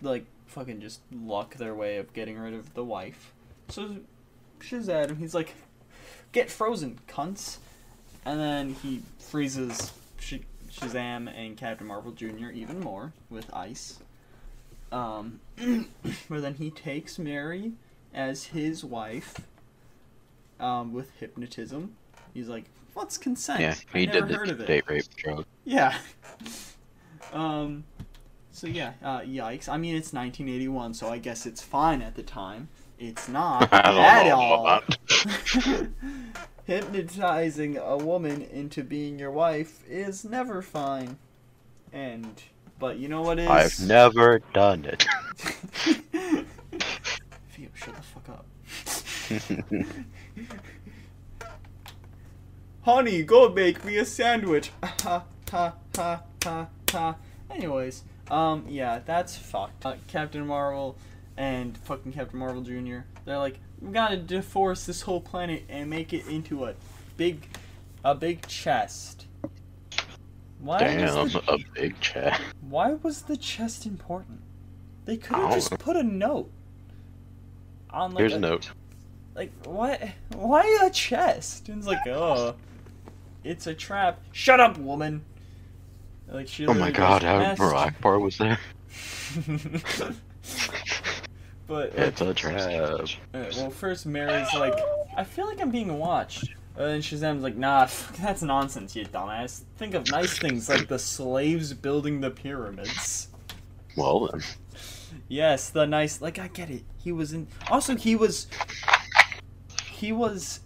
like 0.02 0.26
fucking 0.52 0.82
just 0.82 1.00
luck 1.12 1.56
their 1.56 1.74
way 1.74 1.98
of 1.98 2.14
getting 2.14 2.38
rid 2.38 2.54
of 2.54 2.74
the 2.74 2.84
wife. 2.84 3.34
So 3.70 3.98
Shazam, 4.60 5.18
he's 5.18 5.34
like, 5.34 5.56
"Get 6.32 6.50
frozen, 6.50 7.00
cunts," 7.08 7.58
and 8.26 8.40
then 8.40 8.74
he 8.76 9.02
freezes 9.20 9.92
Sh- 10.20 10.36
Shazam 10.70 11.34
and 11.34 11.58
Captain 11.58 11.88
Marvel 11.88 12.12
Jr. 12.12 12.50
even 12.54 12.80
more 12.80 13.14
with 13.30 13.52
ice. 13.54 14.00
Um, 14.92 15.40
but 16.30 16.42
then 16.42 16.56
he 16.56 16.70
takes 16.70 17.18
Mary 17.18 17.72
as 18.14 18.46
his 18.46 18.84
wife 18.84 19.38
um, 20.60 20.92
with 20.92 21.12
hypnotism. 21.20 21.96
He's 22.34 22.50
like, 22.50 22.66
"What's 22.94 23.18
consent? 23.18 23.62
yeah, 23.62 23.76
I 23.94 24.00
he 24.00 24.06
never 24.06 24.28
did 24.28 24.36
heard 24.36 24.48
the 24.50 24.54
of 24.54 24.60
it." 24.62 24.68
date 24.68 24.84
rape 24.88 25.16
drug. 25.16 25.46
Yeah. 25.64 25.98
um. 27.34 27.86
So 28.52 28.68
yeah, 28.68 28.94
uh, 29.04 29.22
yikes. 29.22 29.70
I 29.70 29.78
mean, 29.78 29.96
it's 29.96 30.14
1981, 30.14 30.94
so 30.94 31.10
I 31.10 31.18
guess 31.18 31.46
it's 31.46 31.62
fine 31.62 32.02
at 32.02 32.16
the 32.16 32.24
time. 32.24 32.68
It's 33.00 33.28
not 33.28 33.72
at 33.74 34.30
all. 34.32 34.82
Hypnotizing 36.66 37.78
a 37.78 37.98
woman 37.98 38.42
into 38.42 38.84
being 38.84 39.18
your 39.18 39.32
wife 39.32 39.84
is 39.90 40.24
never 40.24 40.62
fine. 40.62 41.18
And, 41.92 42.42
but 42.78 42.98
you 42.98 43.08
know 43.08 43.22
what 43.22 43.40
is? 43.40 43.48
I've 43.48 43.80
never 43.88 44.40
done 44.54 44.86
it. 44.86 45.06
Theo, 45.40 46.46
shut 47.74 47.96
the 47.96 48.02
fuck 48.02 48.30
up. 48.30 48.46
Honey, 52.82 53.24
go 53.24 53.50
make 53.50 53.84
me 53.84 53.98
a 53.98 54.06
sandwich. 54.06 54.72
Ha 54.84 55.24
ha 55.52 55.74
ha 55.94 56.24
ha 56.44 56.68
ha. 56.92 57.16
Anyways, 57.50 58.04
um, 58.32 58.65
yeah, 58.67 59.00
that's 59.06 59.36
fucked. 59.38 59.86
Uh, 59.86 59.96
Captain 60.08 60.48
Marvel 60.48 60.98
and 61.38 61.78
fucking 61.80 62.13
Captain 62.13 62.39
Marvel 62.39 62.62
Jr. 62.62 63.00
They're 63.26 63.38
like, 63.38 63.60
we 63.82 63.91
gotta 63.91 64.17
deforest 64.17 64.86
this 64.86 65.02
whole 65.02 65.22
planet 65.22 65.63
and 65.70 65.89
make 65.89 66.13
it 66.13 66.26
into 66.28 66.65
a 66.65 66.74
big, 67.17 67.46
a 68.06 68.15
big 68.15 68.48
chest. 68.48 69.26
Why 70.60 70.80
Damn, 70.80 71.24
was 71.24 71.34
the, 71.34 71.52
a 71.52 71.58
big 71.74 72.00
chat. 72.00 72.39
why 72.62 72.94
was 72.94 73.24
the 73.24 73.36
chest 73.36 73.86
important? 73.86 74.39
They 75.06 75.17
could 75.17 75.36
have 75.38 75.54
just 75.54 75.72
know. 75.72 75.78
put 75.78 75.96
a 75.96 76.04
note 76.04 76.50
on 77.89 78.12
like 78.12 78.20
Here's 78.20 78.34
a, 78.34 78.38
a 78.38 78.39
note. 78.39 78.72
like 79.36 79.52
what? 79.65 80.02
Why 80.36 80.80
a 80.84 80.89
chest? 80.91 81.67
And 81.67 81.80
it's 81.80 81.88
like, 81.88 82.06
oh, 82.08 82.56
it's 83.44 83.65
a 83.67 83.74
trap. 83.74 84.22
Shut 84.32 84.60
up, 84.60 84.78
woman. 84.78 85.26
Like 86.32 86.48
she. 86.48 86.65
Oh 86.65 86.74
my 86.74 86.91
god, 86.91 87.24
how 87.24 87.39
Ackbar 87.39 88.22
was 88.22 88.38
there? 88.38 88.58
but 91.67 91.94
It's 91.96 92.22
uh, 92.22 92.28
a 92.28 92.34
trap. 92.34 92.58
uh, 93.34 93.46
well, 93.58 93.70
first 93.70 94.06
Mary's 94.06 94.54
like, 94.54 94.78
I 95.15 95.24
feel 95.24 95.46
like 95.46 95.62
I'm 95.62 95.72
being 95.72 95.98
watched. 95.98 96.50
And 96.78 97.04
Shazam's 97.04 97.44
like, 97.44 97.58
Nah, 97.58 97.88
that's 98.20 98.41
nonsense, 98.41 98.96
you 98.96 99.06
dumbass. 99.06 99.63
Think 99.78 99.94
of 99.94 100.10
nice 100.10 100.39
things 100.39 100.70
like 100.70 100.88
the 100.88 101.00
slaves 101.00 101.74
building 101.74 102.22
the 102.22 102.32
pyramids. 102.32 103.28
Well 103.98 104.28
then. 104.28 104.41
Yes, 105.28 105.70
the 105.70 105.86
nice 105.86 106.22
like 106.22 106.39
I 106.39 106.48
get 106.48 106.70
it. 106.70 106.84
He 106.98 107.12
was 107.12 107.34
in 107.34 107.48
also 107.70 107.96
he 107.96 108.15
was 108.15 108.48
he 109.91 110.13
was 110.13 110.62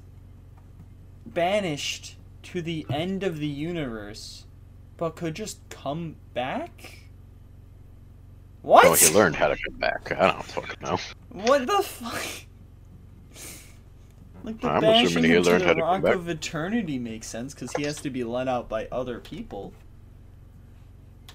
banished 1.26 2.18
to 2.44 2.62
the 2.62 2.86
end 2.90 3.24
of 3.24 3.40
the 3.40 3.48
universe 3.48 4.45
but 4.98 5.16
could 5.16 5.36
just 5.36 5.60
come 5.70 6.16
back? 6.34 7.00
What? 8.62 8.86
Oh, 8.86 8.94
he 8.94 9.14
learned 9.14 9.36
how 9.36 9.50
to 9.50 9.58
come 9.58 9.78
back. 9.78 10.12
I 10.12 10.32
don't 10.32 10.44
fucking 10.44 10.82
know. 10.82 10.98
What 11.30 11.68
the 11.68 11.84
fuck? 11.84 12.24
Like 14.44 14.62
the 14.62 14.70
I'm 14.70 14.84
assuming 14.84 15.32
he 15.32 15.40
learned 15.40 15.62
the 15.62 15.66
how 15.66 15.74
to 15.74 15.82
come 15.82 16.02
Rock 16.04 16.14
of 16.14 16.30
Eternity 16.30 17.00
makes 17.00 17.26
sense 17.26 17.56
because 17.56 17.72
he 17.76 17.82
has 17.82 18.00
to 18.02 18.12
be 18.12 18.24
let 18.24 18.48
out 18.48 18.70
by 18.70 18.88
other 18.92 19.20
people. 19.20 19.74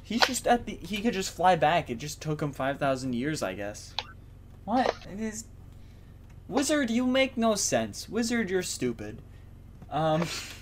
He's 0.04 0.20
just 0.22 0.46
at 0.46 0.64
the. 0.64 0.78
He 0.80 1.02
could 1.02 1.14
just 1.14 1.34
fly 1.34 1.56
back. 1.56 1.90
It 1.90 1.98
just 1.98 2.22
took 2.22 2.40
him 2.40 2.52
five 2.52 2.78
thousand 2.78 3.14
years, 3.14 3.42
I 3.42 3.54
guess. 3.54 3.94
What? 4.64 4.94
It 5.12 5.18
is. 5.18 5.44
Wizard, 6.46 6.88
you 6.88 7.04
make 7.04 7.36
no 7.36 7.56
sense. 7.56 8.08
Wizard, 8.08 8.48
you're 8.48 8.62
stupid. 8.62 9.18
Um, 9.90 10.22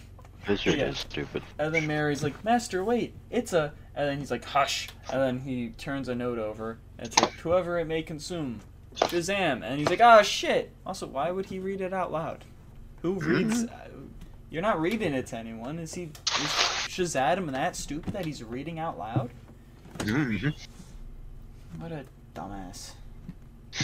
Wizard 0.48 0.74
Yeah. 0.78 0.87
is 0.87 0.98
stupid. 0.98 1.42
and 1.58 1.74
then 1.74 1.87
Mary's 1.87 2.22
like, 2.22 2.42
Master, 2.44 2.82
wait, 2.84 3.14
it's 3.30 3.52
a. 3.52 3.72
And 3.94 4.08
then 4.08 4.18
he's 4.18 4.30
like, 4.30 4.44
hush. 4.44 4.88
And 5.12 5.20
then 5.20 5.40
he 5.40 5.70
turns 5.70 6.08
a 6.08 6.14
note 6.14 6.38
over. 6.38 6.78
And 6.98 7.06
it's 7.08 7.18
like, 7.20 7.32
whoever 7.34 7.78
it 7.78 7.87
may 7.87 8.02
consume. 8.02 8.61
Shazam. 8.96 9.62
And 9.64 9.78
he's 9.78 9.88
like, 9.88 10.00
oh 10.00 10.22
shit. 10.22 10.70
Also, 10.87 11.06
why 11.06 11.30
would 11.30 11.46
he 11.46 11.58
read 11.58 11.80
it 11.80 11.92
out 11.92 12.11
loud? 12.12 12.44
Who 13.02 13.14
reads. 13.14 13.64
uh, 13.64 13.88
You're 14.50 14.62
not 14.62 14.80
reading 14.80 15.14
it 15.14 15.26
to 15.28 15.37
anyone. 15.37 15.78
Is 15.78 15.94
he. 15.94 16.04
Is 16.04 16.50
Shazam 16.88 17.50
that 17.52 17.76
stupid 17.76 18.12
that 18.14 18.24
he's 18.24 18.42
reading 18.42 18.78
out 18.78 18.98
loud? 18.98 19.30
Mhm. 19.98 20.54
What 21.78 21.92
a 21.92 22.04
dumbass. 22.34 22.92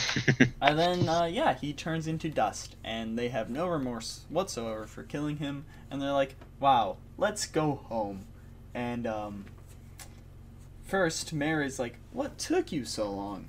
And 0.61 0.79
then, 0.79 1.09
uh, 1.09 1.25
yeah, 1.25 1.55
he 1.55 1.73
turns 1.73 2.07
into 2.07 2.29
dust, 2.31 2.77
and 2.83 3.19
they 3.19 3.29
have 3.29 3.51
no 3.51 3.67
remorse 3.67 4.25
whatsoever 4.31 4.87
for 4.87 5.03
killing 5.03 5.37
him, 5.37 5.67
and 5.91 6.01
they're 6.01 6.13
like, 6.13 6.37
wow, 6.59 6.97
let's 7.19 7.47
go 7.47 7.81
home. 7.89 8.25
And, 8.75 9.07
um, 9.07 9.45
first, 10.85 11.33
Mary's 11.33 11.79
like, 11.79 11.97
what 12.13 12.39
took 12.39 12.73
you 12.73 12.85
so 12.85 13.11
long? 13.11 13.47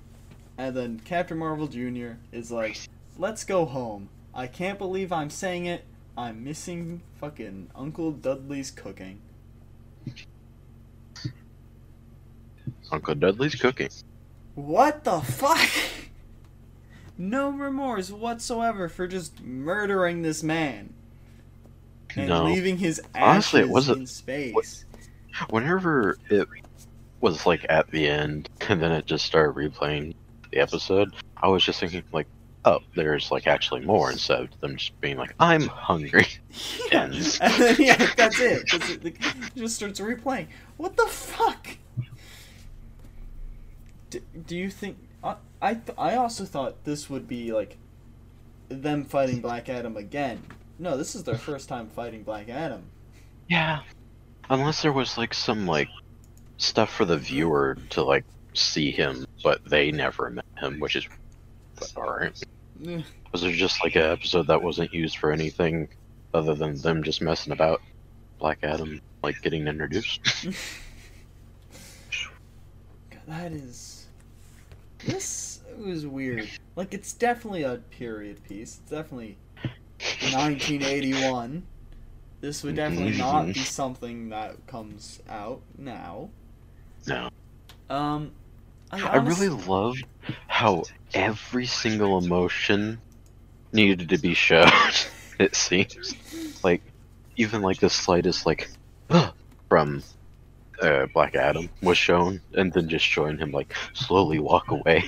And 0.57 0.75
then 0.75 1.01
Captain 1.05 1.37
Marvel 1.37 1.67
Jr. 1.67 2.13
is 2.31 2.51
like, 2.51 2.77
let's 3.17 3.43
go 3.43 3.65
home. 3.65 4.09
I 4.33 4.47
can't 4.47 4.77
believe 4.77 5.11
I'm 5.11 5.29
saying 5.29 5.65
it. 5.65 5.85
I'm 6.17 6.43
missing 6.43 7.01
fucking 7.19 7.69
Uncle 7.75 8.11
Dudley's 8.11 8.71
cooking. 8.71 9.19
Uncle 12.91 13.15
Dudley's 13.15 13.55
cooking. 13.55 13.89
What 14.55 15.03
the 15.03 15.19
fuck? 15.21 15.69
No 17.17 17.49
remorse 17.49 18.11
whatsoever 18.11 18.89
for 18.89 19.07
just 19.07 19.41
murdering 19.41 20.21
this 20.21 20.43
man 20.43 20.93
and 22.15 22.27
No. 22.29 22.43
leaving 22.45 22.77
his 22.77 22.99
ashes 23.13 23.21
Honestly, 23.23 23.61
it 23.61 23.69
wasn't- 23.69 23.99
in 23.99 24.07
space. 24.07 24.85
Whenever 25.49 26.17
it 26.29 26.47
was 27.21 27.45
like 27.45 27.65
at 27.69 27.89
the 27.91 28.07
end, 28.07 28.49
and 28.69 28.81
then 28.81 28.91
it 28.91 29.05
just 29.05 29.25
started 29.25 29.55
replaying 29.55 30.13
the 30.51 30.59
episode, 30.59 31.13
I 31.37 31.47
was 31.47 31.63
just 31.63 31.79
thinking 31.79 32.03
like, 32.11 32.27
oh, 32.65 32.79
there's 32.95 33.31
like 33.31 33.47
actually 33.47 33.81
more 33.81 34.11
instead 34.11 34.41
of 34.41 34.59
them 34.61 34.75
just 34.77 34.99
being 35.01 35.17
like, 35.17 35.33
I'm 35.39 35.67
hungry. 35.67 36.27
Yeah, 36.91 37.03
and 37.03 37.13
then, 37.13 37.75
yeah, 37.79 38.11
that's 38.15 38.39
it. 38.39 38.63
That's 38.71 38.89
it. 38.89 39.03
Like, 39.03 39.15
it 39.25 39.55
just 39.57 39.75
starts 39.75 39.99
replaying. 39.99 40.47
What 40.77 40.95
the 40.95 41.05
fuck? 41.07 41.67
Do, 44.09 44.21
do 44.47 44.55
you 44.55 44.69
think? 44.69 44.97
I 45.25 45.35
I, 45.61 45.73
th- 45.73 45.97
I 45.97 46.15
also 46.15 46.45
thought 46.45 46.83
this 46.83 47.09
would 47.09 47.27
be 47.27 47.51
like 47.51 47.77
them 48.69 49.03
fighting 49.05 49.41
Black 49.41 49.67
Adam 49.67 49.97
again. 49.97 50.41
No, 50.77 50.95
this 50.97 51.15
is 51.15 51.23
their 51.23 51.37
first 51.37 51.67
time 51.67 51.87
fighting 51.89 52.23
Black 52.23 52.49
Adam. 52.49 52.83
Yeah. 53.49 53.81
Unless 54.49 54.81
there 54.81 54.93
was 54.93 55.17
like 55.17 55.33
some 55.33 55.65
like 55.65 55.89
stuff 56.57 56.93
for 56.93 57.05
the 57.05 57.17
viewer 57.17 57.77
to 57.91 58.03
like 58.03 58.25
see 58.53 58.91
him, 58.91 59.25
but 59.43 59.65
they 59.65 59.91
never 59.91 60.29
met 60.29 60.45
him, 60.57 60.79
which 60.79 60.95
is 60.95 61.07
alright. 61.97 62.41
Eh. 62.85 63.01
Was 63.31 63.41
there 63.41 63.51
just 63.51 63.83
like 63.83 63.95
an 63.95 64.03
episode 64.03 64.47
that 64.47 64.61
wasn't 64.61 64.93
used 64.93 65.17
for 65.17 65.31
anything 65.31 65.89
other 66.33 66.55
than 66.55 66.77
them 66.77 67.03
just 67.03 67.21
messing 67.21 67.53
about 67.53 67.81
Black 68.39 68.59
Adam 68.63 69.01
like 69.23 69.41
getting 69.41 69.67
introduced? 69.67 70.21
God, 73.09 73.21
that 73.27 73.51
is. 73.51 73.84
This 74.99 75.61
was 75.77 76.07
weird. 76.07 76.49
Like, 76.75 76.93
it's 76.93 77.13
definitely 77.13 77.63
a 77.63 77.77
period 77.77 78.43
piece. 78.43 78.79
It's 78.81 78.91
definitely 78.91 79.37
1981. 80.31 81.63
This 82.41 82.63
would 82.63 82.75
definitely 82.75 83.17
not 83.17 83.47
be 83.47 83.53
something 83.55 84.29
that 84.29 84.67
comes 84.67 85.21
out 85.29 85.61
now. 85.77 86.29
No. 87.07 87.29
Um, 87.89 88.31
I, 88.91 89.01
I 89.01 89.15
really 89.17 89.49
loved 89.49 90.05
how 90.47 90.83
every 91.13 91.65
single 91.65 92.17
emotion 92.17 92.99
needed 93.73 94.09
to 94.09 94.17
be 94.17 94.33
shown. 94.33 94.69
it 95.39 95.55
seems 95.55 96.15
like 96.63 96.81
even 97.35 97.61
like 97.61 97.79
the 97.79 97.89
slightest 97.89 98.45
like 98.45 98.69
from 99.69 100.03
uh, 100.81 101.07
Black 101.13 101.35
Adam 101.35 101.69
was 101.81 101.97
shown, 101.97 102.41
and 102.53 102.71
then 102.73 102.89
just 102.89 103.05
showing 103.05 103.37
him 103.37 103.51
like 103.51 103.73
slowly 103.93 104.39
walk 104.39 104.71
away. 104.71 105.03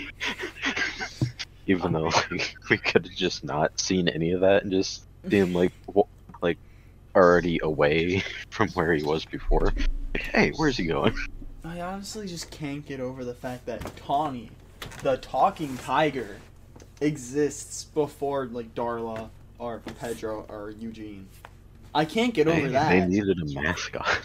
Even 1.68 1.92
though 1.92 2.12
like, 2.32 2.56
we 2.70 2.78
could 2.78 3.06
have 3.06 3.16
just 3.16 3.44
not 3.44 3.80
seen 3.80 4.08
any 4.08 4.32
of 4.32 4.42
that 4.42 4.64
and 4.64 4.72
just 4.72 5.04
him 5.30 5.54
like 5.54 5.74
wa- 5.88 6.06
like 6.42 6.58
already 7.16 7.60
away 7.62 8.24
from 8.52 8.70
where 8.70 8.94
he 8.94 9.04
was 9.04 9.26
before. 9.26 9.74
Like, 10.14 10.24
hey, 10.24 10.52
where's 10.56 10.78
he 10.78 10.86
going? 10.86 11.16
I 11.66 11.82
honestly 11.82 12.28
just 12.28 12.50
can't 12.50 12.86
get 12.86 13.00
over 13.00 13.26
the 13.26 13.34
fact 13.34 13.66
that 13.66 13.96
Tawny, 13.98 14.52
the 15.04 15.18
talking 15.18 15.76
tiger, 15.78 16.38
exists 17.02 17.84
before 17.84 18.46
like 18.46 18.74
Darla 18.74 19.30
or 19.60 19.82
Pedro 20.00 20.46
or 20.48 20.72
Eugene. 20.72 21.28
I 21.94 22.06
can't 22.06 22.34
get 22.34 22.48
over 22.48 22.62
They, 22.62 22.68
that. 22.70 22.90
they 22.90 23.06
needed 23.06 23.38
a 23.42 23.62
mascot. 23.62 24.20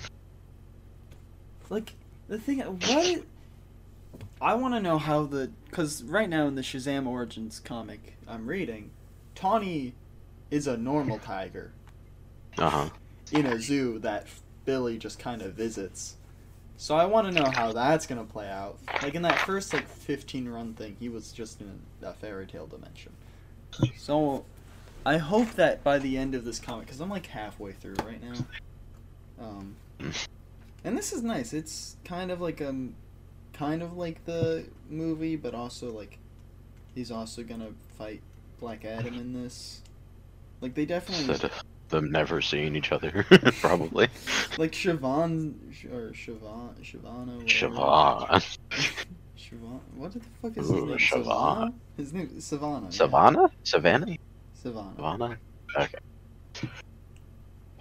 Like 1.73 1.95
the 2.29 2.39
thing, 2.39 2.59
what? 2.59 3.23
I 4.43 4.55
want 4.57 4.75
to 4.75 4.81
know 4.81 4.99
how 4.99 5.25
the 5.25 5.51
because 5.71 6.03
right 6.03 6.29
now 6.29 6.47
in 6.47 6.55
the 6.55 6.61
Shazam 6.61 7.07
Origins 7.07 7.61
comic 7.61 8.19
I'm 8.29 8.47
reading, 8.47 8.91
Tawny 9.35 9.95
is 10.51 10.67
a 10.67 10.77
normal 10.77 11.19
tiger 11.19 11.73
Uh 12.59 12.69
huh. 12.69 12.89
in 13.33 13.47
a 13.47 13.59
zoo 13.59 13.99
that 14.01 14.27
Billy 14.67 14.99
just 14.99 15.19
kind 15.19 15.41
of 15.41 15.55
visits. 15.55 16.17
So 16.77 16.95
I 16.95 17.07
want 17.07 17.33
to 17.35 17.43
know 17.43 17.49
how 17.49 17.73
that's 17.73 18.07
gonna 18.07 18.25
play 18.25 18.51
out. 18.51 18.77
Like 19.03 19.15
in 19.15 19.23
that 19.23 19.39
first 19.39 19.73
like 19.73 19.89
15 19.89 20.51
run 20.51 20.75
thing, 20.75 20.99
he 21.01 21.09
was 21.09 21.33
just 21.33 21.63
in 21.63 21.81
a 22.03 22.13
fairy 22.13 22.45
tale 22.47 22.67
dimension. 22.67 23.13
So 23.97 24.45
I 25.07 25.17
hope 25.17 25.51
that 25.55 25.83
by 25.83 25.99
the 25.99 26.19
end 26.19 26.35
of 26.35 26.45
this 26.45 26.59
comic, 26.59 26.85
because 26.85 27.01
I'm 27.01 27.09
like 27.09 27.25
halfway 27.25 27.73
through 27.73 27.95
right 28.05 28.23
now. 28.23 28.45
Um, 29.41 29.77
and 30.85 30.97
this 30.97 31.13
is 31.13 31.23
nice. 31.23 31.53
It's 31.53 31.97
kind 32.05 32.31
of 32.31 32.41
like 32.41 32.61
um, 32.61 32.95
kind 33.53 33.83
of 33.83 33.97
like 33.97 34.25
the 34.25 34.65
movie, 34.89 35.37
but 35.37 35.55
also 35.55 35.93
like 35.93 36.19
he's 36.95 37.11
also 37.11 37.43
gonna 37.43 37.71
fight 37.99 38.21
Black 38.61 38.85
Adam 38.85 39.15
in 39.15 39.33
this. 39.33 39.83
Like 40.61 40.75
they 40.75 40.85
definitely 40.87 41.25
Instead 41.29 41.51
of 41.51 41.63
them 41.89 42.11
never 42.11 42.41
seeing 42.41 42.75
each 42.77 42.93
other, 42.93 43.25
probably. 43.61 44.09
like 44.59 44.73
Siobhan 44.73 45.55
or 45.93 46.13
Siobhan. 46.13 46.75
Siobhan. 46.83 48.57
Siobhan. 49.37 49.81
What 49.97 50.13
the 50.13 50.21
fuck 50.41 50.57
is 50.57 50.69
his 50.69 50.71
name? 50.71 50.97
Siobhan. 50.99 51.25
Sivana? 51.25 51.73
His 51.97 52.13
name 52.13 52.31
is 52.37 52.45
Sivana. 52.45 52.85
yeah. 52.85 53.07
Sivana? 53.07 53.51
Sivana? 53.65 54.19
Sivana. 54.65 54.97
Sivana? 54.97 55.37
Okay. 55.79 55.99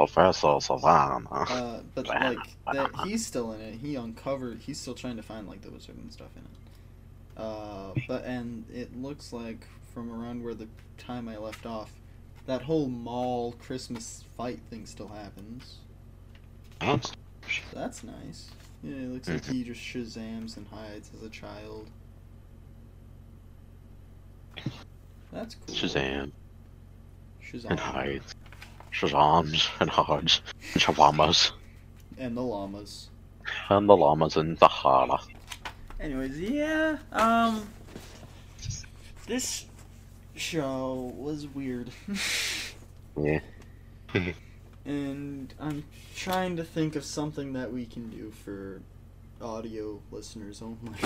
Professor 0.07 0.47
Sivana. 0.47 1.27
Uh, 1.31 1.79
but 1.93 2.07
like 2.07 2.37
that, 2.73 2.89
he's 3.05 3.25
still 3.25 3.51
in 3.53 3.61
it. 3.61 3.75
He 3.75 3.95
uncovered. 3.95 4.59
He's 4.59 4.79
still 4.79 4.95
trying 4.95 5.17
to 5.17 5.23
find 5.23 5.47
like 5.47 5.61
the 5.61 5.69
wizard 5.69 5.95
and 5.97 6.11
stuff 6.11 6.31
in 6.35 6.41
it. 6.41 7.41
Uh, 7.41 7.93
but 8.07 8.25
and 8.25 8.65
it 8.73 8.95
looks 8.99 9.31
like 9.31 9.67
from 9.93 10.11
around 10.11 10.43
where 10.43 10.53
the 10.55 10.67
time 10.97 11.29
I 11.29 11.37
left 11.37 11.65
off, 11.65 11.91
that 12.47 12.63
whole 12.63 12.87
mall 12.87 13.53
Christmas 13.59 14.23
fight 14.35 14.59
thing 14.69 14.85
still 14.85 15.07
happens. 15.09 15.77
Oh, 16.81 16.99
That's 17.73 18.03
nice. 18.03 18.49
Yeah, 18.83 18.95
it 18.95 19.09
looks 19.09 19.29
like 19.29 19.45
he 19.45 19.63
just 19.63 19.81
shazams 19.81 20.57
and 20.57 20.67
hides 20.67 21.11
as 21.15 21.21
a 21.21 21.29
child. 21.29 21.87
That's 25.31 25.55
cool. 25.55 25.75
Shazam 25.75 26.31
Shazam. 27.43 27.69
and 27.69 27.79
hides. 27.79 28.33
Shazams 28.93 29.67
and 29.79 29.89
hides. 29.89 30.41
And 30.73 30.81
shawamas. 30.83 31.51
And 32.17 32.35
the 32.37 32.41
llamas. 32.41 33.09
And 33.69 33.87
the 33.89 33.95
llamas 33.95 34.37
in 34.37 34.55
the 34.55 34.67
holla. 34.67 35.21
Anyways, 35.99 36.39
yeah, 36.39 36.97
um, 37.11 37.67
this 39.27 39.65
show 40.35 41.13
was 41.15 41.47
weird. 41.47 41.89
Yeah. 43.21 43.41
and 44.85 45.53
I'm 45.59 45.83
trying 46.15 46.55
to 46.55 46.63
think 46.63 46.95
of 46.95 47.03
something 47.03 47.51
that 47.53 47.71
we 47.73 47.85
can 47.85 48.09
do 48.09 48.31
for 48.31 48.81
audio 49.41 49.99
listeners 50.11 50.61
only. 50.61 50.97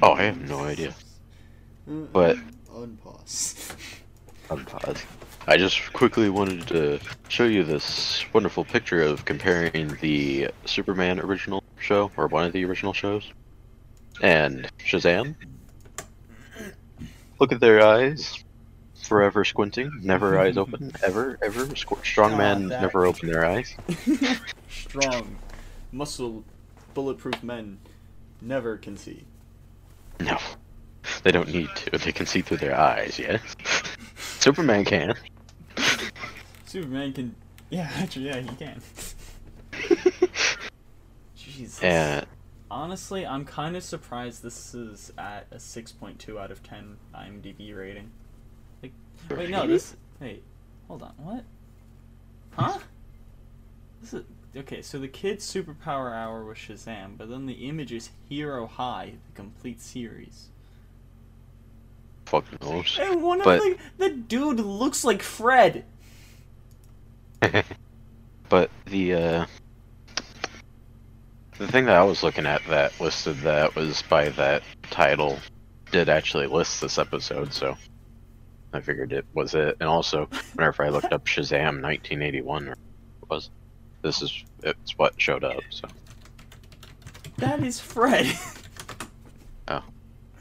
Oh, 0.00 0.12
I 0.12 0.22
have 0.22 0.40
no 0.48 0.60
idea. 0.60 0.94
Uh, 1.90 2.06
But- 2.12 2.36
unpause. 2.72 3.74
Unpause. 4.48 5.02
I 5.46 5.56
just 5.56 5.92
quickly 5.92 6.28
wanted 6.28 6.66
to 6.68 7.00
show 7.28 7.44
you 7.44 7.64
this 7.64 8.24
wonderful 8.32 8.64
picture 8.64 9.02
of 9.02 9.24
comparing 9.24 9.96
the 10.00 10.50
Superman 10.64 11.18
original 11.20 11.62
show, 11.78 12.10
or 12.16 12.28
one 12.28 12.44
of 12.44 12.52
the 12.52 12.64
original 12.64 12.92
shows, 12.92 13.30
and 14.22 14.70
Shazam. 14.78 15.34
Look 17.38 17.52
at 17.52 17.60
their 17.60 17.84
eyes. 17.84 18.44
Forever 19.02 19.44
squinting, 19.44 19.90
never 20.02 20.38
eyes 20.38 20.56
open, 20.56 20.92
ever, 21.02 21.36
ever. 21.42 21.64
Squ- 21.66 22.04
strong 22.04 22.30
God, 22.32 22.38
men 22.38 22.68
never 22.68 23.06
open 23.06 23.28
their 23.28 23.44
eyes. 23.44 23.74
Strong, 24.68 25.36
muscle, 25.90 26.44
bulletproof 26.94 27.42
men 27.42 27.80
never 28.40 28.76
can 28.76 28.96
see. 28.96 29.24
No. 30.20 30.38
They 31.24 31.32
don't 31.32 31.48
need 31.48 31.68
to. 31.74 31.98
They 31.98 32.12
can 32.12 32.26
see 32.26 32.42
through 32.42 32.58
their 32.58 32.78
eyes, 32.78 33.18
yes? 33.18 33.40
Superman 34.40 34.84
can. 34.86 35.14
Superman 36.64 37.12
can. 37.12 37.34
Yeah, 37.68 37.90
actually, 37.96 38.26
yeah, 38.26 38.40
he 38.40 38.56
can. 38.56 38.80
Jesus. 41.36 41.82
And 41.82 42.26
Honestly, 42.70 43.26
I'm 43.26 43.44
kind 43.44 43.76
of 43.76 43.82
surprised 43.82 44.42
this 44.42 44.74
is 44.74 45.12
at 45.18 45.46
a 45.50 45.56
6.2 45.56 46.40
out 46.40 46.50
of 46.50 46.62
10 46.62 46.96
IMDb 47.14 47.76
rating. 47.76 48.10
Like, 48.82 48.92
wait, 49.28 49.50
no, 49.50 49.66
this. 49.66 49.96
Wait, 50.20 50.42
hold 50.88 51.02
on, 51.02 51.12
what? 51.18 51.44
Huh? 52.52 52.78
This 54.00 54.14
is 54.14 54.24
okay. 54.56 54.82
So 54.82 54.98
the 54.98 55.08
kid's 55.08 55.44
superpower 55.44 56.12
hour 56.14 56.44
was 56.44 56.58
Shazam, 56.58 57.18
but 57.18 57.28
then 57.28 57.46
the 57.46 57.68
image 57.68 57.92
is 57.92 58.10
Hero 58.28 58.66
High, 58.66 59.14
the 59.26 59.32
complete 59.34 59.80
series. 59.80 60.48
Fuck 62.30 62.44
knows. 62.62 62.96
And 63.00 63.22
one 63.22 63.42
But- 63.42 63.58
of 63.58 63.64
the 63.64 63.78
the 63.98 64.10
dude 64.10 64.60
looks 64.60 65.04
like 65.04 65.22
Fred. 65.22 65.84
but 68.48 68.70
the 68.86 69.14
uh 69.14 69.46
the 71.58 71.66
thing 71.68 71.84
that 71.86 71.96
I 71.96 72.04
was 72.04 72.22
looking 72.22 72.46
at 72.46 72.62
that 72.68 72.98
listed 73.00 73.36
that 73.38 73.74
was 73.74 74.02
by 74.02 74.28
that 74.30 74.62
title 74.90 75.38
did 75.90 76.08
actually 76.08 76.46
list 76.46 76.80
this 76.80 76.98
episode, 76.98 77.52
so 77.52 77.76
I 78.72 78.80
figured 78.80 79.12
it 79.12 79.26
was 79.34 79.54
it. 79.54 79.76
And 79.80 79.88
also, 79.88 80.28
whenever 80.54 80.84
I 80.84 80.88
looked 80.90 81.12
up 81.12 81.24
Shazam 81.26 81.82
1981, 81.82 82.74
was 83.28 83.50
this 84.02 84.22
is 84.22 84.44
it's 84.62 84.96
what 84.96 85.20
showed 85.20 85.42
up. 85.44 85.60
So 85.70 85.88
That 87.38 87.62
is 87.62 87.80
Fred. 87.80 88.32
Oh, 89.68 89.82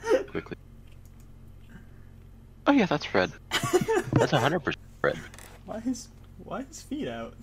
quickly. 0.30 0.56
Oh 2.70 2.72
yeah, 2.72 2.86
that's 2.86 3.04
Fred. 3.06 3.32
That's 4.14 4.32
100 4.32 4.60
percent 4.60 4.84
Fred. 5.02 5.18
why 5.66 5.82
is 5.88 6.08
why 6.44 6.62
his 6.62 6.84
feet 6.84 7.08
out? 7.08 7.34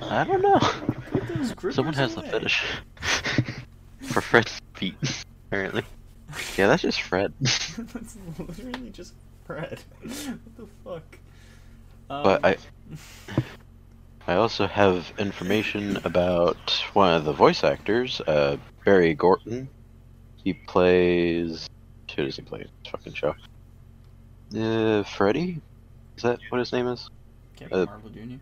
I 0.00 0.24
don't 0.24 0.40
know. 0.40 0.58
Put 1.10 1.28
those 1.28 1.52
grippers 1.52 1.74
Someone 1.74 1.92
has 1.92 2.16
a 2.16 2.20
away. 2.20 2.30
fetish 2.30 2.64
for 4.00 4.22
Fred's 4.22 4.58
feet, 4.76 4.94
apparently. 5.46 5.82
Yeah, 6.56 6.68
that's 6.68 6.80
just 6.80 7.02
Fred. 7.02 7.34
That's 7.40 8.16
literally 8.38 8.88
just 8.90 9.12
Fred. 9.44 9.78
what 10.00 10.56
the 10.56 10.66
fuck? 10.82 11.18
Um, 12.08 12.22
But 12.22 12.44
I, 12.46 12.56
I 14.26 14.36
also 14.36 14.66
have 14.66 15.12
information 15.18 15.98
about 16.04 16.70
one 16.94 17.12
of 17.12 17.24
the 17.26 17.32
voice 17.34 17.62
actors, 17.62 18.22
uh, 18.22 18.56
Barry 18.86 19.12
Gordon. 19.12 19.68
He 20.42 20.54
plays. 20.54 21.68
Who 22.16 22.24
does 22.24 22.36
he 22.36 22.42
play 22.42 22.60
in 22.60 22.68
this 22.82 22.90
fucking 22.90 23.14
show? 23.14 23.34
Uh, 24.56 25.02
Freddy? 25.04 25.60
Is 26.16 26.22
that 26.22 26.40
what 26.48 26.58
his 26.58 26.72
name 26.72 26.86
is? 26.88 27.08
Captain 27.56 27.78
uh, 27.80 27.84
Marvel 27.86 28.10
Jr. 28.10 28.34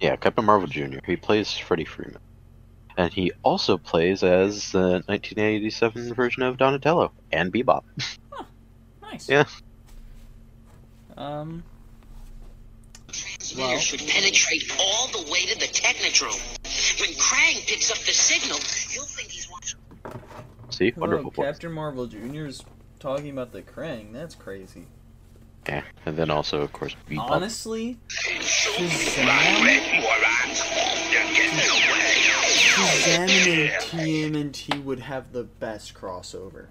Yeah, 0.00 0.16
Captain 0.16 0.44
Marvel 0.44 0.68
Jr. 0.68 0.98
He 1.04 1.16
plays 1.16 1.56
Freddy 1.56 1.84
Freeman. 1.84 2.18
And 2.98 3.12
he 3.12 3.32
also 3.42 3.76
plays 3.76 4.22
as 4.22 4.72
the 4.72 5.02
1987 5.06 6.14
version 6.14 6.42
of 6.42 6.56
Donatello 6.56 7.12
and 7.32 7.52
Bebop. 7.52 7.82
Nice. 9.02 9.28
Yeah. 9.28 9.44
Um. 11.16 11.62
Well, 13.56 13.68
Well- 13.70 13.78
should 13.78 14.00
penetrate 14.00 14.64
all 14.80 15.06
the 15.08 15.30
way 15.30 15.42
to 15.46 15.56
the 15.58 15.66
Technodrome. 15.66 17.00
When 17.00 17.10
Krang 17.10 17.64
picks 17.68 17.90
up 17.92 17.98
the 17.98 18.12
signal, 18.12 18.58
he'll 18.90 19.04
think 19.04 19.30
he's 19.30 19.48
watching. 19.48 19.78
See? 20.70 20.90
Hello, 20.90 21.02
Wonderful 21.06 21.30
voice. 21.30 21.46
Captain 21.46 21.72
Marvel 21.72 22.06
Jr. 22.08 22.48
is 23.06 23.18
talking 23.18 23.30
about 23.30 23.52
the 23.52 23.62
Krang. 23.62 24.12
That's 24.12 24.34
crazy. 24.34 24.86
Yeah. 25.68 25.82
And 26.04 26.16
then 26.16 26.30
also, 26.30 26.60
of 26.60 26.72
course, 26.72 26.94
Bebop. 27.08 27.30
Honestly, 27.30 27.98
Shazam? 28.08 29.26
morons! 30.00 30.62
You're 31.10 31.22
getting 31.34 31.58
away! 31.58 32.26
Shazam 32.46 34.34
and 34.34 34.54
TMNT 34.54 34.84
would 34.84 35.00
have 35.00 35.32
the 35.32 35.44
best 35.44 35.94
crossover. 35.94 36.66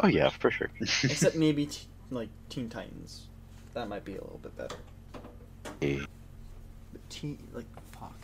Oh 0.00 0.08
yeah, 0.08 0.28
for 0.28 0.50
sure. 0.50 0.70
Except 0.80 1.36
maybe 1.36 1.66
t- 1.66 1.86
like 2.10 2.28
Teen 2.50 2.68
Titans. 2.68 3.26
That 3.72 3.88
might 3.88 4.04
be 4.04 4.12
a 4.12 4.20
little 4.20 4.40
bit 4.42 4.56
better. 4.56 4.76
Hey, 5.80 6.00
But 6.92 7.08
T 7.08 7.38
like 7.54 7.64
fuck. 7.92 8.18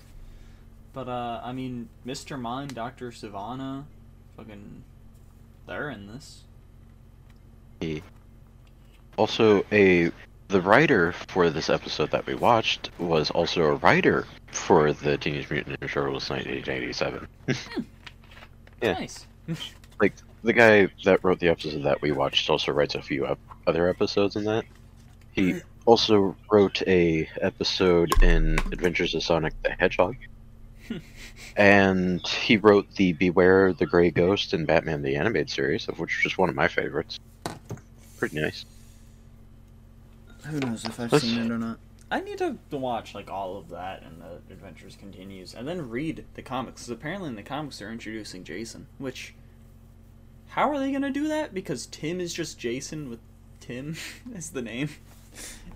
But 0.92 1.08
uh 1.08 1.40
I 1.42 1.52
mean 1.52 1.88
Mr. 2.06 2.38
Mind, 2.38 2.74
Dr. 2.74 3.10
Sivana, 3.10 3.84
fucking 4.36 4.82
they're 5.66 5.88
in 5.88 6.08
this. 6.08 6.42
Also, 9.16 9.64
a 9.72 10.10
the 10.48 10.60
writer 10.60 11.12
for 11.12 11.48
this 11.48 11.70
episode 11.70 12.10
that 12.10 12.26
we 12.26 12.34
watched 12.34 12.90
was 12.98 13.30
also 13.30 13.62
a 13.62 13.74
writer 13.76 14.26
for 14.50 14.92
the 14.92 15.16
Teenage 15.16 15.50
Mutant 15.50 15.80
Ninja 15.80 15.90
Turtles 15.90 16.28
1987. 16.28 17.26
Hmm. 17.48 17.80
Yeah. 18.82 18.92
Nice. 18.92 19.26
Like 20.00 20.14
the 20.42 20.52
guy 20.52 20.88
that 21.04 21.22
wrote 21.22 21.38
the 21.38 21.48
episode 21.48 21.84
that 21.84 22.02
we 22.02 22.10
watched 22.10 22.50
also 22.50 22.72
writes 22.72 22.96
a 22.96 23.02
few 23.02 23.24
ep- 23.24 23.38
other 23.68 23.88
episodes 23.88 24.34
in 24.34 24.42
that. 24.44 24.64
He 25.30 25.60
also 25.86 26.34
wrote 26.50 26.82
a 26.88 27.28
episode 27.40 28.20
in 28.20 28.58
Adventures 28.72 29.14
of 29.14 29.22
Sonic 29.22 29.54
the 29.62 29.70
Hedgehog. 29.78 30.16
and 31.56 32.26
he 32.26 32.56
wrote 32.56 32.92
the 32.96 33.12
Beware 33.12 33.72
the 33.72 33.86
Grey 33.86 34.10
Ghost 34.10 34.54
in 34.54 34.64
Batman 34.64 35.02
the 35.02 35.14
Animated 35.14 35.50
Series, 35.50 35.88
of 35.88 36.00
which 36.00 36.16
is 36.16 36.22
just 36.24 36.38
one 36.38 36.48
of 36.48 36.56
my 36.56 36.66
favorites. 36.66 37.20
Pretty 38.22 38.40
nice. 38.40 38.64
Who 40.46 40.60
knows 40.60 40.84
if 40.84 41.00
I've 41.00 41.10
Let's- 41.10 41.24
seen 41.24 41.40
it 41.42 41.50
or 41.50 41.58
not. 41.58 41.80
I 42.08 42.20
need 42.20 42.38
to 42.38 42.56
watch 42.70 43.16
like 43.16 43.28
all 43.28 43.56
of 43.56 43.68
that 43.70 44.04
and 44.04 44.22
the 44.22 44.36
adventures 44.52 44.94
continues 44.94 45.54
and 45.54 45.66
then 45.66 45.88
read 45.90 46.24
the 46.34 46.42
comics. 46.42 46.82
'cause 46.82 46.90
apparently 46.90 47.30
in 47.30 47.34
the 47.34 47.42
comics 47.42 47.80
they're 47.80 47.90
introducing 47.90 48.44
Jason, 48.44 48.86
which 48.98 49.34
how 50.50 50.70
are 50.70 50.78
they 50.78 50.92
gonna 50.92 51.10
do 51.10 51.26
that? 51.26 51.52
Because 51.52 51.86
Tim 51.86 52.20
is 52.20 52.32
just 52.32 52.60
Jason 52.60 53.10
with 53.10 53.18
Tim 53.58 53.96
as 54.36 54.50
the 54.50 54.62
name 54.62 54.90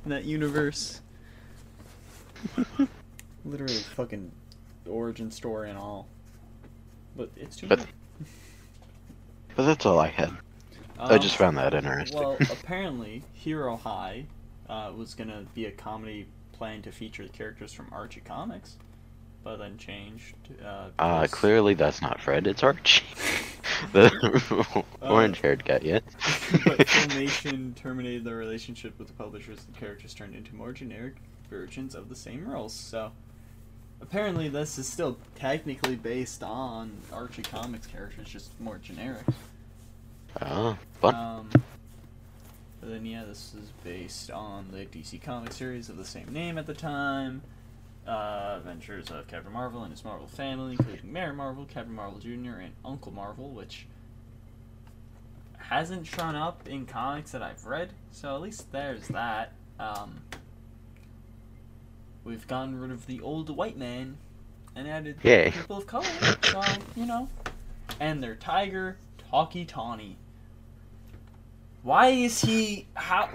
in 0.05 0.11
that 0.11 0.25
universe. 0.25 1.01
Literally 3.45 3.75
fucking 3.75 4.31
origin 4.89 5.33
story 5.33 5.69
and 5.69 5.79
all. 5.81 6.07
But 7.17 7.31
it's 7.35 7.57
too 7.57 7.67
But- 7.67 7.85
But 9.57 9.67
that's 9.67 9.85
all 9.85 9.99
I 9.99 10.09
had. 10.09 10.31
I 10.99 11.15
Um, 11.15 11.21
just 11.21 11.37
found 11.37 11.57
that 11.59 11.75
interesting. 11.75 12.19
Well, 12.19 12.37
apparently, 12.51 13.23
Hero 13.33 13.77
High 13.77 14.27
uh, 14.69 14.93
was 14.97 15.15
gonna 15.15 15.45
be 15.55 15.67
a 15.67 15.71
comedy 15.71 16.27
planned 16.53 16.85
to 16.85 16.93
feature 16.93 17.23
the 17.23 17.29
characters 17.33 17.73
from 17.73 17.89
Archie 17.93 18.21
Comics, 18.21 18.77
but 19.45 19.57
then 19.59 19.77
changed. 19.79 20.35
Uh, 20.65 20.89
Uh, 20.99 21.27
clearly 21.31 21.75
that's 21.75 22.01
not 22.01 22.21
Fred, 22.21 22.47
it's 22.47 22.63
Archie. 22.63 23.05
the 23.93 24.85
orange 25.03 25.41
haired 25.41 25.65
guy, 25.65 25.81
yeah. 25.83 26.01
but 26.65 26.79
Filmation 26.87 27.75
terminated 27.75 28.25
their 28.25 28.37
relationship 28.37 28.99
with 28.99 29.09
the 29.09 29.15
publishers. 29.15 29.65
The 29.65 29.79
characters 29.79 30.15
turned 30.15 30.35
into 30.35 30.55
more 30.55 30.73
generic 30.73 31.17
versions 31.51 31.95
of 31.95 32.09
the 32.09 32.17
same 32.17 32.49
roles. 32.49 32.73
So, 32.73 33.13
apparently, 34.01 34.49
this 34.49 34.79
is 34.79 34.89
still 34.89 35.19
technically 35.35 35.97
based 35.97 36.43
on 36.43 36.93
Archie 37.13 37.43
Comics 37.43 37.87
characters, 37.87 38.29
just 38.29 38.59
more 38.61 38.79
generic. 38.79 39.25
Oh, 40.43 40.77
fun. 41.01 41.15
Um, 41.15 41.51
but 42.81 42.91
then, 42.91 43.07
yeah, 43.07 43.25
this 43.25 43.55
is 43.55 43.71
based 43.83 44.31
on 44.31 44.69
the 44.71 44.85
DC 44.87 45.23
comic 45.23 45.53
series 45.53 45.89
of 45.89 45.97
the 45.97 46.05
same 46.05 46.33
name 46.33 46.59
at 46.59 46.67
the 46.67 46.75
time. 46.75 47.43
Uh, 48.07 48.55
adventures 48.59 49.11
of 49.11 49.27
Captain 49.27 49.53
Marvel 49.53 49.83
and 49.83 49.91
his 49.91 50.05
Marvel 50.05 50.29
family, 50.29 50.73
including 50.79 51.13
Mary 51.13 51.35
Marvel, 51.35 51.65
Captain 51.65 51.95
Marvel 51.95 52.21
Jr., 52.21 52.61
and 52.61 52.73
Uncle 52.85 53.13
Marvel, 53.13 53.51
which 53.51 53.87
hasn't 55.57 56.07
shown 56.07 56.37
up 56.37 56.69
in 56.69 56.87
comics 56.87 57.33
that 57.33 57.43
I've 57.43 57.67
read, 57.67 57.91
so 58.13 58.35
at 58.37 58.41
least 58.41 58.71
there's 58.71 59.09
that. 59.09 59.53
Um, 59.81 60.23
we've 62.23 62.47
gotten 62.47 62.79
rid 62.81 62.93
of 62.93 63.07
the 63.07 63.21
old 63.21 63.51
white 63.51 63.77
man 63.77 64.17
and 64.77 64.87
added 64.87 65.17
Yay. 65.25 65.51
people 65.51 65.79
of 65.79 65.87
color, 65.89 66.07
so, 66.43 66.63
you 66.95 67.07
know. 67.07 67.29
And 67.99 68.23
their 68.23 68.37
tiger, 68.37 68.99
Talkie 69.31 69.65
Tawny. 69.65 70.17
Why 71.87 72.09
is 72.09 72.41
he 72.41 72.89
how 72.95 73.29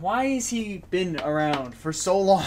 why 0.00 0.24
has 0.26 0.48
he 0.48 0.82
been 0.90 1.20
around 1.20 1.72
for 1.72 1.92
so 1.92 2.18
long? 2.18 2.42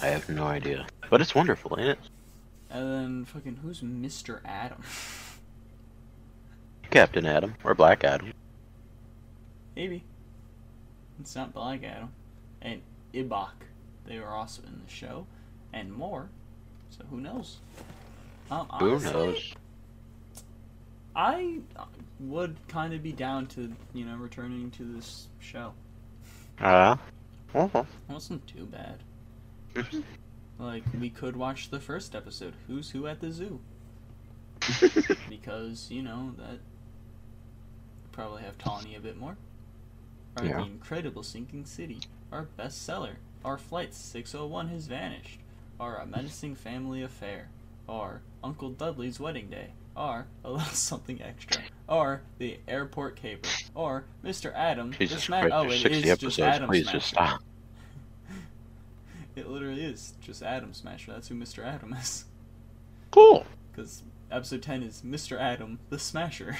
I 0.00 0.06
have 0.06 0.28
no 0.28 0.44
idea. 0.44 0.86
But 1.10 1.20
it's 1.20 1.34
wonderful, 1.34 1.76
ain't 1.76 1.88
it? 1.88 1.98
And 2.70 2.92
then 2.92 3.24
fucking 3.24 3.56
who's 3.56 3.80
Mr. 3.80 4.38
Adam? 4.44 4.80
Captain 6.90 7.26
Adam, 7.26 7.56
or 7.64 7.74
Black 7.74 8.04
Adam. 8.04 8.32
Maybe. 9.74 10.04
It's 11.18 11.34
not 11.34 11.52
Black 11.52 11.82
Adam. 11.82 12.12
And 12.62 12.82
Ibac. 13.12 13.50
They 14.06 14.20
were 14.20 14.28
also 14.28 14.62
in 14.62 14.80
the 14.86 14.88
show. 14.92 15.26
And 15.72 15.92
more. 15.92 16.28
So 16.90 17.02
who 17.10 17.20
knows? 17.20 17.56
Um, 18.48 18.68
Who 18.78 19.00
knows? 19.00 19.54
I 21.14 21.58
would 22.20 22.56
kind 22.68 22.94
of 22.94 23.02
be 23.02 23.12
down 23.12 23.46
to, 23.48 23.72
you 23.92 24.04
know, 24.04 24.16
returning 24.16 24.70
to 24.72 24.84
this 24.84 25.28
show. 25.38 25.72
Ah. 26.60 26.98
uh 27.54 27.66
It 27.74 27.86
wasn't 28.08 28.46
too 28.46 28.66
bad. 28.66 28.98
Like, 30.58 30.84
we 31.00 31.10
could 31.10 31.36
watch 31.36 31.70
the 31.70 31.80
first 31.80 32.14
episode, 32.14 32.54
Who's 32.66 32.90
Who 32.90 33.06
at 33.06 33.20
the 33.20 33.32
Zoo. 33.32 33.60
Because, 35.28 35.90
you 35.90 36.02
know, 36.02 36.34
that 36.38 36.58
probably 38.12 38.42
have 38.42 38.58
Tawny 38.58 38.94
a 38.94 39.00
bit 39.00 39.16
more. 39.16 39.36
Our 40.36 40.44
Yeah. 40.44 40.62
Incredible 40.62 41.22
Sinking 41.22 41.64
City, 41.64 42.00
our 42.30 42.46
bestseller. 42.58 43.16
Our 43.44 43.56
Flight 43.56 43.94
601 43.94 44.68
has 44.68 44.86
vanished. 44.86 45.38
our 45.78 45.96
A 45.96 46.06
Menacing 46.06 46.54
Family 46.56 47.02
Affair. 47.02 47.48
our 47.88 48.20
Uncle 48.44 48.70
Dudley's 48.70 49.18
Wedding 49.18 49.48
Day. 49.48 49.72
Or 49.96 50.26
A 50.44 50.50
Little 50.50 50.66
Something 50.68 51.20
Extra. 51.22 51.62
Or 51.88 52.22
The 52.38 52.58
Airport 52.68 53.16
Caper. 53.16 53.48
Or 53.74 54.04
Mr. 54.24 54.52
Adam. 54.54 54.90
the 54.92 54.96
Jesus 54.98 55.26
Christ, 55.26 55.48
oh, 55.52 55.64
it 55.64 55.78
60 55.80 55.88
is 55.90 56.04
episodes. 56.10 56.20
just 56.36 56.38
Adam 56.40 56.68
Please 56.68 56.82
Smasher. 56.84 56.98
just 56.98 57.08
stop. 57.08 57.42
It 59.36 59.48
literally 59.48 59.84
is 59.84 60.14
just 60.20 60.42
Adam 60.42 60.74
Smasher. 60.74 61.12
That's 61.12 61.28
who 61.28 61.34
Mr. 61.36 61.64
Adam 61.64 61.92
is. 61.94 62.24
Cool. 63.10 63.46
Because 63.72 64.02
episode 64.32 64.62
10 64.62 64.82
is 64.82 65.02
Mr. 65.06 65.38
Adam, 65.40 65.78
the 65.90 65.98
Smasher. 65.98 66.58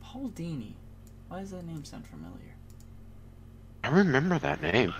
Paul 0.00 0.30
Dini. 0.34 0.72
Why 1.28 1.40
does 1.40 1.50
that 1.50 1.66
name 1.66 1.84
sound 1.84 2.06
familiar? 2.06 2.54
I 3.84 3.88
remember 3.90 4.38
that 4.38 4.62
name. 4.62 4.94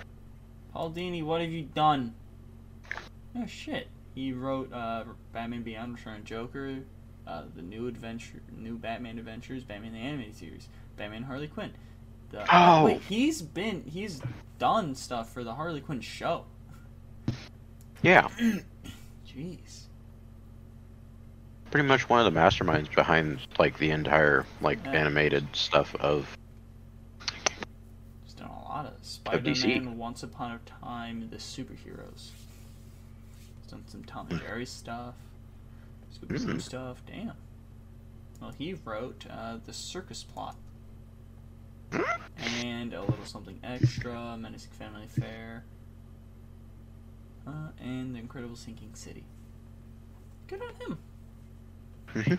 Paul 0.72 0.90
Dini, 0.90 1.24
what 1.24 1.40
have 1.40 1.50
you 1.50 1.62
done? 1.74 2.14
Oh 3.36 3.46
shit. 3.46 3.88
He 4.20 4.32
wrote 4.34 4.70
uh, 4.70 5.04
Batman 5.32 5.62
Beyond 5.62 5.94
Return 5.94 6.18
of 6.18 6.24
Joker, 6.24 6.76
uh, 7.26 7.44
the 7.56 7.62
new 7.62 7.86
adventure, 7.86 8.42
new 8.54 8.76
Batman 8.76 9.18
Adventures, 9.18 9.64
Batman 9.64 9.94
the 9.94 9.98
Animated 9.98 10.36
Series, 10.36 10.68
Batman 10.98 11.22
Harley 11.22 11.48
Quinn. 11.48 11.72
The, 12.30 12.44
Oh. 12.54 12.84
Wait, 12.84 13.00
he's 13.08 13.40
been, 13.40 13.82
he's 13.86 14.20
done 14.58 14.94
stuff 14.94 15.32
for 15.32 15.42
the 15.42 15.54
Harley 15.54 15.80
Quinn 15.80 16.02
show. 16.02 16.44
Yeah. 18.02 18.28
Jeez. 19.26 19.84
Pretty 21.70 21.88
much 21.88 22.06
one 22.10 22.24
of 22.24 22.30
the 22.30 22.38
masterminds 22.38 22.94
behind 22.94 23.38
like 23.58 23.78
the 23.78 23.90
entire 23.90 24.44
like 24.60 24.80
Yeah. 24.84 24.92
animated 24.92 25.46
stuff 25.56 25.94
of 25.94 26.36
He's 28.24 28.34
done 28.34 28.50
a 28.50 28.68
lot 28.68 28.84
of 28.84 29.00
DC. 29.00 29.56
Spider-Man, 29.56 29.96
Once 29.96 30.22
Upon 30.22 30.52
a 30.52 30.58
Time, 30.84 31.26
the 31.30 31.36
superheroes. 31.38 32.32
Done 33.70 33.84
some 33.86 34.02
Tom 34.04 34.26
and 34.30 34.40
Jerry 34.40 34.66
stuff, 34.66 35.14
Scooby-Doo 36.12 36.54
Mhm. 36.54 36.60
stuff. 36.60 37.02
Damn. 37.06 37.36
Well, 38.40 38.50
he 38.50 38.74
wrote 38.74 39.26
uh, 39.30 39.58
the 39.64 39.72
Circus 39.72 40.24
Plot 40.24 40.56
and 42.36 42.92
a 42.92 43.00
little 43.02 43.24
something 43.24 43.60
extra, 43.62 44.36
Menacing 44.36 44.72
Family 44.72 45.04
Affair, 45.04 45.64
uh, 47.46 47.68
and 47.78 48.14
the 48.14 48.18
Incredible 48.18 48.56
Sinking 48.56 48.94
City. 48.94 49.24
Good 50.48 50.62
on 50.62 50.74
him. 50.76 50.98
Mhm. 52.08 52.38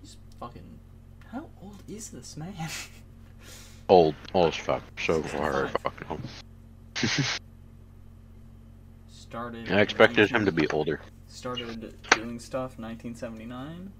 He's 0.00 0.16
fucking. 0.40 0.80
How 1.28 1.48
old 1.62 1.82
is 1.86 2.10
this 2.10 2.36
man? 2.36 2.54
old 3.88 4.14
old 4.32 4.48
as 4.48 4.56
fuck. 4.56 4.82
So 4.98 5.22
far 5.22 5.68
fucking 5.68 6.08
old. 6.08 6.20
Started. 9.34 9.72
I 9.72 9.80
expected 9.80 10.30
him 10.30 10.44
to 10.44 10.52
be 10.52 10.68
older. 10.68 11.00
started 11.26 11.92
doing 12.12 12.38
stuff 12.38 12.78
1979 12.78 13.90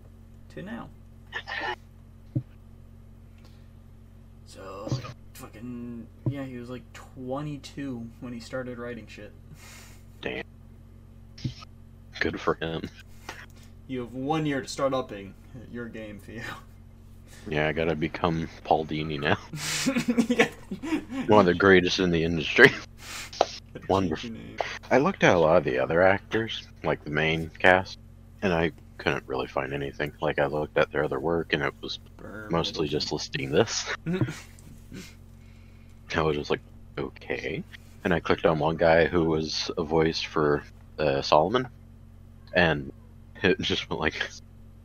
to 0.50 0.62
now. 0.62 0.88
So, 4.46 4.88
fucking 5.32 6.06
yeah, 6.30 6.44
he 6.44 6.56
was 6.56 6.70
like 6.70 6.84
22 6.92 8.08
when 8.20 8.32
he 8.32 8.38
started 8.38 8.78
writing 8.78 9.08
shit. 9.08 9.32
Damn. 10.20 10.44
Good 12.20 12.40
for 12.40 12.54
him. 12.54 12.88
You 13.88 14.02
have 14.02 14.14
one 14.14 14.46
year 14.46 14.62
to 14.62 14.68
start 14.68 14.94
upping 14.94 15.34
your 15.72 15.88
game, 15.88 16.20
Theo. 16.20 16.44
Yeah, 17.48 17.66
I 17.66 17.72
gotta 17.72 17.96
become 17.96 18.48
Paul 18.62 18.86
Dini 18.86 19.18
now. 19.18 19.38
yeah. 20.28 20.48
One 21.26 21.40
of 21.40 21.46
the 21.46 21.54
greatest 21.54 21.98
in 21.98 22.12
the 22.12 22.22
industry. 22.22 22.70
Wonderful. 23.88 24.30
I 24.90 24.98
looked 24.98 25.24
at 25.24 25.34
a 25.34 25.38
lot 25.38 25.56
of 25.56 25.64
the 25.64 25.78
other 25.78 26.02
actors, 26.02 26.66
like 26.82 27.04
the 27.04 27.10
main 27.10 27.50
cast, 27.58 27.98
and 28.42 28.52
I 28.52 28.72
couldn't 28.98 29.24
really 29.26 29.46
find 29.46 29.72
anything. 29.72 30.12
Like 30.20 30.38
I 30.38 30.46
looked 30.46 30.78
at 30.78 30.90
their 30.92 31.04
other 31.04 31.20
work, 31.20 31.52
and 31.52 31.62
it 31.62 31.74
was 31.80 31.98
mostly 32.50 32.88
just 32.88 33.12
listing 33.12 33.50
this. 33.50 33.86
I 36.14 36.22
was 36.22 36.36
just 36.36 36.50
like, 36.50 36.60
okay. 36.98 37.64
And 38.04 38.14
I 38.14 38.20
clicked 38.20 38.46
on 38.46 38.58
one 38.58 38.76
guy 38.76 39.06
who 39.06 39.24
was 39.24 39.70
a 39.76 39.82
voice 39.82 40.20
for 40.20 40.62
uh, 40.98 41.22
Solomon, 41.22 41.68
and 42.52 42.92
it 43.42 43.60
just 43.62 43.88
went 43.90 44.00
like, 44.00 44.14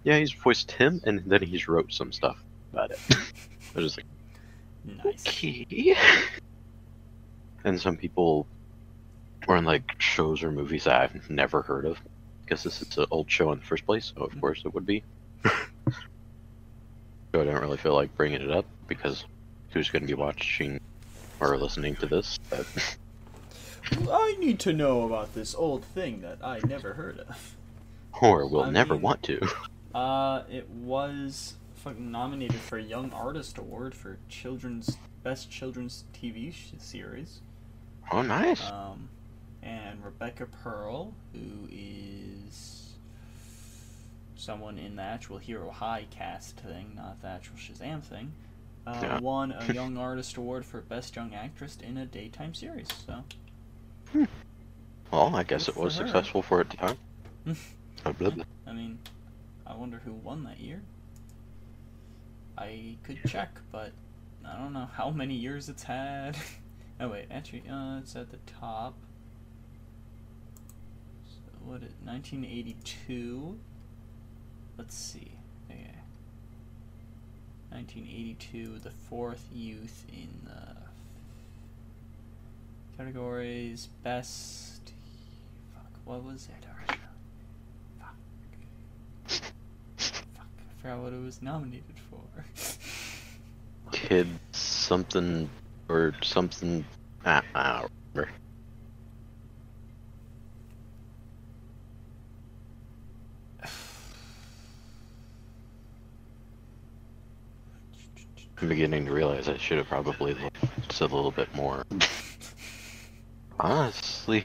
yeah, 0.04 0.18
he's 0.18 0.32
voiced 0.32 0.72
him, 0.72 1.02
and 1.04 1.22
then 1.26 1.44
he's 1.44 1.68
wrote 1.68 1.94
some 1.94 2.12
stuff 2.12 2.44
about 2.74 2.92
it. 2.92 3.00
I 3.12 3.82
was 3.82 3.94
just 3.94 3.98
like, 3.98 4.06
nice. 5.06 5.28
okay. 5.28 5.96
And 7.64 7.80
some 7.80 7.98
people 7.98 8.48
were 9.48 9.58
in 9.58 9.66
like 9.66 9.96
shows 10.00 10.44
or 10.44 10.52
movies 10.52 10.84
that 10.86 11.02
I've 11.02 11.30
never 11.30 11.62
heard 11.62 11.86
of. 11.86 12.00
Because 12.46 12.64
this 12.64 12.82
is 12.82 12.98
an 12.98 13.06
old 13.12 13.30
show 13.30 13.52
in 13.52 13.60
the 13.60 13.66
first 13.66 13.86
place, 13.86 14.12
so 14.16 14.24
of 14.24 14.40
course 14.42 14.64
it 14.66 14.74
would 14.74 14.86
be. 14.86 15.04
so 15.46 15.52
I 17.34 17.44
don't 17.44 17.62
really 17.62 17.78
feel 17.78 17.94
like 17.94 18.16
bringing 18.16 18.42
it 18.42 18.50
up 18.52 18.66
because 18.88 19.24
who's 19.70 19.90
going 19.90 20.02
to 20.02 20.08
be 20.08 20.16
watching 20.16 20.80
or 21.40 21.56
listening 21.58 21.96
to 21.98 22.08
this? 22.08 22.40
But 22.50 22.66
I 24.12 24.36
need 24.40 24.60
to 24.62 24.74
know 24.74 25.04
about 25.04 25.36
this 25.36 25.54
old 25.54 25.84
thing 25.86 26.22
that 26.22 26.40
I 26.44 26.60
never 26.68 26.94
heard 26.94 27.20
of. 27.20 27.56
or 28.22 28.48
will 28.48 28.64
I 28.64 28.72
never 28.72 28.94
mean- 28.96 29.04
want 29.04 29.24
to. 29.24 29.48
Uh, 29.94 30.44
it 30.52 30.70
was 30.70 31.56
fucking 31.78 32.12
nominated 32.12 32.60
for 32.60 32.78
a 32.78 32.82
Young 32.84 33.12
Artist 33.12 33.58
Award 33.58 33.96
for 33.96 34.20
children's 34.30 34.98
best 35.24 35.50
children's 35.50 36.04
TV 36.14 36.54
sh- 36.54 36.74
series. 36.78 37.40
Oh, 38.12 38.22
nice. 38.22 38.64
Um, 38.70 39.10
and 39.64 40.04
Rebecca 40.04 40.46
Pearl, 40.46 41.14
who 41.34 41.68
is 41.72 42.94
someone 44.36 44.78
in 44.78 44.96
the 44.96 45.02
actual 45.02 45.38
Hero 45.38 45.70
High 45.70 46.06
cast 46.10 46.58
thing, 46.58 46.94
not 46.96 47.22
the 47.22 47.28
actual 47.28 47.56
Shazam 47.58 48.02
thing, 48.02 48.34
uh, 48.88 49.00
Yeah. 49.04 49.20
won 49.20 49.52
a 49.52 49.66
Young 49.74 49.98
Artist 49.98 50.38
Award 50.38 50.66
for 50.66 50.82
Best 50.82 51.16
Young 51.16 51.34
Actress 51.34 51.78
in 51.82 51.98
a 51.98 52.06
daytime 52.06 52.54
series. 52.54 52.88
So 53.06 53.24
well, 55.12 55.36
I 55.36 55.44
guess 55.44 55.66
good 55.66 55.76
it 55.76 55.82
was 55.82 55.98
for 55.98 56.06
successful 56.06 56.42
for 56.42 56.62
at 56.62 56.70
the 56.70 56.78
time. 56.78 56.98
Oh, 58.06 58.14
blah, 58.14 58.30
blah. 58.30 58.44
I 58.66 58.74
mean, 58.74 59.00
I 59.68 59.76
wonder 59.76 60.02
who 60.06 60.14
won 60.14 60.44
that 60.44 60.60
year. 60.60 60.82
I 62.58 62.96
could 63.04 63.20
check, 63.26 63.60
but 63.72 63.92
I 64.46 64.58
don't 64.58 64.74
know 64.74 64.88
how 64.94 65.10
many 65.10 65.36
years 65.36 65.70
it's 65.70 65.84
had. 65.84 66.38
oh 67.00 67.10
wait, 67.10 67.26
actually, 67.32 67.64
uh, 67.70 68.00
it's 68.00 68.16
at 68.16 68.32
the 68.32 68.38
top. 68.60 68.96
What? 71.70 71.84
It 71.84 71.92
1982. 72.04 73.60
Let's 74.80 74.96
see. 74.96 75.34
Okay. 75.70 75.92
1982, 77.70 78.80
the 78.80 78.90
fourth 78.90 79.48
youth 79.54 80.04
in 80.12 80.30
the 80.46 80.76
categories 82.98 83.88
best. 84.04 84.94
Fuck, 85.76 85.92
what 86.06 86.24
was 86.24 86.48
it? 86.48 86.66
Fuck. 88.00 88.16
Fuck, 89.28 90.16
I 90.40 90.82
forgot 90.82 91.00
what 91.04 91.14
it 91.14 91.22
was 91.24 91.40
nominated 91.44 92.00
for. 92.10 92.46
Kid 93.92 94.28
something 94.54 95.48
or 95.88 96.16
something. 96.24 96.84
Ah, 97.24 97.44
I 97.54 97.82
don't 97.82 97.92
remember. 98.16 98.34
I'm 108.62 108.68
beginning 108.68 109.06
to 109.06 109.12
realize 109.12 109.48
I 109.48 109.58
should 109.58 109.78
have 109.78 109.88
probably 109.88 110.36
said 110.90 111.12
a 111.12 111.16
little 111.16 111.32
bit 111.32 111.54
more. 111.56 111.86
Honestly, 113.60 114.44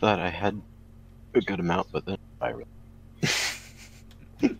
thought 0.00 0.18
I 0.18 0.30
had 0.30 0.60
a 1.34 1.40
good 1.40 1.60
amount, 1.60 1.88
but 1.92 2.06
then 2.06 2.18
I 2.40 2.50
re- 2.50 2.64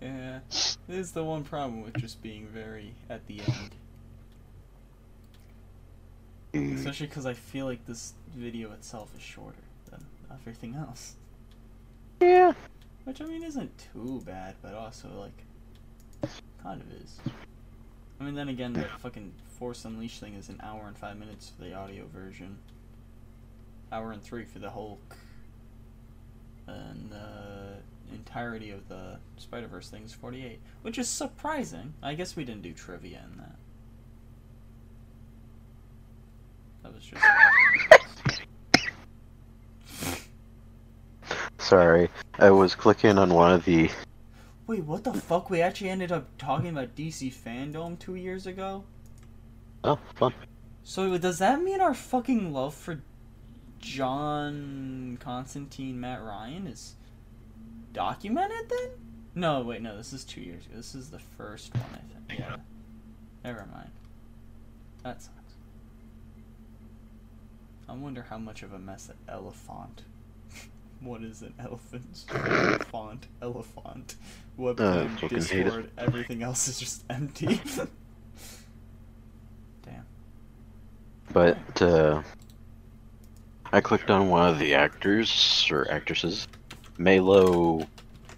yeah, 0.00 0.40
this 0.48 0.78
is 0.88 1.12
the 1.12 1.22
one 1.22 1.44
problem 1.44 1.82
with 1.82 1.96
just 1.98 2.22
being 2.22 2.46
very 2.46 2.94
at 3.08 3.26
the 3.26 3.40
end. 3.40 3.70
Mm. 6.54 6.76
Especially 6.76 7.06
because 7.06 7.26
I 7.26 7.34
feel 7.34 7.66
like 7.66 7.86
this 7.86 8.14
video 8.34 8.72
itself 8.72 9.10
is 9.16 9.22
shorter 9.22 9.58
than 9.90 10.04
everything 10.32 10.74
else. 10.74 11.14
yeah. 12.20 12.52
Which, 13.04 13.20
I 13.20 13.26
mean, 13.26 13.42
isn't 13.42 13.70
too 13.92 14.22
bad, 14.24 14.54
but 14.62 14.72
also, 14.72 15.08
like, 15.20 16.32
kind 16.64 16.80
of 16.80 17.02
is. 17.02 17.18
I 18.18 18.24
mean, 18.24 18.34
then 18.34 18.48
again, 18.48 18.72
the 18.72 18.86
fucking 18.98 19.32
Force 19.58 19.84
Unleashed 19.84 20.18
thing 20.18 20.34
is 20.34 20.48
an 20.48 20.60
hour 20.62 20.86
and 20.88 20.96
five 20.96 21.18
minutes 21.18 21.52
for 21.54 21.64
the 21.64 21.74
audio 21.74 22.06
version. 22.06 22.58
Hour 23.92 24.12
and 24.12 24.22
three 24.22 24.44
for 24.44 24.58
the 24.58 24.70
Hulk. 24.70 25.16
And 26.66 27.10
the 27.10 27.76
entirety 28.12 28.70
of 28.70 28.88
the 28.88 29.18
Spider 29.36 29.66
Verse 29.66 29.90
thing 29.90 30.04
is 30.04 30.14
48. 30.14 30.58
Which 30.82 30.98
is 30.98 31.08
surprising. 31.08 31.94
I 32.02 32.14
guess 32.14 32.34
we 32.34 32.44
didn't 32.44 32.62
do 32.62 32.72
trivia 32.72 33.22
in 33.30 33.38
that. 33.38 33.56
That 36.82 36.94
was 36.94 37.04
just. 37.04 37.22
Sorry, 41.58 42.10
I 42.38 42.50
was 42.50 42.74
clicking 42.74 43.18
on 43.18 43.32
one 43.32 43.52
of 43.52 43.64
the. 43.64 43.90
Wait, 44.66 44.84
what 44.84 45.04
the 45.04 45.12
fuck? 45.12 45.50
We 45.50 45.60
actually 45.60 45.90
ended 45.90 46.10
up 46.10 46.38
talking 46.38 46.68
about 46.68 46.94
DC 46.94 47.32
Fandom 47.32 47.98
two 47.98 48.14
years 48.14 48.46
ago? 48.46 48.84
Oh, 49.82 49.98
fun. 50.14 50.32
So 50.82 51.18
does 51.18 51.38
that 51.38 51.62
mean 51.62 51.80
our 51.80 51.94
fucking 51.94 52.52
love 52.52 52.74
for 52.74 53.02
John 53.78 55.18
Constantine 55.20 56.00
Matt 56.00 56.22
Ryan 56.22 56.66
is 56.66 56.94
documented 57.92 58.70
then? 58.70 58.90
No, 59.34 59.60
wait, 59.60 59.82
no, 59.82 59.96
this 59.96 60.12
is 60.12 60.24
two 60.24 60.40
years 60.40 60.64
ago. 60.64 60.76
This 60.76 60.94
is 60.94 61.10
the 61.10 61.18
first 61.18 61.74
one, 61.74 61.84
I 61.92 62.28
think. 62.28 62.40
Yeah. 62.40 62.56
Never 63.44 63.66
mind. 63.72 63.90
That 65.02 65.20
sucks. 65.20 65.34
I 67.86 67.92
wonder 67.92 68.26
how 68.30 68.38
much 68.38 68.62
of 68.62 68.72
a 68.72 68.78
mess 68.78 69.06
that 69.06 69.16
elephant. 69.28 70.02
What 71.04 71.22
is 71.22 71.42
an 71.42 71.52
elephant? 71.58 72.24
Elephant. 73.42 73.42
Elephant. 73.42 74.14
Fucking 75.20 75.42
hate 75.42 75.52
it. 75.60 75.64
Discord, 75.64 75.90
everything 75.98 76.42
else 76.42 76.66
is 76.66 76.78
just 76.78 77.04
empty. 77.10 77.60
Damn. 79.82 80.06
But 81.30 81.82
uh, 81.82 82.22
I 83.70 83.82
clicked 83.82 84.10
on 84.10 84.30
one 84.30 84.48
of 84.48 84.58
the 84.58 84.74
actors 84.74 85.68
or 85.70 85.90
actresses, 85.90 86.48
Maylo 86.98 87.86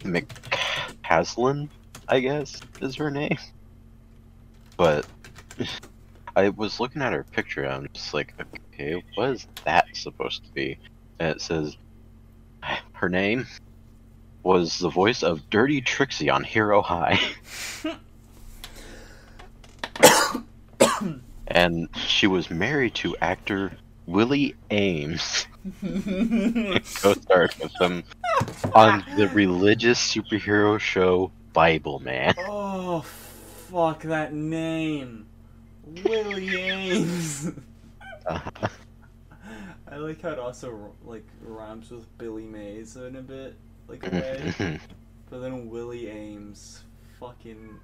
McCaslin, 0.01 1.69
I 2.09 2.19
guess 2.19 2.61
is 2.81 2.97
her 2.97 3.13
name. 3.13 3.39
But 4.77 5.07
I 6.37 6.49
was 6.49 6.81
looking 6.81 7.01
at 7.01 7.13
her 7.13 7.23
picture, 7.23 7.63
and 7.63 7.73
I'm 7.73 7.89
just 7.93 8.13
like, 8.13 8.35
okay, 8.75 9.05
what 9.15 9.31
is 9.31 9.47
that 9.65 9.87
supposed 9.95 10.45
to 10.45 10.53
be? 10.53 10.79
And 11.21 11.37
it 11.37 11.41
says 11.41 11.77
her 12.97 13.09
name 13.09 13.47
was 14.43 14.79
the 14.79 14.89
voice 14.89 15.23
of 15.23 15.51
Dirty 15.51 15.81
Trixie 15.81 16.31
on 16.31 16.45
Hero 16.45 16.81
High. 16.81 17.21
and 21.49 21.89
she 21.97 22.27
was 22.27 22.51
married 22.51 22.95
to 22.97 23.17
actor 23.21 23.73
Willie 24.07 24.55
Aames, 24.71 25.47
co-starred 27.03 27.55
with 27.61 27.73
him 27.81 28.05
on 28.73 29.05
the 29.17 29.29
religious 29.29 30.01
superhero 30.01 30.79
show 30.79 31.31
Bibleman. 31.55 32.35
Oh, 32.49 33.01
fuck 33.01 34.03
that 34.03 34.33
name. 34.33 35.27
Willie 36.05 36.47
Aames. 36.49 37.59
Uh-huh. 38.27 38.69
I 39.91 39.97
like 39.97 40.21
how 40.23 40.31
it 40.31 40.39
also 40.39 40.93
like 41.05 41.27
rhymes 41.41 41.91
with 41.91 42.07
Billy 42.19 42.47
Mays 42.47 42.97
in 42.97 43.17
a 43.17 43.23
bit, 43.23 43.55
like 43.89 44.07
a 44.07 44.11
way. 44.11 44.81
but 45.31 45.41
then 45.41 45.69
Willie 45.71 46.07
Aames, 46.07 46.81
fucking. 47.21 47.79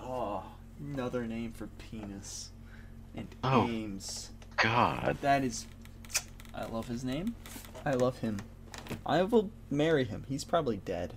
Oh, 0.00 0.44
another 0.78 1.26
name 1.26 1.52
for 1.52 1.66
penis. 1.78 2.50
And 3.16 3.28
Oh. 3.42 3.66
Aames. 3.68 4.28
God. 4.56 5.18
That 5.20 5.42
is. 5.42 5.66
I 6.54 6.64
love 6.66 6.86
his 6.88 7.02
name. 7.04 7.34
I 7.84 7.92
love 7.92 8.18
him. 8.18 8.38
I 9.04 9.22
will 9.24 9.50
marry 9.70 10.04
him. 10.04 10.24
He's 10.28 10.44
probably 10.44 10.76
dead. 10.76 11.14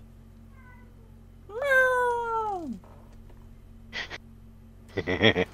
Meow. 1.49 2.71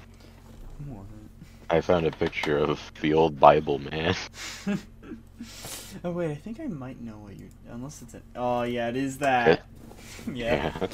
I 1.68 1.80
found 1.80 2.06
a 2.06 2.10
picture 2.10 2.58
of 2.58 2.92
the 3.00 3.14
old 3.14 3.40
Bible 3.40 3.78
man. 3.78 4.14
oh 6.04 6.10
wait, 6.10 6.30
I 6.30 6.34
think 6.34 6.60
I 6.60 6.66
might 6.66 7.00
know 7.00 7.18
what 7.18 7.38
you're. 7.38 7.48
Unless 7.70 8.02
it's 8.02 8.14
an. 8.14 8.22
Oh 8.34 8.62
yeah, 8.62 8.88
it 8.88 8.96
is 8.96 9.18
that. 9.18 9.66
yeah. 10.32 10.72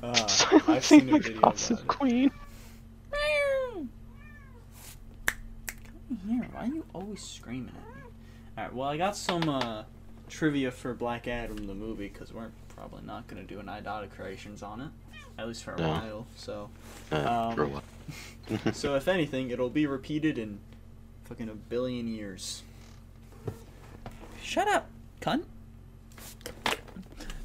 Uh, 0.00 0.28
I've 0.68 0.84
seen 0.84 1.08
a 1.08 1.12
the 1.12 1.18
video 1.18 1.38
about. 1.38 1.72
Queen. 1.88 2.30
Come 6.08 6.20
here. 6.28 6.48
Why 6.52 6.62
are 6.62 6.66
you 6.66 6.84
always 6.94 7.20
screaming 7.20 7.74
at 7.74 7.96
me? 7.96 8.02
Alright, 8.56 8.74
well, 8.74 8.88
I 8.88 8.96
got 8.96 9.16
some 9.16 9.48
uh, 9.48 9.82
trivia 10.28 10.70
for 10.70 10.94
Black 10.94 11.26
Adam, 11.26 11.66
the 11.66 11.74
movie, 11.74 12.08
because 12.08 12.32
we're 12.32 12.50
probably 12.78 13.04
not 13.06 13.26
going 13.26 13.44
to 13.44 13.54
do 13.54 13.58
an 13.60 13.66
Idotic 13.66 14.10
Creations 14.10 14.62
on 14.62 14.80
it. 14.80 14.88
At 15.36 15.46
least 15.48 15.64
for 15.64 15.72
a 15.74 15.78
No. 15.78 15.88
while, 15.88 16.26
so. 16.36 16.70
Uh, 17.12 17.16
Um, 17.50 17.54
for 17.54 17.66
what? 17.66 17.84
So, 18.74 18.94
if 18.94 19.08
anything, 19.08 19.50
it'll 19.50 19.68
be 19.70 19.86
repeated 19.86 20.38
in 20.38 20.60
fucking 21.24 21.48
a 21.48 21.54
billion 21.54 22.08
years. 22.08 22.62
Shut 24.42 24.66
up, 24.68 24.88
cunt! 25.20 25.44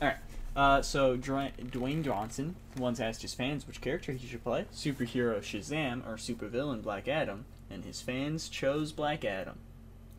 Alright, 0.02 0.18
uh, 0.56 0.82
so 0.82 1.18
Dra- 1.18 1.52
Dwayne 1.62 2.04
Johnson 2.04 2.56
once 2.78 3.00
asked 3.00 3.22
his 3.24 3.34
fans 3.34 3.68
which 3.68 3.82
character 3.82 4.14
he 4.14 4.26
should 4.28 4.44
play 4.44 4.66
superhero 4.74 5.40
Shazam 5.40 6.08
or 6.08 6.16
supervillain 6.16 6.82
Black 6.82 7.08
Adam, 7.08 7.46
and 7.70 7.84
his 7.84 8.02
fans 8.02 8.48
chose 8.50 8.92
Black 8.94 9.26
Adam. 9.26 9.58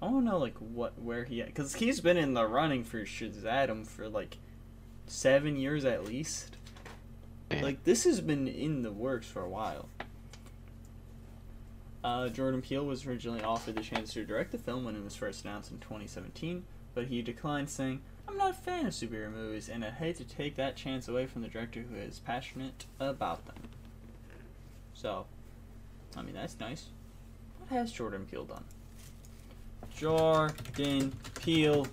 I 0.03 0.07
want 0.07 0.27
to 0.27 0.31
know, 0.31 0.39
like, 0.39 0.57
what, 0.59 1.01
where 1.01 1.25
he, 1.25 1.43
because 1.43 1.75
he's 1.77 2.01
been 2.01 2.19
in 2.19 2.35
the 2.35 2.47
running 2.47 2.85
for 2.85 3.01
Shazam 3.05 3.87
for, 3.87 4.09
like, 4.09 4.37
seven 5.07 5.57
years 5.57 5.85
at 5.85 6.05
least. 6.05 6.57
Like, 7.51 7.85
this 7.85 8.05
has 8.05 8.21
been 8.21 8.49
in 8.49 8.83
the 8.83 8.91
works 8.91 9.27
for 9.27 9.43
a 9.43 9.49
while. 9.49 9.89
Uh, 12.03 12.29
Jordan 12.29 12.61
Peele 12.61 12.85
was 12.85 13.07
originally 13.07 13.43
offered 13.43 13.77
the 13.77 13.83
chance 13.83 14.13
to 14.13 14.25
direct 14.25 14.53
the 14.53 14.59
film 14.59 14.85
when 14.85 14.95
it 14.97 15.03
was 15.05 15.17
first 15.17 15.45
announced 15.45 15.71
in 15.71 15.79
2017, 15.79 16.65
but 16.95 17.07
he 17.07 17.23
declined, 17.23 17.71
saying, 17.71 18.03
I'm 18.29 18.37
not 18.37 18.51
a 18.51 18.55
fan 18.55 18.87
of 18.87 18.93
superhero 18.93 19.33
movies, 19.33 19.69
and 19.69 19.85
I'd 19.85 19.95
hate 19.95 20.17
to 20.17 20.25
take 20.25 20.57
that 20.57 20.77
chance 20.77 21.09
away 21.09 21.27
from 21.27 21.43
the 21.43 21.49
director 21.49 21.81
who 21.81 21.97
is 21.97 22.19
passionate 22.19 22.85
about 23.01 23.47
them. 23.47 23.57
So, 24.95 25.27
I 26.17 26.23
mean, 26.23 26.35
that's 26.35 26.59
nice. 26.61 26.87
What 27.59 27.71
has 27.71 27.93
Jordan 27.93 28.27
Peele 28.31 28.45
done? 28.45 28.65
Jordan 29.97 31.13
Peele. 31.41 31.87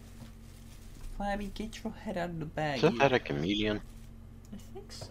Flabby, 1.21 1.51
get 1.53 1.83
your 1.83 1.93
head 1.93 2.17
out 2.17 2.31
of 2.31 2.39
the 2.39 2.45
bag. 2.45 2.77
Isn't 2.77 2.97
that 2.97 3.13
a 3.13 3.19
comedian? 3.19 3.79
I 4.51 4.57
think 4.73 4.91
so. 4.91 5.05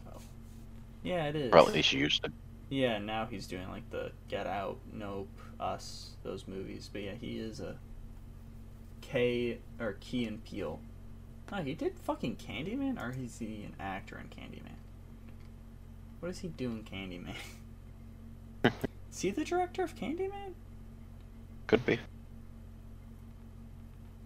Yeah, 1.05 1.29
it 1.29 1.37
is. 1.37 1.53
Probably 1.53 1.71
at 1.71 1.77
least 1.77 1.91
he 1.91 1.99
used 1.99 2.25
to. 2.25 2.33
Yeah, 2.69 2.99
now 2.99 3.27
he's 3.27 3.47
doing 3.47 3.69
like 3.69 3.89
the 3.91 4.11
Get 4.27 4.49
Out, 4.49 4.79
Nope, 4.93 5.29
Us, 5.61 6.17
those 6.25 6.49
movies. 6.49 6.91
But 6.93 7.03
yeah, 7.03 7.15
he 7.15 7.39
is 7.39 7.61
a 7.61 7.77
K 9.03 9.59
or 9.79 9.99
Key 10.01 10.25
and 10.25 10.45
Peele. 10.45 10.81
Oh, 11.53 11.63
he 11.63 11.75
did 11.75 11.97
fucking 11.97 12.37
Candyman, 12.37 13.01
or 13.01 13.15
is 13.17 13.39
he 13.39 13.63
an 13.63 13.75
actor 13.79 14.19
in 14.19 14.27
Candyman? 14.31 14.79
What 16.19 16.31
does 16.31 16.41
he 16.41 16.49
doing, 16.49 16.85
in 16.93 17.09
Candyman? 17.09 17.35
is 19.13 19.21
he 19.21 19.31
the 19.31 19.45
director 19.45 19.85
of 19.85 19.95
Candyman? 19.95 20.55
Could 21.69 21.87
be. 21.87 22.01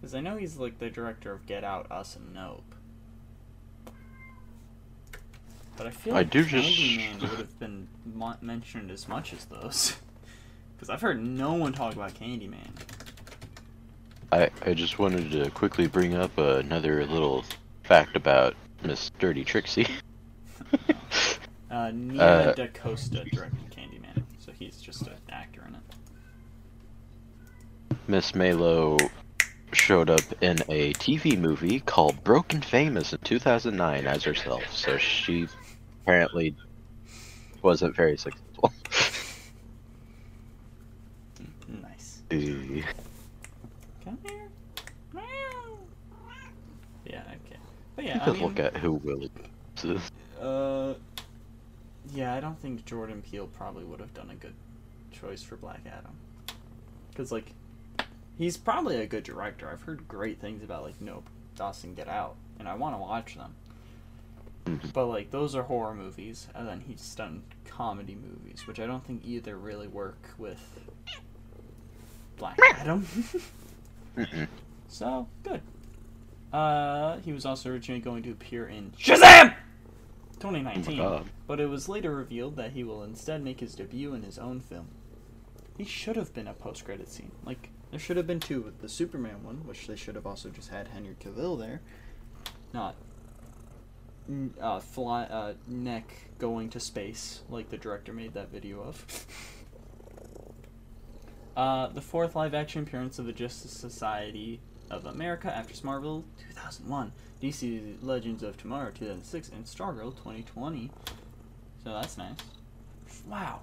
Because 0.05 0.13
I 0.13 0.21
know 0.21 0.37
he's 0.37 0.57
like 0.57 0.77
the 0.77 0.91
director 0.91 1.31
of 1.31 1.47
Get 1.47 1.63
Out, 1.63 1.91
Us, 1.91 2.15
and 2.15 2.31
Nope. 2.31 2.75
But 5.75 5.87
I 5.87 5.89
feel 5.89 6.13
I 6.13 6.17
like 6.17 6.29
do 6.29 6.45
just- 6.45 6.67
Candyman 6.77 7.21
would 7.21 7.39
have 7.39 7.57
been 7.59 7.87
mentioned 8.39 8.91
as 8.91 9.07
much 9.07 9.33
as 9.33 9.45
those. 9.45 9.95
Because 10.75 10.89
I've 10.91 11.01
heard 11.01 11.25
no 11.25 11.53
one 11.53 11.73
talk 11.73 11.95
about 11.95 12.13
Candyman. 12.13 12.69
I, 14.31 14.51
I 14.63 14.75
just 14.75 14.99
wanted 14.99 15.31
to 15.31 15.49
quickly 15.51 15.87
bring 15.87 16.13
up 16.13 16.37
another 16.37 17.03
little 17.07 17.43
fact 17.83 18.15
about 18.15 18.55
Miss 18.83 19.09
Dirty 19.17 19.43
Trixie. 19.43 19.87
Uh, 21.71 21.91
Nia 21.91 22.21
Uh, 22.21 22.53
DaCosta 22.53 23.23
directed 23.31 23.71
Candyman, 23.71 24.23
so 24.37 24.51
he's 24.51 24.79
just 24.79 25.01
an 25.07 25.13
actor 25.29 25.65
in 25.67 25.75
it. 25.75 25.81
Miss 28.07 28.33
Maylo 28.33 28.97
showed 29.75 30.09
up 30.09 30.21
in 30.41 30.57
a 30.69 30.93
TV 30.93 31.37
movie 31.37 31.79
called 31.81 32.23
Broken 32.23 32.61
Famous 32.61 33.13
in 33.13 33.19
2009 33.19 34.07
as 34.07 34.23
herself, 34.23 34.63
so 34.71 34.97
she 34.97 35.47
apparently 36.03 36.55
wasn't 37.61 37.95
very 37.95 38.17
successful. 38.17 38.73
Nice. 41.81 42.21
Come 42.29 44.17
here. 44.25 44.49
Yeah, 47.05 47.21
okay. 47.27 47.59
But 47.95 48.05
yeah, 48.05 48.23
I 48.25 48.31
mean, 48.31 48.41
look 48.41 48.59
at 48.59 48.77
who 48.77 48.93
will. 48.93 49.27
Uh, 50.41 50.93
yeah, 52.13 52.33
I 52.33 52.39
don't 52.39 52.59
think 52.59 52.85
Jordan 52.85 53.21
Peele 53.21 53.47
probably 53.47 53.83
would 53.83 53.99
have 53.99 54.13
done 54.13 54.29
a 54.29 54.35
good 54.35 54.53
choice 55.11 55.43
for 55.43 55.55
Black 55.55 55.81
Adam. 55.85 56.13
Because, 57.09 57.31
like, 57.31 57.51
he's 58.37 58.57
probably 58.57 58.97
a 58.97 59.05
good 59.07 59.23
director. 59.23 59.69
I've 59.69 59.81
heard 59.83 60.07
great 60.07 60.39
things 60.39 60.63
about, 60.63 60.83
like, 60.83 60.99
Nope, 61.01 61.29
Dawson 61.55 61.93
Get 61.93 62.07
Out, 62.07 62.35
and 62.59 62.67
I 62.67 62.75
want 62.75 62.95
to 62.95 62.99
watch 62.99 63.35
them. 63.35 63.55
Mhm. 64.65 64.93
But, 64.93 65.05
like, 65.05 65.31
those 65.31 65.55
are 65.55 65.63
horror 65.63 65.93
movies, 65.93 66.47
and 66.55 66.67
then 66.67 66.81
he's 66.81 67.13
done 67.15 67.43
comedy 67.65 68.15
movies, 68.15 68.65
which 68.67 68.79
I 68.79 68.87
don't 68.87 69.05
think 69.05 69.21
either 69.23 69.57
really 69.57 69.87
work 69.87 70.33
with 70.37 70.59
Black 72.37 72.57
Adam. 72.75 73.05
So, 74.87 75.27
good. 75.43 75.61
Uh, 76.53 77.17
he 77.17 77.33
was 77.33 77.45
also 77.45 77.69
originally 77.69 77.99
going 77.99 78.23
to 78.23 78.31
appear 78.31 78.65
in 78.67 78.91
Shazam! 78.97 79.53
2019, 80.39 80.97
God. 80.97 81.25
but 81.47 81.59
it 81.59 81.65
was 81.67 81.89
later 81.89 82.15
revealed 82.15 82.55
that 82.55 82.71
he 82.71 82.83
will 82.85 83.03
instead 83.03 83.43
make 83.43 83.59
his 83.59 83.75
debut 83.75 84.13
in 84.13 84.23
his 84.23 84.37
own 84.37 84.61
film. 84.61 84.87
He 85.77 85.83
should 85.83 86.15
have 86.15 86.33
been 86.33 86.47
a 86.47 86.53
post-credit 86.53 87.09
scene. 87.09 87.31
Like, 87.43 87.71
there 87.95 87.99
should 88.01 88.17
have 88.17 88.27
been 88.27 88.41
two 88.41 88.59
with 88.59 88.81
the 88.81 88.89
Superman 88.89 89.41
one, 89.41 89.65
which 89.65 89.87
they 89.87 89.95
should 89.95 90.15
have 90.15 90.27
also 90.27 90.49
just 90.49 90.67
had 90.67 90.89
Henry 90.89 91.15
Cavill 91.17 91.57
there. 91.57 91.79
Not 92.73 92.97
uh, 94.59 94.81
fly, 94.81 95.23
uh, 95.23 95.53
neck 95.65 96.11
going 96.37 96.69
to 96.71 96.79
space, 96.81 97.43
like 97.49 97.69
the 97.69 97.77
director 97.77 98.11
made 98.11 98.33
that 98.33 98.51
video 98.51 98.81
of. 98.81 99.25
Uh, 101.55 101.87
the 101.87 102.01
fourth 102.01 102.35
live-action 102.35 102.83
appearance 102.83 103.17
of 103.17 103.25
the 103.25 103.31
Justice 103.31 103.71
Society 103.71 104.59
of 104.91 105.05
America 105.05 105.49
after 105.49 105.73
Marvel 105.85 106.25
2001, 106.49 107.13
DC 107.41 107.95
Legends 108.01 108.43
of 108.43 108.57
Tomorrow 108.57 108.91
2006, 108.91 109.47
and 109.55 109.63
Stargirl 109.63 110.13
2020. 110.17 110.91
So 111.81 111.93
that's 111.93 112.17
nice. 112.17 112.35
Wow. 113.25 113.61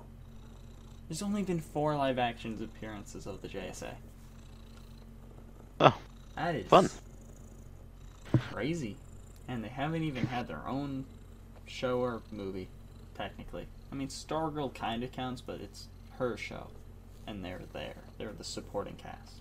There's 1.07 1.21
only 1.21 1.43
been 1.43 1.61
four 1.61 1.95
live-action 1.95 2.59
appearances 2.65 3.27
of 3.27 3.43
the 3.43 3.49
JSA. 3.49 3.93
Oh, 5.83 5.99
That 6.37 6.55
is 6.55 6.67
fun. 6.69 6.89
Crazy. 8.53 8.97
And 9.49 9.65
they 9.65 9.69
haven't 9.69 10.05
even 10.05 10.27
had 10.27 10.47
their 10.47 10.67
own 10.67 11.05
show 11.67 11.99
or 11.99 12.23
movie, 12.31 12.69
technically. 13.17 13.67
I 13.91 13.95
mean, 13.97 14.09
Stargirl 14.09 14.73
kind 14.75 15.03
of 15.03 15.11
counts, 15.13 15.41
but 15.41 15.61
it's 15.61 15.89
her 16.19 16.37
show. 16.37 16.69
And 17.27 17.45
they're 17.45 17.61
there. 17.73 17.97
They're 18.17 18.33
the 18.33 18.45
supporting 18.45 18.95
cast. 18.95 19.41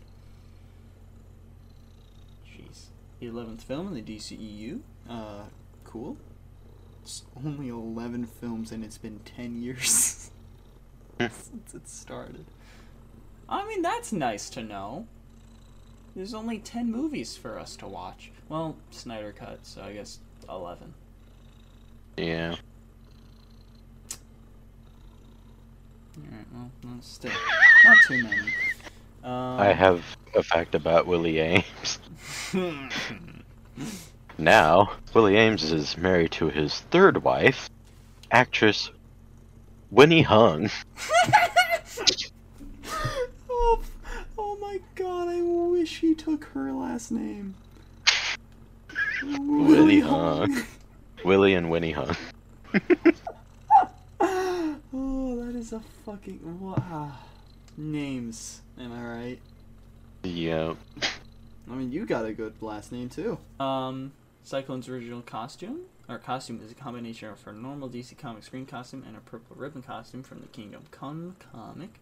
Jeez. 2.46 2.86
The 3.20 3.28
11th 3.28 3.62
film 3.62 3.88
in 3.88 3.94
the 3.94 4.02
DCEU. 4.18 4.80
Uh, 5.08 5.44
cool. 5.84 6.18
It's 7.04 7.24
only 7.46 7.70
11 7.70 8.26
films 8.26 8.72
and 8.72 8.84
it's 8.84 8.98
been 8.98 9.20
10 9.20 9.62
years 9.62 10.32
since 11.20 11.74
it 11.74 11.88
started. 11.88 12.46
I 13.48 13.68
mean, 13.68 13.82
that's 13.82 14.12
nice 14.12 14.50
to 14.52 14.64
know. 14.64 15.08
There's 16.16 16.34
only 16.34 16.60
10 16.60 16.92
movies 16.92 17.38
for 17.38 17.58
us 17.58 17.76
to 17.78 17.88
watch. 17.88 18.32
Well, 18.50 18.76
Snyder 18.92 19.32
cut, 19.32 19.60
so 19.64 19.82
I 19.82 19.94
guess 19.94 20.20
11. 20.50 20.94
Yeah. 22.18 22.56
Alright, 26.18 26.46
well, 26.54 26.72
well, 26.84 26.98
still. 27.02 27.32
Not 27.86 27.98
too 28.08 28.24
many. 28.24 28.54
Um, 29.24 29.60
I 29.60 29.72
have 29.72 30.04
a 30.36 30.44
fact 30.44 30.76
about 30.76 31.08
Willie 31.08 31.36
Aames. 31.36 32.00
Now, 34.42 34.94
Willie 35.14 35.36
Aames 35.36 35.72
is 35.72 35.96
married 35.98 36.32
to 36.32 36.50
his 36.50 36.80
third 36.90 37.24
wife, 37.24 37.70
actress 38.32 38.90
Winnie 39.92 40.24
Hung. 40.24 40.72
oh, 43.48 43.82
oh 44.40 44.58
my 44.72 44.80
god, 44.96 45.28
I 45.28 45.42
wish 45.42 46.00
he 46.00 46.16
took 46.16 46.46
her 46.46 46.72
last 46.72 47.12
name. 47.12 47.56
Willie 49.22 50.00
Hung. 50.00 50.64
Willie 51.26 51.56
and 51.56 51.70
Winnie 51.70 51.92
Hung. 51.92 52.16
oh, 54.22 55.36
that 55.44 55.56
is 55.58 55.74
a 55.74 55.82
fucking 56.06 56.40
wow. 56.62 57.12
Names, 57.76 58.62
am 58.80 58.94
I 58.94 59.04
right? 59.04 59.40
Yeah. 60.24 60.76
I 61.70 61.76
mean, 61.76 61.92
you 61.92 62.06
got 62.06 62.26
a 62.26 62.32
good 62.32 62.62
last 62.62 62.94
name 62.94 63.10
too. 63.10 63.40
Um, 63.60 64.14
Cyclone's 64.44 64.88
original 64.88 65.22
costume, 65.22 65.82
or 66.08 66.18
costume, 66.18 66.62
is 66.64 66.72
a 66.72 66.76
combination 66.76 67.28
of 67.28 67.42
her 67.44 67.52
normal 67.52 67.90
DC 67.90 68.18
Comics 68.18 68.48
green 68.48 68.66
costume 68.66 69.04
and 69.06 69.18
a 69.18 69.20
purple 69.20 69.58
ribbon 69.58 69.82
costume 69.82 70.24
from 70.24 70.40
the 70.40 70.48
Kingdom 70.48 70.84
Come 70.92 71.36
comic. 71.52 72.00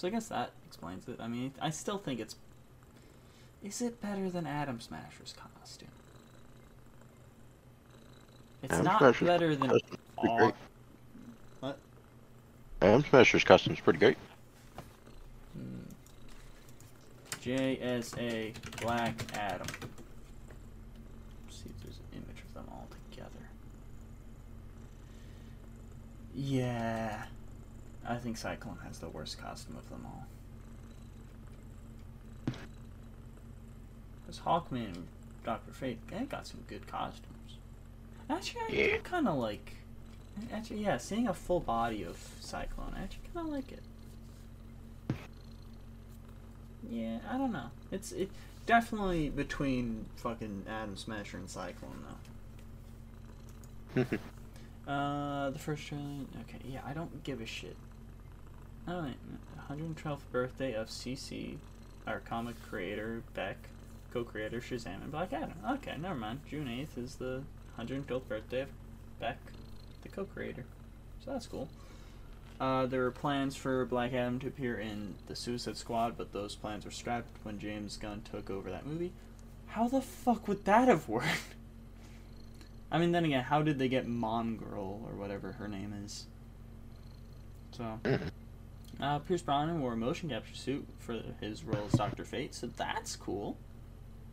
So 0.00 0.08
I 0.08 0.12
guess 0.12 0.28
that 0.28 0.52
explains 0.66 1.06
it. 1.08 1.16
I 1.20 1.28
mean, 1.28 1.52
I 1.60 1.68
still 1.68 1.98
think 1.98 2.20
it's. 2.20 2.36
Is 3.62 3.82
it 3.82 4.00
better 4.00 4.30
than 4.30 4.46
Atom 4.46 4.80
Smasher's 4.80 5.34
costume? 5.34 5.88
It's 8.62 8.72
Atom 8.72 8.86
not 8.86 8.98
Smasher's 9.00 9.28
better 9.28 9.54
than. 9.54 9.68
pretty 9.68 10.36
great. 10.38 10.54
What? 11.60 11.78
Atom 12.80 13.04
Smasher's 13.10 13.44
costume's 13.44 13.80
pretty 13.80 13.98
great. 13.98 14.16
Hmm. 15.52 15.82
JSA 17.42 18.54
Black 18.80 19.22
Adam. 19.34 19.66
Let's 21.44 21.58
see 21.58 21.68
if 21.68 21.82
there's 21.84 21.98
an 21.98 22.22
image 22.24 22.42
of 22.42 22.54
them 22.54 22.64
all 22.72 22.88
together. 23.10 23.50
Yeah. 26.34 27.24
I 28.10 28.16
think 28.16 28.36
Cyclone 28.36 28.78
has 28.84 28.98
the 28.98 29.08
worst 29.08 29.40
costume 29.40 29.76
of 29.76 29.88
them 29.88 30.04
all. 30.04 30.26
Because 34.26 34.40
Hawkman 34.40 34.86
and 34.86 35.06
Dr. 35.44 35.70
Fate, 35.70 35.98
they 36.08 36.24
got 36.24 36.44
some 36.44 36.64
good 36.66 36.88
costumes. 36.88 37.58
Actually, 38.28 38.62
I 38.62 38.72
Yeah. 38.72 38.98
kind 38.98 39.28
of 39.28 39.36
like. 39.38 39.76
Actually, 40.52 40.82
yeah, 40.82 40.96
seeing 40.96 41.28
a 41.28 41.34
full 41.34 41.60
body 41.60 42.02
of 42.02 42.16
Cyclone, 42.40 42.94
I 42.96 43.02
actually 43.02 43.28
kind 43.32 43.46
of 43.46 43.52
like 43.52 43.70
it. 43.70 43.82
Yeah, 46.90 47.18
I 47.30 47.38
don't 47.38 47.52
know. 47.52 47.70
It's 47.92 48.10
it 48.10 48.30
definitely 48.66 49.28
between 49.30 50.06
fucking 50.16 50.64
Atom 50.68 50.96
Smasher 50.96 51.36
and 51.36 51.48
Cyclone 51.48 52.04
though. 53.94 54.04
uh, 54.92 55.50
the 55.50 55.58
first 55.60 55.86
trailer. 55.86 56.24
Okay, 56.40 56.58
yeah, 56.64 56.80
I 56.84 56.92
don't 56.92 57.22
give 57.22 57.40
a 57.40 57.46
shit. 57.46 57.76
Wait, 58.86 59.14
112th 59.70 60.20
birthday 60.32 60.74
of 60.74 60.88
CC, 60.88 61.56
our 62.06 62.20
comic 62.20 62.60
creator 62.68 63.22
Beck, 63.34 63.56
co-creator 64.12 64.60
Shazam 64.60 65.02
and 65.02 65.12
Black 65.12 65.32
Adam. 65.32 65.54
Okay, 65.72 65.96
never 65.98 66.14
mind. 66.14 66.40
June 66.48 66.66
8th 66.66 67.02
is 67.02 67.14
the 67.16 67.42
112th 67.78 68.26
birthday 68.26 68.62
of 68.62 68.68
Beck, 69.20 69.38
the 70.02 70.08
co-creator. 70.08 70.64
So 71.24 71.32
that's 71.32 71.46
cool. 71.46 71.68
Uh, 72.60 72.86
there 72.86 73.02
were 73.02 73.10
plans 73.10 73.56
for 73.56 73.86
Black 73.86 74.12
Adam 74.12 74.38
to 74.40 74.48
appear 74.48 74.78
in 74.78 75.14
the 75.26 75.36
Suicide 75.36 75.76
Squad, 75.76 76.18
but 76.18 76.32
those 76.32 76.54
plans 76.56 76.84
were 76.84 76.90
scrapped 76.90 77.28
when 77.42 77.58
James 77.58 77.96
Gunn 77.96 78.22
took 78.22 78.50
over 78.50 78.70
that 78.70 78.86
movie. 78.86 79.12
How 79.68 79.88
the 79.88 80.02
fuck 80.02 80.48
would 80.48 80.64
that 80.64 80.88
have 80.88 81.08
worked? 81.08 81.28
I 82.92 82.98
mean, 82.98 83.12
then 83.12 83.24
again, 83.24 83.44
how 83.44 83.62
did 83.62 83.78
they 83.78 83.88
get 83.88 84.06
Mom 84.08 84.56
Girl 84.56 85.00
or 85.06 85.14
whatever 85.14 85.52
her 85.52 85.68
name 85.68 85.94
is? 86.04 86.26
So, 87.76 88.00
uh, 89.02 89.18
Pierce 89.20 89.42
Brosnan 89.42 89.80
wore 89.80 89.92
a 89.94 89.96
motion 89.96 90.28
capture 90.28 90.54
suit 90.54 90.86
for 90.98 91.20
his 91.40 91.64
role 91.64 91.86
as 91.86 91.92
Doctor 91.92 92.24
Fate, 92.24 92.54
so 92.54 92.68
that's 92.76 93.16
cool. 93.16 93.56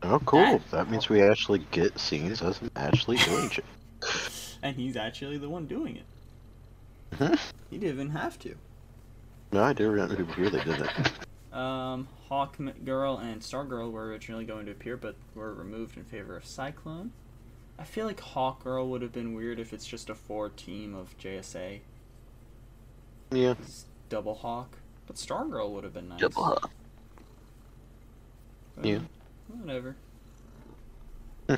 Oh, 0.03 0.19
cool. 0.25 0.39
That- 0.41 0.71
That 0.71 0.89
means 0.91 1.09
we 1.09 1.21
actually 1.21 1.59
get 1.71 1.97
scenes 1.99 2.41
of 2.41 2.57
him 2.59 2.71
actually 2.75 3.17
doing 3.17 3.49
shit. 3.49 3.65
And 4.63 4.75
he's 4.75 4.97
actually 4.97 5.37
the 5.37 5.49
one 5.49 5.67
doing 5.67 5.97
it. 5.97 7.39
He 7.69 7.77
didn't 7.77 7.93
even 7.93 8.09
have 8.09 8.39
to. 8.39 8.55
No, 9.51 9.61
I 9.63 9.73
do 9.73 9.89
remember 9.89 10.15
who 10.23 10.49
they 10.49 10.63
did 10.63 10.81
it. 10.81 11.55
Um, 11.55 12.07
Hawk 12.27 12.57
Girl 12.83 13.17
and 13.17 13.43
Star 13.43 13.65
Girl 13.65 13.91
were 13.91 14.07
originally 14.07 14.45
going 14.45 14.65
to 14.65 14.71
appear, 14.71 14.97
but 14.97 15.15
were 15.35 15.53
removed 15.53 15.95
in 15.97 16.03
favor 16.05 16.35
of 16.35 16.45
Cyclone. 16.45 17.11
I 17.79 17.83
feel 17.83 18.05
like 18.07 18.19
Hawk 18.19 18.63
Girl 18.63 18.87
would 18.89 19.01
have 19.01 19.11
been 19.13 19.33
weird 19.33 19.59
if 19.59 19.73
it's 19.73 19.85
just 19.85 20.09
a 20.09 20.15
four 20.15 20.49
team 20.49 20.95
of 20.95 21.15
JSA. 21.19 21.79
Yeah. 23.31 23.51
It's 23.61 23.85
double 24.09 24.35
Hawk. 24.35 24.77
But 25.05 25.17
Star 25.17 25.45
Girl 25.45 25.71
would 25.73 25.83
have 25.83 25.93
been 25.93 26.09
nice. 26.09 26.19
Double 26.19 26.43
Hawk. 26.43 26.71
Yeah. 28.83 28.99
Whatever. 29.47 29.95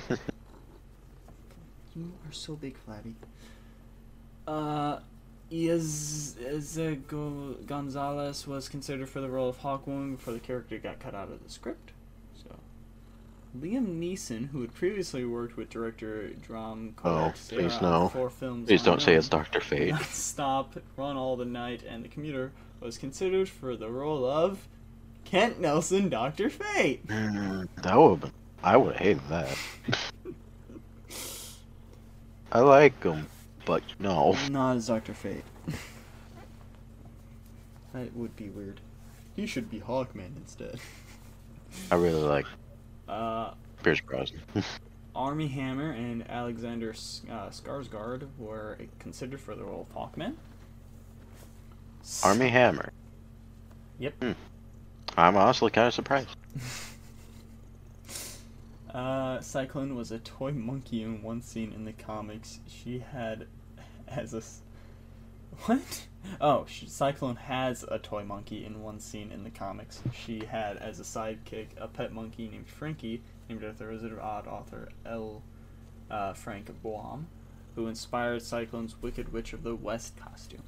You 1.95 2.13
are 2.27 2.31
so 2.31 2.55
big, 2.55 2.77
Flabby. 2.77 3.15
Uh, 4.47 4.99
Iz 5.51 6.35
Izego 6.39 7.65
Gonzalez 7.65 8.47
was 8.47 8.69
considered 8.69 9.09
for 9.09 9.19
the 9.19 9.27
role 9.29 9.49
of 9.49 9.59
Hawkwoman 9.59 10.15
before 10.15 10.33
the 10.33 10.39
character 10.39 10.77
got 10.77 10.99
cut 10.99 11.15
out 11.15 11.29
of 11.29 11.43
the 11.43 11.49
script. 11.49 11.91
Liam 13.57 13.99
Neeson, 13.99 14.49
who 14.49 14.61
had 14.61 14.73
previously 14.75 15.25
worked 15.25 15.57
with 15.57 15.69
director 15.69 16.27
Drum 16.33 16.93
Oh, 17.03 17.33
please 17.47 17.81
no. 17.81 18.09
four 18.09 18.29
films, 18.29 18.67
Please 18.67 18.83
don't 18.83 19.01
say 19.01 19.15
it's 19.15 19.27
Doctor 19.27 19.59
Fate. 19.59 19.95
Stop, 20.11 20.75
Run 20.95 21.17
All 21.17 21.35
the 21.35 21.45
Night, 21.45 21.81
and 21.87 22.03
The 22.03 22.09
Commuter, 22.09 22.51
was 22.79 22.97
considered 22.99 23.49
for 23.49 23.75
the 23.75 23.89
role 23.89 24.23
of 24.23 24.67
Kent 25.25 25.59
Nelson, 25.59 26.09
Doctor 26.09 26.49
Fate. 26.49 27.05
Mm, 27.07 27.67
that 27.81 27.97
would 27.97 28.21
been. 28.21 28.31
I 28.63 28.77
would 28.77 28.95
hated 28.97 29.27
that. 29.29 29.57
I 32.51 32.59
like 32.59 33.01
him, 33.03 33.27
but 33.65 33.83
no. 33.99 34.35
Not 34.49 34.77
as 34.77 34.87
Doctor 34.87 35.13
Fate. 35.13 35.43
that 37.93 38.15
would 38.15 38.35
be 38.35 38.49
weird. 38.49 38.81
He 39.35 39.45
should 39.47 39.69
be 39.71 39.79
Hawkman 39.79 40.35
instead. 40.37 40.79
I 41.91 41.95
really 41.95 42.21
like 42.23 42.45
Uh, 43.09 43.53
Pierce 43.83 44.01
Brosnan. 44.01 44.41
Armie 45.15 45.47
Hammer 45.47 45.91
and 45.91 46.29
Alexander 46.29 46.91
uh, 46.91 47.49
Skarsgård 47.49 48.27
were 48.37 48.77
considered 48.99 49.41
for 49.41 49.55
the 49.55 49.63
role 49.63 49.87
of 49.89 49.95
Hawkman. 49.95 50.35
Armie 52.23 52.49
Hammer. 52.49 52.91
Yep. 53.97 54.13
Hmm. 54.21 54.31
I'm 55.17 55.35
honestly 55.35 55.71
kind 55.71 55.87
of 55.87 55.93
surprised. 55.93 56.29
Uh, 58.93 59.39
Cyclone 59.39 59.95
was 59.95 60.11
a 60.11 60.17
toy 60.19 60.51
monkey 60.51 61.03
in 61.03 61.21
one 61.21 61.41
scene 61.41 61.71
in 61.73 61.85
the 61.85 61.93
comics. 61.93 62.59
She 62.67 62.97
had 62.99 63.45
as 64.07 64.33
a 64.33 64.41
what? 65.65 66.07
Oh, 66.41 66.65
she, 66.67 66.87
Cyclone 66.87 67.35
has 67.35 67.83
a 67.89 67.99
toy 67.99 68.23
monkey 68.23 68.65
in 68.65 68.81
one 68.81 68.99
scene 68.99 69.31
in 69.31 69.43
the 69.43 69.49
comics. 69.49 70.01
She 70.13 70.45
had 70.45 70.77
as 70.77 70.99
a 70.99 71.03
sidekick 71.03 71.67
a 71.77 71.87
pet 71.87 72.13
monkey 72.13 72.47
named 72.49 72.69
Frankie, 72.69 73.21
named 73.47 73.63
after 73.63 73.89
Wizard 73.91 74.13
of 74.13 74.19
Oz 74.19 74.47
author 74.47 74.89
L. 75.05 75.41
Uh, 76.09 76.33
Frank 76.33 76.71
Baum, 76.81 77.27
who 77.75 77.87
inspired 77.87 78.41
Cyclone's 78.41 79.01
Wicked 79.01 79.31
Witch 79.31 79.53
of 79.53 79.63
the 79.63 79.75
West 79.75 80.17
costume. 80.17 80.63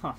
Huh. 0.00 0.14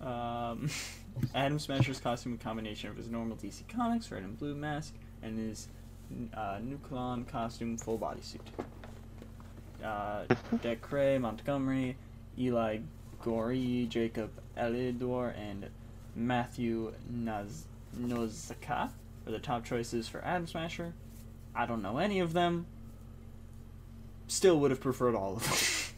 Um, 0.00 0.70
Atom 1.34 1.58
Smasher's 1.58 1.98
costume, 1.98 2.34
a 2.34 2.36
combination 2.36 2.90
of 2.90 2.96
his 2.96 3.08
normal 3.08 3.36
DC 3.36 3.66
Comics 3.68 4.10
red 4.12 4.22
and 4.22 4.38
blue 4.38 4.54
mask 4.54 4.94
and 5.22 5.38
his 5.38 5.68
uh, 6.34 6.58
Nuklon 6.58 7.26
costume 7.26 7.76
full 7.76 7.98
bodysuit. 7.98 8.40
Uh, 9.84 10.24
Dacre 10.62 11.18
Montgomery, 11.20 11.96
Eli 12.38 12.78
Gorey, 13.22 13.86
Jacob 13.88 14.30
Elordi, 14.56 15.34
and 15.36 15.68
Matthew 16.14 16.92
Naz- 17.08 17.66
Noszka 17.96 18.90
are 19.26 19.32
the 19.32 19.38
top 19.38 19.64
choices 19.64 20.08
for 20.08 20.20
Atom 20.24 20.46
Smasher. 20.46 20.94
I 21.54 21.66
don't 21.66 21.82
know 21.82 21.98
any 21.98 22.20
of 22.20 22.32
them. 22.32 22.66
Still 24.26 24.58
would 24.60 24.70
have 24.70 24.80
preferred 24.80 25.14
all 25.14 25.36
of 25.36 25.92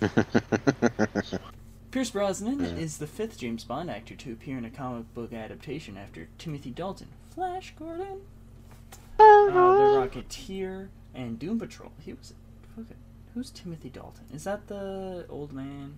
them. 0.00 0.26
Pierce 1.90 2.10
Brosnan 2.10 2.60
is 2.60 2.98
the 2.98 3.06
fifth 3.06 3.38
James 3.38 3.64
Bond 3.64 3.90
actor 3.90 4.14
to 4.14 4.32
appear 4.32 4.58
in 4.58 4.64
a 4.64 4.70
comic 4.70 5.12
book 5.14 5.32
adaptation 5.32 5.96
after 5.96 6.28
Timothy 6.38 6.70
Dalton, 6.70 7.08
Flash 7.30 7.72
Gordon, 7.78 8.20
uh, 9.18 9.22
The 9.22 9.52
Rocketeer, 9.52 10.88
and 11.14 11.38
Doom 11.38 11.58
Patrol. 11.58 11.92
He 12.04 12.12
was. 12.12 12.34
Look 12.76 12.90
at- 12.90 12.96
Who's 13.34 13.50
Timothy 13.50 13.90
Dalton? 13.90 14.24
Is 14.32 14.44
that 14.44 14.66
the 14.66 15.26
old 15.28 15.52
man? 15.52 15.94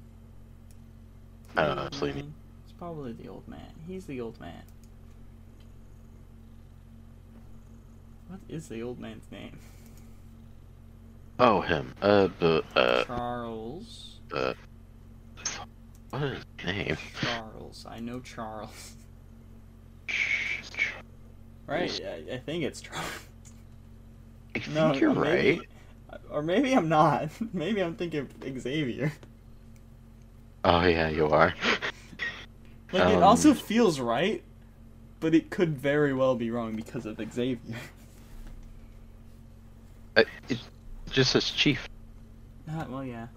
I 1.57 1.66
don't 1.66 1.76
know, 2.01 2.07
man? 2.07 2.35
It's 2.64 2.72
probably 2.72 3.12
the 3.12 3.29
old 3.29 3.47
man. 3.49 3.72
He's 3.87 4.07
the 4.07 4.20
old 4.20 4.41
man. 4.41 4.62
What 8.29 8.41
is 8.49 8.68
the 8.68 8.83
old 8.83 8.99
man's 8.99 9.31
name? 9.31 9.59
Oh, 11.39 11.61
him. 11.61 11.95
Uh, 12.03 12.29
the 12.41 12.62
uh, 12.74 13.05
Charles. 13.05 14.16
uh, 14.35 14.55
what 16.11 16.22
is 16.24 16.45
his 16.59 16.66
name? 16.66 16.97
Charles. 17.20 17.87
I 17.89 18.01
know 18.01 18.20
Charles. 18.20 18.95
Right. 21.66 22.01
I, 22.03 22.37
I 22.37 22.39
think 22.39 22.64
it's 22.64 22.81
Charles. 22.81 23.05
I 24.57 24.59
think 24.61 24.74
No, 24.74 24.95
you're 24.95 25.12
maybe- 25.14 25.59
right. 25.59 25.68
Or 26.30 26.42
maybe 26.42 26.72
I'm 26.74 26.88
not. 26.88 27.30
Maybe 27.52 27.82
I'm 27.82 27.96
thinking 27.96 28.28
Xavier. 28.59 29.12
Oh 30.64 30.86
yeah, 30.86 31.09
you 31.09 31.26
are. 31.28 31.54
Like 32.92 33.09
it 33.09 33.18
Um, 33.18 33.22
also 33.22 33.54
feels 33.54 34.00
right, 34.00 34.42
but 35.20 35.34
it 35.34 35.50
could 35.50 35.78
very 35.78 36.12
well 36.14 36.34
be 36.36 36.50
wrong 36.50 36.76
because 36.76 37.06
of 37.06 37.18
Xavier. 37.32 37.76
Uh, 40.16 40.24
it 40.48 40.59
just 41.11 41.30
says 41.32 41.50
chief. 41.50 41.88
Ah, 42.68 42.86
well, 42.88 43.04
yeah. 43.04 43.28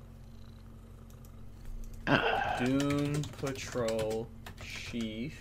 Doom 2.59 3.21
Patrol 3.37 4.27
Chief. 4.63 5.33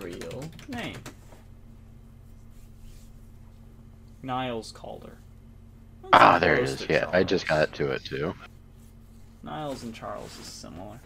Real 0.00 0.50
name. 0.68 0.98
Niles 4.28 4.72
Caulder. 4.72 5.18
That's 6.02 6.10
Ah, 6.14 6.38
there 6.38 6.54
it 6.56 6.64
is. 6.64 6.86
Yeah, 6.88 7.08
I 7.12 7.22
just 7.22 7.46
got 7.46 7.72
to 7.74 7.92
it 7.92 8.04
too. 8.04 8.34
Niles 9.42 9.82
and 9.82 9.94
Charles 9.94 10.38
is 10.38 10.46
similar. 10.46 10.98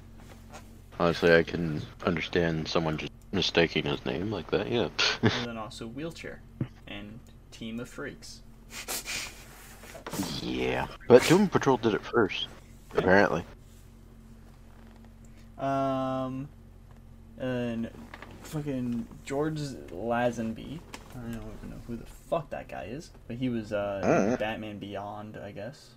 Honestly, 1.01 1.35
I 1.35 1.43
can 1.43 1.83
understand 2.07 2.67
someone 2.69 2.97
just 2.99 3.13
mistaking 3.33 3.85
his 3.85 4.05
name 4.05 4.31
like 4.31 4.51
that. 4.51 4.71
Yeah. 4.71 4.89
and 5.23 5.33
then 5.45 5.59
also 5.59 5.87
Wheelchair 5.87 6.41
and 6.87 7.19
Team 7.51 7.81
of 7.81 7.89
Freaks. 7.89 8.43
yeah. 10.41 10.87
But 11.09 11.23
Doom 11.25 11.49
Patrol 11.49 11.77
did 11.77 11.95
it 11.95 12.05
first, 12.05 12.49
apparently. 12.97 13.45
Um, 15.59 16.49
and 17.39 17.91
fucking 18.43 19.07
George 19.25 19.59
Lazenby. 19.59 20.79
I 21.15 21.21
don't 21.21 21.35
even 21.35 21.71
know 21.71 21.81
who 21.87 21.97
the 21.97 22.07
fuck 22.07 22.51
that 22.51 22.69
guy 22.69 22.85
is, 22.85 23.11
but 23.27 23.37
he 23.37 23.49
was 23.49 23.73
uh. 23.73 24.37
Batman 24.39 24.79
Beyond, 24.79 25.37
I 25.37 25.53
guess. 25.53 25.91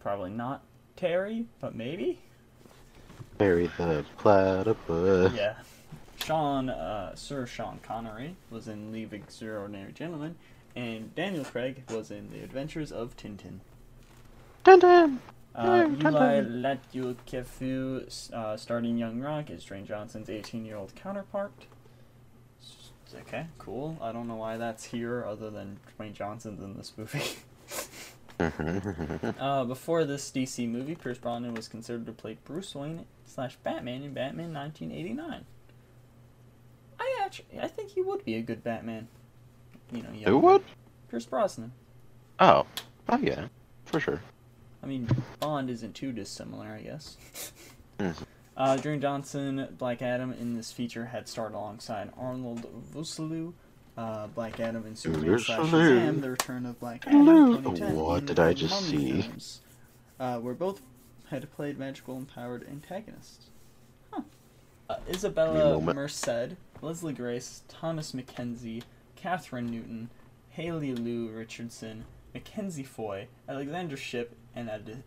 Probably 0.00 0.30
not 0.30 0.62
Terry, 0.96 1.46
but 1.60 1.74
maybe. 1.74 2.20
Perry 3.38 3.70
the 3.78 4.04
platypus. 4.18 5.32
Yeah. 5.34 5.54
Sean, 6.16 6.70
uh, 6.70 7.14
Sir 7.14 7.46
Sean 7.46 7.80
Connery 7.82 8.36
was 8.50 8.68
in 8.68 8.92
League 8.92 9.06
of 9.06 9.14
Extraordinary 9.14 9.92
Gentlemen, 9.92 10.36
and 10.76 11.14
Daniel 11.14 11.44
Craig 11.44 11.82
was 11.90 12.10
in 12.10 12.30
The 12.30 12.42
Adventures 12.42 12.92
of 12.92 13.16
Tintin. 13.16 13.60
Dun. 14.64 15.20
Uh, 15.54 15.88
Eli. 16.00 16.40
Latu 16.40 17.14
Kefu, 17.26 18.32
uh, 18.32 18.56
starting 18.56 18.98
Young 18.98 19.20
Rock, 19.20 19.50
is 19.50 19.64
Dwayne 19.64 19.86
Johnson's 19.86 20.30
18 20.30 20.64
year 20.64 20.76
old 20.76 20.94
counterpart. 20.94 21.52
Okay, 23.20 23.46
cool. 23.58 23.98
I 24.00 24.12
don't 24.12 24.26
know 24.28 24.36
why 24.36 24.56
that's 24.56 24.84
here 24.84 25.24
other 25.24 25.50
than 25.50 25.78
Dwayne 25.98 26.14
Johnson's 26.14 26.62
in 26.62 26.76
this 26.76 26.92
movie. 26.96 27.22
uh, 29.38 29.64
before 29.64 30.04
this 30.04 30.30
DC 30.30 30.68
movie, 30.68 30.94
Pierce 30.94 31.18
Brosnan 31.18 31.54
was 31.54 31.68
considered 31.68 32.06
to 32.06 32.12
play 32.12 32.38
Bruce 32.44 32.74
Wayne 32.74 33.06
slash 33.26 33.56
Batman 33.62 34.02
in 34.02 34.12
Batman 34.14 34.52
1989. 34.52 35.44
I 36.98 37.20
actually, 37.24 37.60
I 37.60 37.68
think 37.68 37.90
he 37.90 38.02
would 38.02 38.24
be 38.24 38.34
a 38.34 38.42
good 38.42 38.64
Batman. 38.64 39.08
You 39.92 40.02
know, 40.02 40.08
Who 40.24 40.38
would? 40.38 40.64
Pierce 41.10 41.26
Brosnan. 41.26 41.72
Oh. 42.40 42.66
Oh 43.08 43.18
yeah, 43.18 43.48
for 43.84 44.00
sure. 44.00 44.20
I 44.82 44.86
mean, 44.86 45.08
Bond 45.40 45.70
isn't 45.70 45.94
too 45.94 46.12
dissimilar, 46.12 46.68
I 46.68 46.80
guess. 46.80 47.16
Mhm. 47.98 48.26
Uh, 48.56 48.76
Johnson, 48.76 49.74
Black 49.78 50.00
Adam 50.02 50.32
in 50.32 50.54
this 50.54 50.70
feature 50.70 51.06
had 51.06 51.28
starred 51.28 51.54
alongside 51.54 52.10
Arnold 52.16 52.66
Vosloo, 52.94 53.52
uh, 53.96 54.28
Black 54.28 54.60
Adam 54.60 54.84
and 54.86 54.96
Superman 54.96 55.38
slash 55.38 55.58
Shazam, 55.70 56.20
The 56.20 56.30
Return 56.30 56.66
of 56.66 56.78
Black 56.78 57.04
Adam, 57.06 57.96
What 57.96 58.26
did 58.26 58.38
I 58.38 58.52
just 58.52 58.80
see? 58.88 59.22
films, 59.22 59.60
uh, 60.20 60.38
where 60.38 60.54
both 60.54 60.82
had 61.30 61.50
played 61.52 61.78
magical 61.78 62.16
empowered 62.16 62.66
antagonists. 62.68 63.46
Huh. 64.12 64.22
Uh, 64.88 64.96
Isabella 65.08 65.54
me 65.54 65.60
a 65.60 65.64
moment. 65.74 65.96
Merced, 65.96 66.56
Leslie 66.80 67.12
Grace, 67.12 67.62
Thomas 67.66 68.14
Mackenzie, 68.14 68.82
Kathryn 69.20 69.68
Newton, 69.70 70.10
Haley 70.50 70.94
Lu 70.94 71.28
Richardson, 71.30 72.04
Mackenzie 72.32 72.84
Foy, 72.84 73.26
Alexandra 73.48 73.96
Shipp, 73.96 74.36
and 74.54 74.70
Ad- 74.70 75.02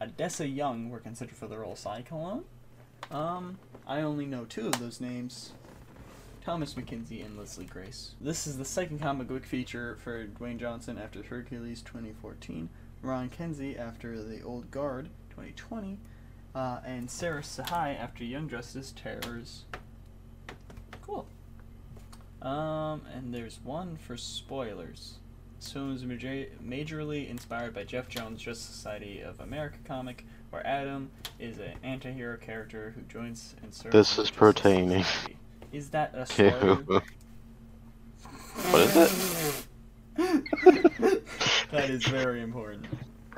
Odessa 0.00 0.46
Young 0.48 0.88
were 0.88 1.00
considered 1.00 1.36
for 1.36 1.46
the 1.46 1.58
role 1.58 1.72
of 1.72 1.78
Cyclone. 1.78 2.44
Um, 3.10 3.58
I 3.86 4.00
only 4.00 4.26
know 4.26 4.44
two 4.44 4.66
of 4.66 4.78
those 4.78 5.00
names. 5.00 5.52
Thomas 6.42 6.72
McKenzie 6.74 7.24
and 7.24 7.38
Leslie 7.38 7.66
Grace. 7.66 8.14
This 8.18 8.46
is 8.46 8.56
the 8.56 8.64
second 8.64 9.00
comic 9.00 9.28
book 9.28 9.44
feature 9.44 9.98
for 10.02 10.26
Dwayne 10.26 10.58
Johnson 10.58 10.96
after 10.96 11.22
Hercules 11.22 11.82
2014, 11.82 12.70
Ron 13.02 13.28
Kenzie 13.28 13.76
after 13.76 14.22
The 14.22 14.40
Old 14.42 14.70
Guard 14.70 15.10
2020, 15.30 15.98
uh, 16.54 16.80
and 16.84 17.10
Sarah 17.10 17.42
Shahi 17.42 17.98
after 17.98 18.24
Young 18.24 18.48
Justice 18.48 18.94
Terrors. 18.96 19.64
Cool. 21.02 21.26
Um, 22.40 23.02
and 23.14 23.34
there's 23.34 23.60
one 23.62 23.98
for 23.98 24.16
spoilers. 24.16 25.18
Is 25.60 26.04
major- 26.04 26.46
majorly 26.64 27.28
inspired 27.28 27.74
by 27.74 27.84
Geoff 27.84 28.08
Johns' 28.08 28.40
Just 28.40 28.64
Society 28.66 29.20
of 29.20 29.38
America 29.40 29.76
comic, 29.84 30.24
where 30.48 30.66
Adam 30.66 31.10
is 31.38 31.58
an 31.58 31.74
anti-hero 31.82 32.38
character 32.38 32.94
who 32.96 33.02
joins 33.02 33.54
and 33.62 33.72
serves. 33.72 33.92
This 33.92 34.18
is 34.18 34.30
pertaining. 34.30 35.04
Society. 35.04 35.36
Is 35.70 35.90
that 35.90 36.14
a 36.14 36.24
spoiler? 36.24 37.02
What 38.70 38.80
is 38.80 39.66
it? 40.16 41.24
that 41.70 41.90
is 41.90 42.04
very 42.06 42.42
important. 42.42 42.86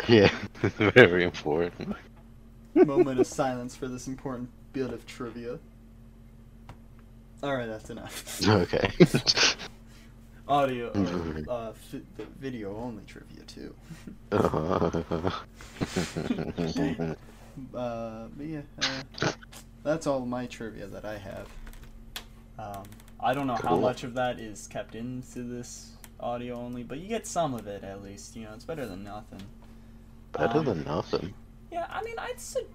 Yeah, 0.09 0.31
very 0.63 1.25
important. 1.25 1.95
Moment 2.75 3.21
of 3.21 3.27
silence 3.27 3.77
for 3.77 3.89
this 3.89 4.07
important 4.07 4.49
bit 4.73 4.91
of 4.91 5.05
trivia. 5.07 5.59
Alright, 7.43 7.69
that's 7.69 7.91
enough. 7.91 8.41
Okay. 8.49 8.91
Audio, 10.53 10.89
or, 10.91 11.43
uh, 11.51 11.73
the 11.91 12.03
video 12.39 12.77
only 12.77 13.03
trivia 13.05 13.43
too. 13.45 13.75
Uh, 17.75 18.29
but 18.35 18.47
yeah, 18.47 18.61
uh, 18.83 19.33
that's 19.83 20.07
all 20.07 20.25
my 20.25 20.47
trivia 20.47 20.87
that 20.87 21.05
I 21.05 21.19
have. 21.19 21.47
Um, 22.59 22.85
I 23.21 23.35
don't 23.35 23.47
know 23.47 23.59
how 23.63 23.77
much 23.77 24.05
of 24.05 24.15
that 24.15 24.41
is 24.41 24.67
kept 24.67 24.95
into 24.95 25.43
this 25.43 25.91
audio 26.19 26.55
only, 26.57 26.83
but 26.83 26.99
you 26.99 27.09
get 27.09 27.27
some 27.27 27.53
of 27.53 27.67
it 27.67 27.85
at 27.85 28.03
least. 28.03 28.35
You 28.37 28.45
know, 28.45 28.55
it's 28.55 28.65
better 28.65 28.87
than 28.87 29.05
nothing. 29.05 29.43
Better 30.33 30.59
Um, 30.61 30.65
than 30.65 30.85
nothing. 30.85 31.35
Yeah, 31.71 31.87
I 31.91 32.03
mean, 32.03 32.17
I'd 32.19 32.41
su- 32.41 32.67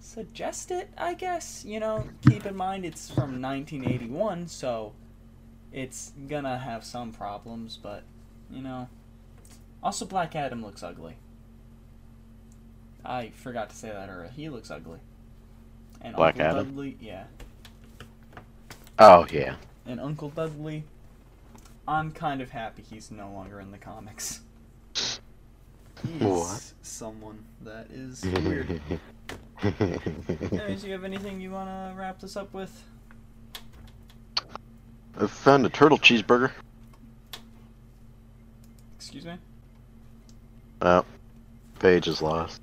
suggest 0.00 0.70
it, 0.70 0.90
I 0.96 1.14
guess. 1.14 1.64
You 1.64 1.80
know, 1.80 2.06
keep 2.28 2.46
in 2.46 2.54
mind 2.56 2.84
it's 2.84 3.10
from 3.10 3.40
1981, 3.42 4.46
so 4.46 4.92
it's 5.72 6.12
gonna 6.28 6.58
have 6.58 6.84
some 6.84 7.12
problems, 7.12 7.78
but, 7.80 8.02
you 8.50 8.62
know. 8.62 8.88
Also, 9.82 10.04
Black 10.04 10.34
Adam 10.34 10.64
looks 10.64 10.82
ugly. 10.82 11.16
I 13.04 13.30
forgot 13.30 13.70
to 13.70 13.76
say 13.76 13.88
that 13.88 14.08
earlier. 14.08 14.30
He 14.34 14.48
looks 14.48 14.70
ugly. 14.70 14.98
And 16.00 16.14
Black 16.16 16.34
Uncle 16.40 16.46
Adam? 16.58 16.66
Dudley, 16.68 16.96
yeah. 17.00 17.24
Oh 18.98 19.26
yeah. 19.32 19.56
And 19.86 20.00
Uncle 20.00 20.28
Dudley, 20.30 20.84
I'm 21.86 22.10
kind 22.10 22.40
of 22.40 22.50
happy 22.50 22.82
he's 22.82 23.10
no 23.10 23.30
longer 23.32 23.60
in 23.60 23.70
the 23.70 23.78
comics. 23.78 24.40
He's 24.94 25.18
What? 26.20 26.72
someone 26.82 27.44
that 27.62 27.86
is 27.90 28.24
weird. 28.44 28.80
Anyways, 29.62 30.84
you 30.84 30.92
have 30.92 31.04
anything 31.04 31.40
you 31.40 31.50
want 31.50 31.68
to 31.68 31.98
wrap 31.98 32.20
this 32.20 32.36
up 32.36 32.52
with? 32.52 32.82
I 35.20 35.26
found 35.26 35.66
a 35.66 35.68
turtle 35.68 35.98
cheeseburger. 35.98 36.52
Excuse 38.96 39.24
me? 39.24 39.34
Oh, 40.80 41.04
page 41.80 42.06
is 42.06 42.22
lost. 42.22 42.60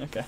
Okay. 0.00 0.24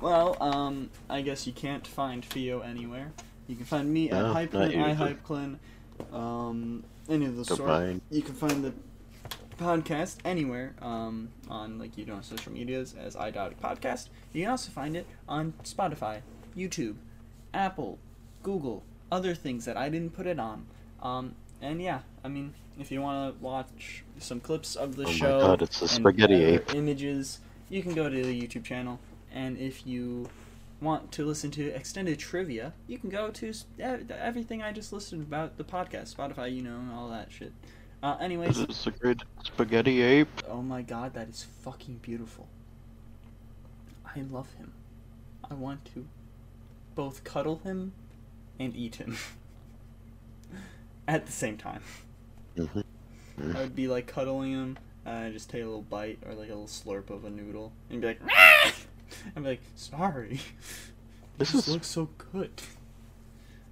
Well, 0.00 0.36
um, 0.42 0.90
I 1.08 1.22
guess 1.22 1.46
you 1.46 1.52
can't 1.52 1.86
find 1.86 2.24
Theo 2.24 2.60
anywhere. 2.60 3.12
You 3.48 3.56
can 3.56 3.64
find 3.64 3.90
me 3.92 4.10
at 4.10 4.20
No, 4.20 4.32
not 4.32 4.50
Hypclen, 4.50 4.96
iHypclen, 5.24 6.14
um, 6.14 6.84
any 7.08 7.26
of 7.26 7.36
the 7.36 7.44
Don't 7.44 7.56
sort. 7.56 7.68
mind. 7.68 8.00
You 8.10 8.22
can 8.22 8.34
find 8.34 8.62
the 8.64 8.72
podcast 9.58 10.16
anywhere, 10.24 10.74
um, 10.82 11.28
on, 11.48 11.78
like, 11.78 11.96
you 11.96 12.04
know, 12.04 12.18
social 12.20 12.52
medias 12.52 12.94
as 12.98 13.14
iDotic 13.16 13.56
Podcast. 13.56 14.08
You 14.32 14.42
can 14.42 14.50
also 14.50 14.70
find 14.70 14.96
it 14.96 15.06
on 15.28 15.54
Spotify, 15.64 16.20
YouTube, 16.56 16.96
Apple, 17.54 17.98
Google, 18.42 18.82
other 19.12 19.34
things 19.34 19.66
that 19.66 19.76
I 19.76 19.88
didn't 19.90 20.10
put 20.14 20.26
it 20.26 20.40
on. 20.40 20.66
Um, 21.02 21.34
and 21.60 21.80
yeah, 21.82 22.00
I 22.24 22.28
mean, 22.28 22.54
if 22.80 22.90
you 22.90 23.02
want 23.02 23.36
to 23.38 23.44
watch 23.44 24.02
some 24.18 24.40
clips 24.40 24.74
of 24.74 24.96
the 24.96 25.02
Oh 25.04 25.06
my 25.06 25.12
show, 25.12 25.40
God, 25.40 25.62
it's 25.62 25.82
a 25.82 25.86
spaghetti 25.88 26.42
ape. 26.42 26.74
images, 26.74 27.40
you 27.68 27.82
can 27.82 27.94
go 27.94 28.08
to 28.08 28.22
the 28.24 28.40
YouTube 28.42 28.64
channel. 28.64 28.98
And 29.32 29.58
if 29.58 29.86
you 29.86 30.28
want 30.80 31.12
to 31.12 31.24
listen 31.26 31.50
to 31.52 31.68
extended 31.68 32.18
trivia, 32.18 32.72
you 32.88 32.98
can 32.98 33.10
go 33.10 33.30
to 33.30 33.52
everything 33.78 34.62
I 34.62 34.72
just 34.72 34.92
listed 34.92 35.20
about 35.20 35.58
the 35.58 35.64
podcast, 35.64 36.14
Spotify, 36.16 36.54
you 36.54 36.62
know, 36.62 36.76
and 36.76 36.90
all 36.90 37.08
that 37.10 37.30
shit. 37.30 37.52
Uh, 38.02 38.16
anyways, 38.20 38.58
It's 38.58 38.86
a 38.86 38.90
great 38.90 39.20
spaghetti 39.44 40.02
ape. 40.02 40.28
oh 40.48 40.62
my 40.62 40.82
god, 40.82 41.14
that 41.14 41.28
is 41.28 41.46
fucking 41.62 41.98
beautiful. 42.02 42.48
I 44.04 44.20
love 44.22 44.52
him. 44.54 44.72
I 45.48 45.54
want 45.54 45.84
to 45.94 46.06
both 46.94 47.22
cuddle 47.24 47.60
him 47.64 47.92
and 48.64 48.76
eat 48.76 48.96
him 48.96 49.16
at 51.08 51.26
the 51.26 51.32
same 51.32 51.56
time. 51.56 51.82
Mhm. 52.56 52.84
I 53.54 53.60
would 53.60 53.74
be 53.74 53.88
like 53.88 54.06
cuddling 54.06 54.52
him, 54.52 54.78
and 55.04 55.24
I'd 55.26 55.32
just 55.32 55.50
take 55.50 55.62
a 55.62 55.66
little 55.66 55.82
bite 55.82 56.18
or 56.26 56.34
like 56.34 56.48
a 56.48 56.54
little 56.54 56.66
slurp 56.66 57.10
of 57.10 57.24
a 57.24 57.30
noodle, 57.30 57.72
and 57.90 58.00
be 58.00 58.06
like, 58.08 58.20
I'd 58.28 59.34
be 59.36 59.40
like, 59.42 59.62
sorry, 59.74 60.40
This 61.38 61.52
this 61.52 61.66
is 61.68 61.72
looks 61.74 61.86
so 61.88 62.08
good. 62.32 62.50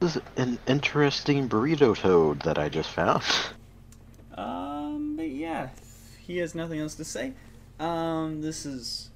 This 0.01 0.16
is 0.16 0.22
an 0.36 0.59
interesting 0.66 1.47
burrito 1.49 1.95
toad 1.95 2.41
that 2.43 2.59
I 2.59 2.68
just 2.70 2.91
found. 2.91 3.22
Um, 4.34 5.14
but 5.16 5.28
yeah, 5.28 5.68
he 6.20 6.38
has 6.38 6.55
nothing 6.55 6.80
else 6.80 6.95
to 6.95 7.05
say. 7.05 7.34
Um, 7.78 8.41
this 8.41 8.64
is 8.64 9.11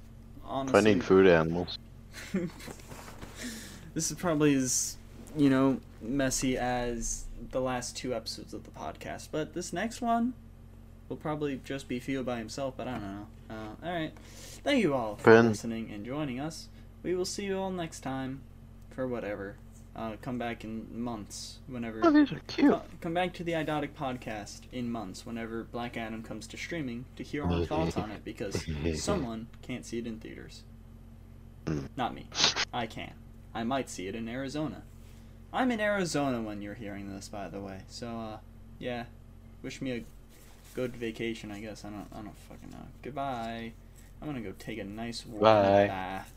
honestly 0.45 0.73
Finding 0.73 1.01
food 1.01 1.25
animals. 1.27 1.79
this 3.93 4.11
is 4.11 4.17
probably 4.17 4.53
as 4.53 4.97
you 5.37 5.49
know 5.49 5.79
messy 6.01 6.57
as 6.57 7.25
the 7.51 7.59
last 7.61 7.95
two 7.97 8.13
episodes 8.13 8.53
of 8.53 8.63
the 8.63 8.71
podcast, 8.71 9.29
but 9.31 9.53
this 9.53 9.73
next 9.73 10.01
one 10.01 10.33
will 11.09 11.17
probably 11.17 11.59
just 11.63 11.87
be 11.87 11.99
Theo 11.99 12.23
by 12.23 12.37
himself. 12.37 12.75
But 12.77 12.87
I 12.87 12.91
don't 12.93 13.01
know. 13.03 13.27
Uh, 13.49 13.85
all 13.85 13.93
right, 13.93 14.11
thank 14.63 14.81
you 14.81 14.93
all 14.93 15.15
for 15.17 15.31
Ben. 15.33 15.47
listening 15.49 15.91
and 15.91 16.05
joining 16.05 16.39
us. 16.39 16.67
We 17.03 17.13
will 17.15 17.25
see 17.25 17.45
you 17.45 17.57
all 17.59 17.71
next 17.71 17.99
time 18.01 18.41
for 18.91 19.07
whatever. 19.07 19.57
Uh, 19.95 20.13
come 20.21 20.37
back 20.37 20.65
in 20.65 20.87
months 20.91 21.59
whenever. 21.67 22.01
Oh, 22.03 22.11
these 22.11 22.29
are 22.33 22.41
cute. 22.47 22.69
Co- 22.73 22.81
Come 22.99 23.13
back 23.13 23.31
to 23.35 23.45
the 23.45 23.53
Idotic 23.53 23.91
podcast 23.97 24.61
in 24.73 24.91
months 24.91 25.25
whenever 25.25 25.63
Black 25.63 25.95
Adam 25.95 26.21
comes 26.21 26.47
to 26.47 26.57
streaming 26.57 27.05
to 27.15 27.23
hear 27.23 27.45
our 27.45 27.63
thoughts 27.67 27.95
on 27.95 28.11
it 28.11 28.25
because 28.25 28.65
someone 29.01 29.47
can't 29.61 29.85
see 29.85 29.97
it 29.99 30.05
in 30.07 30.19
theaters. 30.19 30.63
Not 31.95 32.13
me. 32.13 32.27
I 32.73 32.87
can. 32.87 33.13
I 33.53 33.63
might 33.63 33.89
see 33.89 34.07
it 34.07 34.15
in 34.15 34.27
Arizona. 34.27 34.83
I'm 35.55 35.71
in 35.71 35.79
Arizona 35.79 36.41
when 36.41 36.61
you're 36.61 36.73
hearing 36.73 37.13
this, 37.13 37.29
by 37.29 37.47
the 37.47 37.61
way. 37.61 37.79
So, 37.87 38.07
uh, 38.07 38.37
yeah. 38.77 39.05
Wish 39.63 39.81
me 39.81 39.91
a 39.93 40.03
good 40.75 40.95
vacation, 40.95 41.51
I 41.51 41.61
guess. 41.61 41.85
I 41.85 41.89
don't, 41.89 42.07
I 42.13 42.17
don't 42.17 42.37
fucking 42.49 42.71
know. 42.71 42.85
Goodbye. 43.01 43.71
I'm 44.21 44.27
gonna 44.27 44.41
go 44.41 44.53
take 44.59 44.79
a 44.79 44.83
nice 44.83 45.25
warm 45.25 45.41
Bye. 45.43 45.87
bath. 45.87 46.31